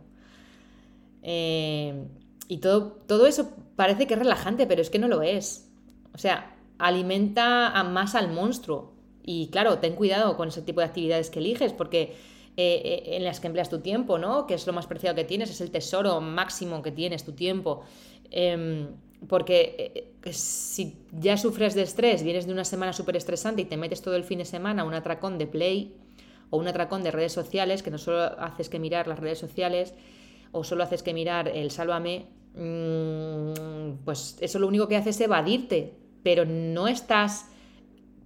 Em, 1.22 2.08
y 2.48 2.58
todo, 2.58 2.92
todo 3.06 3.26
eso 3.26 3.50
parece 3.76 4.06
que 4.06 4.14
es 4.14 4.18
relajante, 4.18 4.66
pero 4.66 4.80
es 4.80 4.90
que 4.90 4.98
no 4.98 5.08
lo 5.08 5.22
es. 5.22 5.68
O 6.14 6.18
sea, 6.18 6.56
alimenta 6.78 7.82
más 7.84 8.14
al 8.14 8.32
monstruo. 8.32 8.92
Y 9.24 9.48
claro, 9.48 9.78
ten 9.78 9.94
cuidado 9.94 10.36
con 10.36 10.48
ese 10.48 10.62
tipo 10.62 10.80
de 10.80 10.86
actividades 10.86 11.30
que 11.30 11.38
eliges, 11.38 11.72
porque 11.72 12.16
eh, 12.56 12.82
eh, 12.84 13.16
en 13.16 13.24
las 13.24 13.40
que 13.40 13.46
empleas 13.46 13.70
tu 13.70 13.80
tiempo, 13.80 14.18
¿no? 14.18 14.46
Que 14.46 14.54
es 14.54 14.66
lo 14.66 14.72
más 14.72 14.86
preciado 14.86 15.16
que 15.16 15.24
tienes, 15.24 15.50
es 15.50 15.60
el 15.60 15.70
tesoro 15.70 16.20
máximo 16.20 16.82
que 16.82 16.90
tienes, 16.90 17.24
tu 17.24 17.32
tiempo. 17.32 17.82
Em, 18.30 18.88
porque 19.28 20.12
eh, 20.24 20.32
si 20.32 20.98
ya 21.12 21.36
sufres 21.36 21.74
de 21.74 21.82
estrés, 21.82 22.22
vienes 22.22 22.46
de 22.46 22.52
una 22.52 22.64
semana 22.64 22.92
súper 22.92 23.16
estresante 23.16 23.62
y 23.62 23.64
te 23.64 23.76
metes 23.76 24.02
todo 24.02 24.16
el 24.16 24.24
fin 24.24 24.38
de 24.38 24.44
semana 24.44 24.84
un 24.84 24.94
atracón 24.94 25.38
de 25.38 25.46
play 25.46 25.96
o 26.50 26.58
un 26.58 26.68
atracón 26.68 27.02
de 27.02 27.10
redes 27.10 27.32
sociales, 27.32 27.82
que 27.82 27.90
no 27.90 27.98
solo 27.98 28.22
haces 28.40 28.68
que 28.68 28.78
mirar 28.78 29.06
las 29.06 29.18
redes 29.18 29.38
sociales 29.38 29.94
o 30.50 30.64
solo 30.64 30.84
haces 30.84 31.02
que 31.02 31.14
mirar 31.14 31.48
el 31.48 31.70
sálvame, 31.70 32.26
mm, 32.54 34.04
pues 34.04 34.36
eso 34.40 34.58
lo 34.58 34.68
único 34.68 34.88
que 34.88 34.96
hace 34.96 35.10
es 35.10 35.20
evadirte, 35.20 35.94
pero 36.22 36.44
no 36.44 36.88
estás 36.88 37.46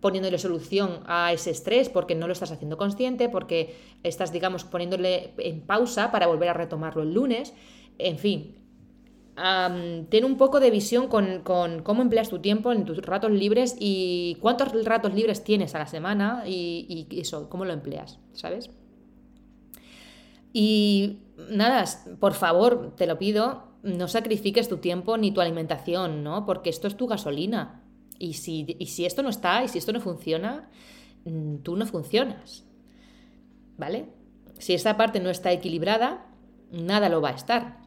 poniéndole 0.01 0.39
solución 0.39 1.01
a 1.07 1.33
ese 1.33 1.51
estrés 1.51 1.89
porque 1.89 2.15
no 2.15 2.27
lo 2.27 2.33
estás 2.33 2.53
haciendo 2.53 2.77
consciente, 2.77 3.29
porque 3.29 3.77
estás, 4.03 4.33
digamos, 4.33 4.65
poniéndole 4.65 5.33
en 5.39 5.61
pausa 5.61 6.11
para 6.11 6.27
volver 6.27 6.49
a 6.49 6.53
retomarlo 6.53 7.03
el 7.03 7.15
lunes. 7.15 7.55
En 7.99 8.19
fin, 8.19 8.57
ten 9.37 10.25
un 10.25 10.37
poco 10.37 10.61
de 10.61 10.71
visión 10.71 11.09
con, 11.09 11.43
cómo 11.83 12.03
empleas 12.03 12.29
tu 12.29 12.39
tiempo 12.39 12.73
en 12.73 12.85
tus 12.85 13.03
ratos 13.03 13.31
libres 13.31 13.77
y 13.79 14.37
cuántos 14.41 14.73
ratos 14.85 15.15
libres 15.15 15.45
tienes 15.45 15.75
a 15.75 15.79
la 15.79 15.87
semana 15.87 16.45
y, 16.47 17.07
y 17.11 17.21
eso, 17.21 17.49
cómo 17.49 17.65
lo 17.65 17.73
empleas, 17.73 18.19
¿sabes? 18.33 18.71
Y 20.53 21.19
nada, 21.51 21.85
por 22.19 22.33
favor, 22.33 22.95
te 22.97 23.07
lo 23.07 23.19
pido, 23.19 23.65
no 23.83 24.09
sacrifiques 24.09 24.69
tu 24.69 24.79
tiempo 24.79 25.17
ni 25.17 25.31
tu 25.31 25.41
alimentación, 25.41 26.25
¿no? 26.25 26.47
Porque 26.47 26.71
esto 26.71 26.89
es 26.89 26.97
tu 26.97 27.07
gasolina. 27.07 27.83
Y 28.19 28.35
si, 28.35 28.77
si 28.87 29.05
esto 29.05 29.23
no 29.23 29.29
está, 29.29 29.63
y 29.63 29.69
si 29.69 29.79
esto 29.79 29.93
no 29.93 30.01
funciona, 30.01 30.71
mm, 31.25 31.59
tú 31.59 31.77
no 31.77 31.87
funcionas. 31.87 32.65
¿Vale? 33.77 34.07
Si 34.59 34.73
esta 34.73 34.97
parte 34.97 35.21
no 35.21 35.29
está 35.29 35.53
equilibrada, 35.53 36.27
nada 36.73 37.09
lo 37.09 37.21
va 37.21 37.29
a 37.29 37.35
estar. 37.35 37.86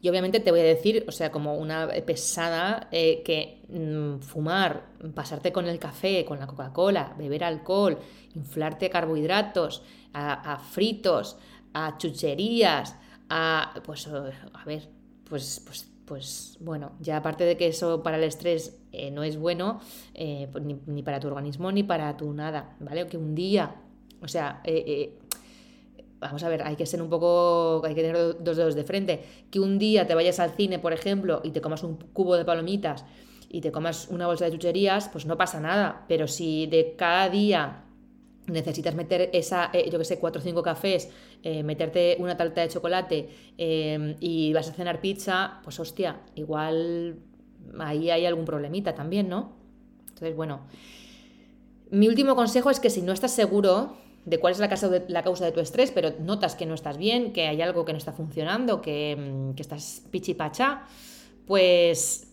Y 0.00 0.08
obviamente 0.08 0.40
te 0.40 0.50
voy 0.50 0.60
a 0.60 0.64
decir, 0.64 1.04
o 1.08 1.12
sea, 1.12 1.32
como 1.32 1.56
una 1.56 1.88
pesada, 2.06 2.88
eh, 2.92 3.22
que 3.24 3.62
mm, 3.68 4.20
fumar, 4.20 4.86
pasarte 5.14 5.52
con 5.52 5.66
el 5.66 5.78
café, 5.78 6.24
con 6.24 6.38
la 6.38 6.46
Coca-Cola, 6.46 7.14
beber 7.18 7.44
alcohol, 7.44 7.98
inflarte 8.34 8.90
carbohidratos, 8.90 9.82
a, 10.12 10.52
a, 10.52 10.58
fritos, 10.58 11.36
a 11.74 11.98
chucherías, 11.98 12.96
a... 13.28 13.74
Pues, 13.84 14.06
a 14.06 14.64
ver, 14.64 14.88
pues, 15.28 15.62
pues 15.64 15.88
pues 16.08 16.56
bueno, 16.60 16.92
ya 17.00 17.18
aparte 17.18 17.44
de 17.44 17.58
que 17.58 17.66
eso 17.66 18.02
para 18.02 18.16
el 18.16 18.24
estrés 18.24 18.80
eh, 18.92 19.10
no 19.10 19.22
es 19.22 19.36
bueno, 19.36 19.80
eh, 20.14 20.48
ni, 20.86 21.02
para 21.02 21.20
tu 21.20 21.28
organismo 21.28 21.70
ni 21.70 21.82
para 21.82 22.16
tu 22.16 22.32
nada, 22.32 22.76
¿vale? 22.80 23.06
Que 23.06 23.18
un 23.18 23.34
día, 23.34 23.76
o 24.22 24.26
sea, 24.26 24.62
eh, 24.64 25.18
vamos 26.20 26.42
a 26.42 26.48
ver, 26.48 26.62
hay 26.62 26.76
que 26.76 26.86
ser 26.86 27.00
un 27.02 27.08
poco, 27.08 27.82
hay 27.84 27.94
que 27.94 28.02
tener 28.02 28.42
dos 28.42 28.56
dedos 28.56 28.74
de 28.74 28.84
frente, 28.84 29.24
que 29.50 29.60
un 29.60 29.78
día 29.78 30.06
te 30.06 30.14
vayas 30.14 30.40
al 30.40 30.50
cine, 30.52 30.78
por 30.78 30.92
ejemplo, 30.92 31.40
y 31.44 31.50
te 31.50 31.60
comas 31.60 31.82
un 31.82 31.96
cubo 31.96 32.36
de 32.36 32.44
palomitas 32.44 33.04
y 33.48 33.60
te 33.60 33.72
comas 33.72 34.08
una 34.08 34.26
bolsa 34.26 34.44
de 34.44 34.52
chucherías, 34.52 35.08
pues 35.08 35.26
no 35.26 35.36
pasa 35.36 35.60
nada, 35.60 36.04
pero 36.08 36.26
si 36.26 36.66
de 36.66 36.94
cada 36.96 37.28
día 37.28 37.84
necesitas 38.46 38.94
meter 38.94 39.30
esa, 39.32 39.70
eh, 39.72 39.88
yo 39.90 39.98
que 39.98 40.04
sé, 40.04 40.18
cuatro 40.18 40.40
o 40.40 40.44
cinco 40.44 40.62
cafés, 40.62 41.10
eh, 41.42 41.62
meterte 41.62 42.16
una 42.18 42.36
tarta 42.36 42.62
de 42.62 42.68
chocolate 42.68 43.28
em, 43.56 44.16
y 44.20 44.52
vas 44.52 44.68
a 44.68 44.72
cenar 44.72 45.00
pizza, 45.00 45.60
pues 45.62 45.78
hostia, 45.78 46.20
igual 46.34 47.18
ahí 47.78 48.10
hay 48.10 48.26
algún 48.26 48.44
problemita 48.44 48.94
también, 48.94 49.28
¿no? 49.28 49.52
Entonces, 50.00 50.34
bueno, 50.34 50.62
mi 51.90 52.08
último 52.08 52.34
consejo 52.34 52.70
es 52.70 52.80
que 52.80 52.90
si 52.90 53.02
no 53.02 53.12
estás 53.12 53.32
seguro 53.32 53.96
de 54.28 54.38
cuál 54.38 54.52
es 54.52 54.58
la 54.58 54.68
causa 54.68 55.44
de, 55.44 55.52
tu 55.52 55.60
estrés, 55.60 55.90
pero 55.90 56.12
notas 56.20 56.54
que 56.54 56.66
no 56.66 56.74
estás 56.74 56.98
bien, 56.98 57.32
que 57.32 57.46
hay 57.46 57.62
algo 57.62 57.84
que 57.84 57.92
no 57.92 57.98
está 57.98 58.12
funcionando, 58.12 58.82
que, 58.82 59.16
mm, 59.16 59.54
que 59.54 59.62
estás 59.62 60.02
pichipacha, 60.10 60.82
pues 61.46 62.28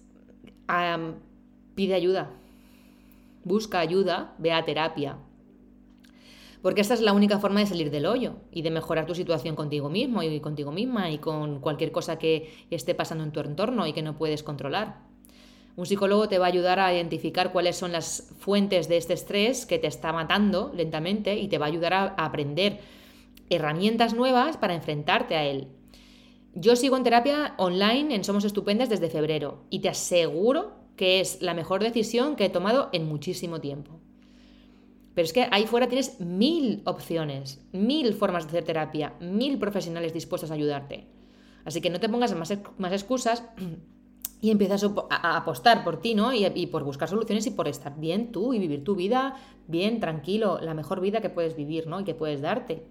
pide 1.76 1.94
ayuda. 1.94 2.32
Busca 3.44 3.80
ayuda, 3.80 4.34
ve 4.40 4.52
a 4.52 4.66
terapia, 4.66 5.18
porque 6.66 6.82
esta 6.82 6.96
es 6.96 7.02
la 7.02 7.14
única 7.14 7.38
forma 7.38 7.60
de 7.60 7.68
salir 7.68 7.92
del 7.92 8.08
hoyo 8.08 8.38
y 8.52 8.64
de 8.64 8.72
mejorar 8.72 9.06
tu 9.06 9.14
situación 9.14 9.56
contigo 9.56 9.88
mismo 9.88 10.24
y 10.24 10.40
contigo 10.40 10.72
misma 10.72 11.12
y 11.12 11.20
con 11.20 11.60
cualquier 11.60 11.92
cosa 11.92 12.18
que 12.18 12.52
esté 12.72 12.96
pasando 12.96 13.24
en 13.24 13.32
tu 13.32 13.40
entorno 13.40 13.86
y 13.86 13.94
que 13.94 14.02
no 14.02 14.18
puedes 14.18 14.42
controlar. 14.42 15.04
Un 15.78 15.86
psicólogo 15.86 16.30
te 16.30 16.40
va 16.40 16.46
a 16.46 16.50
ayudar 16.50 16.80
a 16.80 16.94
identificar 16.94 17.52
cuáles 17.52 17.76
son 17.76 17.92
las 17.92 18.30
fuentes 18.40 18.88
de 18.88 18.98
este 18.98 19.14
estrés 19.14 19.66
que 19.66 19.78
te 19.78 19.88
está 19.88 20.14
matando 20.14 20.72
lentamente 20.74 21.38
y 21.38 21.50
te 21.50 21.58
va 21.58 21.66
a 21.66 21.70
ayudar 21.70 21.94
a 21.94 22.06
aprender 22.18 22.80
herramientas 23.50 24.14
nuevas 24.14 24.56
para 24.58 24.74
enfrentarte 24.74 25.36
a 25.36 25.44
él. 25.44 25.68
Yo 26.54 26.78
sigo 26.78 26.96
en 26.96 27.04
terapia 27.04 27.54
online 27.58 28.16
en 28.16 28.24
Somos 28.24 28.46
Estupendas 28.46 28.90
desde 28.90 29.10
febrero 29.10 29.66
y 29.70 29.80
te 29.80 29.90
aseguro 29.90 30.86
que 30.96 31.20
es 31.20 31.42
la 31.42 31.54
mejor 31.54 31.84
decisión 31.84 32.38
que 32.38 32.46
he 32.46 32.50
tomado 32.50 32.90
en 32.94 33.06
muchísimo 33.10 33.60
tiempo 33.60 34.00
Pero 35.14 35.26
es 35.26 35.34
que 35.34 35.50
ahí 35.52 35.66
fuera 35.66 35.90
tienes 35.90 36.22
mil 36.22 36.82
opciones, 36.86 37.60
mil 37.74 38.14
formas 38.14 38.46
de 38.46 38.50
hacer 38.50 38.64
terapia, 38.64 39.14
mil 39.20 39.60
profesionales 39.60 40.14
dispuestos 40.14 40.52
a 40.52 40.54
ayudarte. 40.54 41.08
Así 41.66 41.82
que 41.82 41.90
no 41.90 42.00
te 42.00 42.08
pongas 42.08 42.34
más, 42.34 42.54
más 42.78 42.94
excusas 42.94 43.44
y 44.42 44.52
empiezas 44.52 44.84
a, 44.84 45.38
apostar 45.38 45.84
por 45.84 46.02
ti, 46.02 46.14
¿no? 46.14 46.34
Y, 46.34 46.68
por 46.68 46.84
buscar 46.84 47.10
soluciones 47.10 47.48
y 47.48 47.52
por 47.52 47.68
estar 47.68 48.00
bien 48.00 48.32
tú 48.32 48.54
y 48.54 48.60
vivir 48.60 48.84
tu 48.84 48.96
vida 48.96 49.36
bien, 49.68 50.00
tranquilo, 50.00 50.60
la 50.62 50.74
mejor 50.74 51.02
vida 51.02 51.22
que 51.22 51.30
puedes 51.30 51.56
vivir, 51.56 51.88
¿no? 51.88 52.00
Y 52.02 52.04
que 52.04 52.14
puedes 52.14 52.42
darte. 52.42 52.84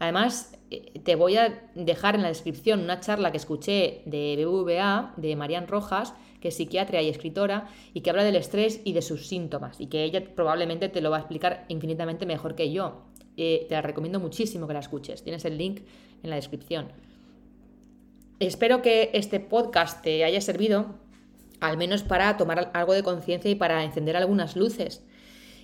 Además, 0.00 0.58
eh, 0.70 0.98
te 1.04 1.14
voy 1.14 1.36
a 1.36 1.70
dejar 1.74 2.14
en 2.14 2.22
la 2.22 2.28
descripción 2.28 2.80
una 2.80 3.00
charla 3.00 3.30
que 3.30 3.36
escuché 3.36 4.02
de 4.06 4.42
BBVA, 4.44 5.14
de 5.16 5.36
Marian 5.36 5.68
Rojas, 5.68 6.14
que 6.40 6.48
es 6.48 6.56
psiquiatra 6.56 7.02
y 7.02 7.08
escritora, 7.08 7.68
y 7.92 8.00
que 8.00 8.10
habla 8.10 8.24
del 8.24 8.36
estrés 8.36 8.80
y 8.84 8.94
de 8.94 9.02
sus 9.02 9.28
síntomas, 9.28 9.78
y 9.80 9.86
que 9.86 10.02
ella 10.04 10.24
probablemente 10.34 10.88
te 10.88 11.02
lo 11.02 11.10
va 11.10 11.18
a 11.18 11.20
explicar 11.20 11.66
infinitamente 11.68 12.24
mejor 12.24 12.54
que 12.54 12.72
yo. 12.72 13.02
Eh, 13.36 13.66
te 13.68 13.74
la 13.74 13.82
recomiendo 13.82 14.18
muchísimo 14.20 14.66
que 14.66 14.72
la 14.72 14.80
escuches. 14.80 15.22
Tienes 15.22 15.44
el 15.44 15.58
link 15.58 15.82
en 16.22 16.30
la 16.30 16.36
descripción. 16.36 16.88
Espero 18.40 18.80
que 18.80 19.10
este 19.12 19.38
podcast 19.38 20.02
te 20.02 20.24
haya 20.24 20.40
servido, 20.40 20.94
al 21.60 21.76
menos 21.76 22.02
para 22.02 22.38
tomar 22.38 22.70
algo 22.72 22.94
de 22.94 23.02
conciencia 23.02 23.50
y 23.50 23.54
para 23.54 23.84
encender 23.84 24.16
algunas 24.16 24.56
luces. 24.56 25.04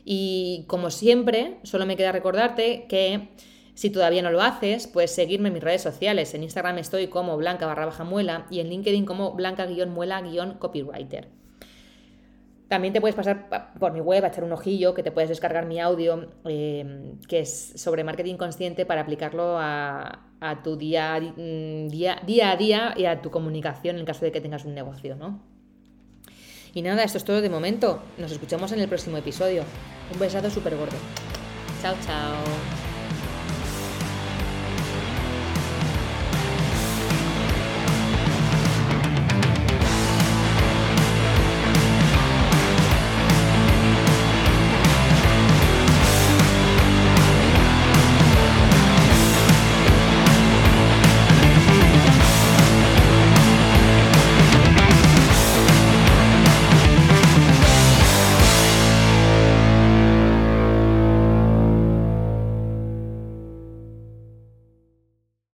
Y 0.05 0.67
como 0.67 0.91
siempre, 0.91 1.57
solo 1.63 1.87
me 1.87 1.97
queda 1.97 2.13
recordarte 2.13 2.85
que 2.87 3.31
si 3.73 3.89
todavía 3.89 4.21
no 4.21 4.31
lo 4.31 4.43
haces, 4.43 4.89
puedes 4.89 5.15
seguirme 5.15 5.49
en 5.49 5.55
mis 5.55 5.63
redes 5.63 5.81
sociales. 5.81 6.35
En 6.35 6.43
Instagram 6.43 6.77
estoy 6.77 7.07
como 7.07 7.39
blanca 7.39 7.65
barra 7.65 7.87
baja 7.87 8.05
muela 8.05 8.47
y 8.51 8.61
en 8.61 8.69
LinkedIn 8.69 9.07
como 9.07 9.33
blanca-muela-copywriter. 9.33 11.29
También 12.69 12.93
te 12.93 13.01
puedes 13.01 13.15
pasar 13.15 13.49
por 13.79 13.93
mi 13.93 14.01
web 14.01 14.25
a 14.25 14.29
echar 14.29 14.43
un 14.43 14.53
ojillo, 14.53 14.93
que 14.93 15.05
te 15.05 15.13
puedes 15.13 15.29
descargar 15.29 15.67
mi 15.67 15.79
audio, 15.79 16.29
em, 16.45 17.19
que 17.29 17.41
es 17.41 17.73
sobre 17.77 18.03
marketing 18.03 18.37
consciente 18.37 18.85
para 18.85 19.03
aplicarlo 19.03 19.57
a, 19.59 20.23
tu 20.63 20.77
día, 20.77 21.19
mm, 21.21 21.89
día, 21.89 22.21
día, 22.25 22.53
a 22.53 22.57
día 22.57 22.95
y 22.97 23.05
a 23.07 23.21
tu 23.21 23.31
comunicación 23.31 23.99
en 23.99 24.05
caso 24.05 24.25
de 24.25 24.33
que 24.33 24.41
tengas 24.41 24.65
un 24.65 24.75
negocio, 24.75 25.17
¿no? 25.17 25.41
Y 26.75 26.83
nada, 26.83 27.05
esto 27.05 27.19
es 27.19 27.25
todo 27.25 27.41
de 27.41 27.49
momento. 27.49 28.03
Nos 28.19 28.31
escuchamos 28.33 28.71
en 28.73 28.81
el 28.81 28.89
próximo 28.89 29.17
episodio. 29.17 29.65
Un 30.13 30.21
besazo 30.21 30.51
súper 30.51 30.77
gordo. 30.77 30.97
Chao, 31.83 31.95
chao. 32.05 32.86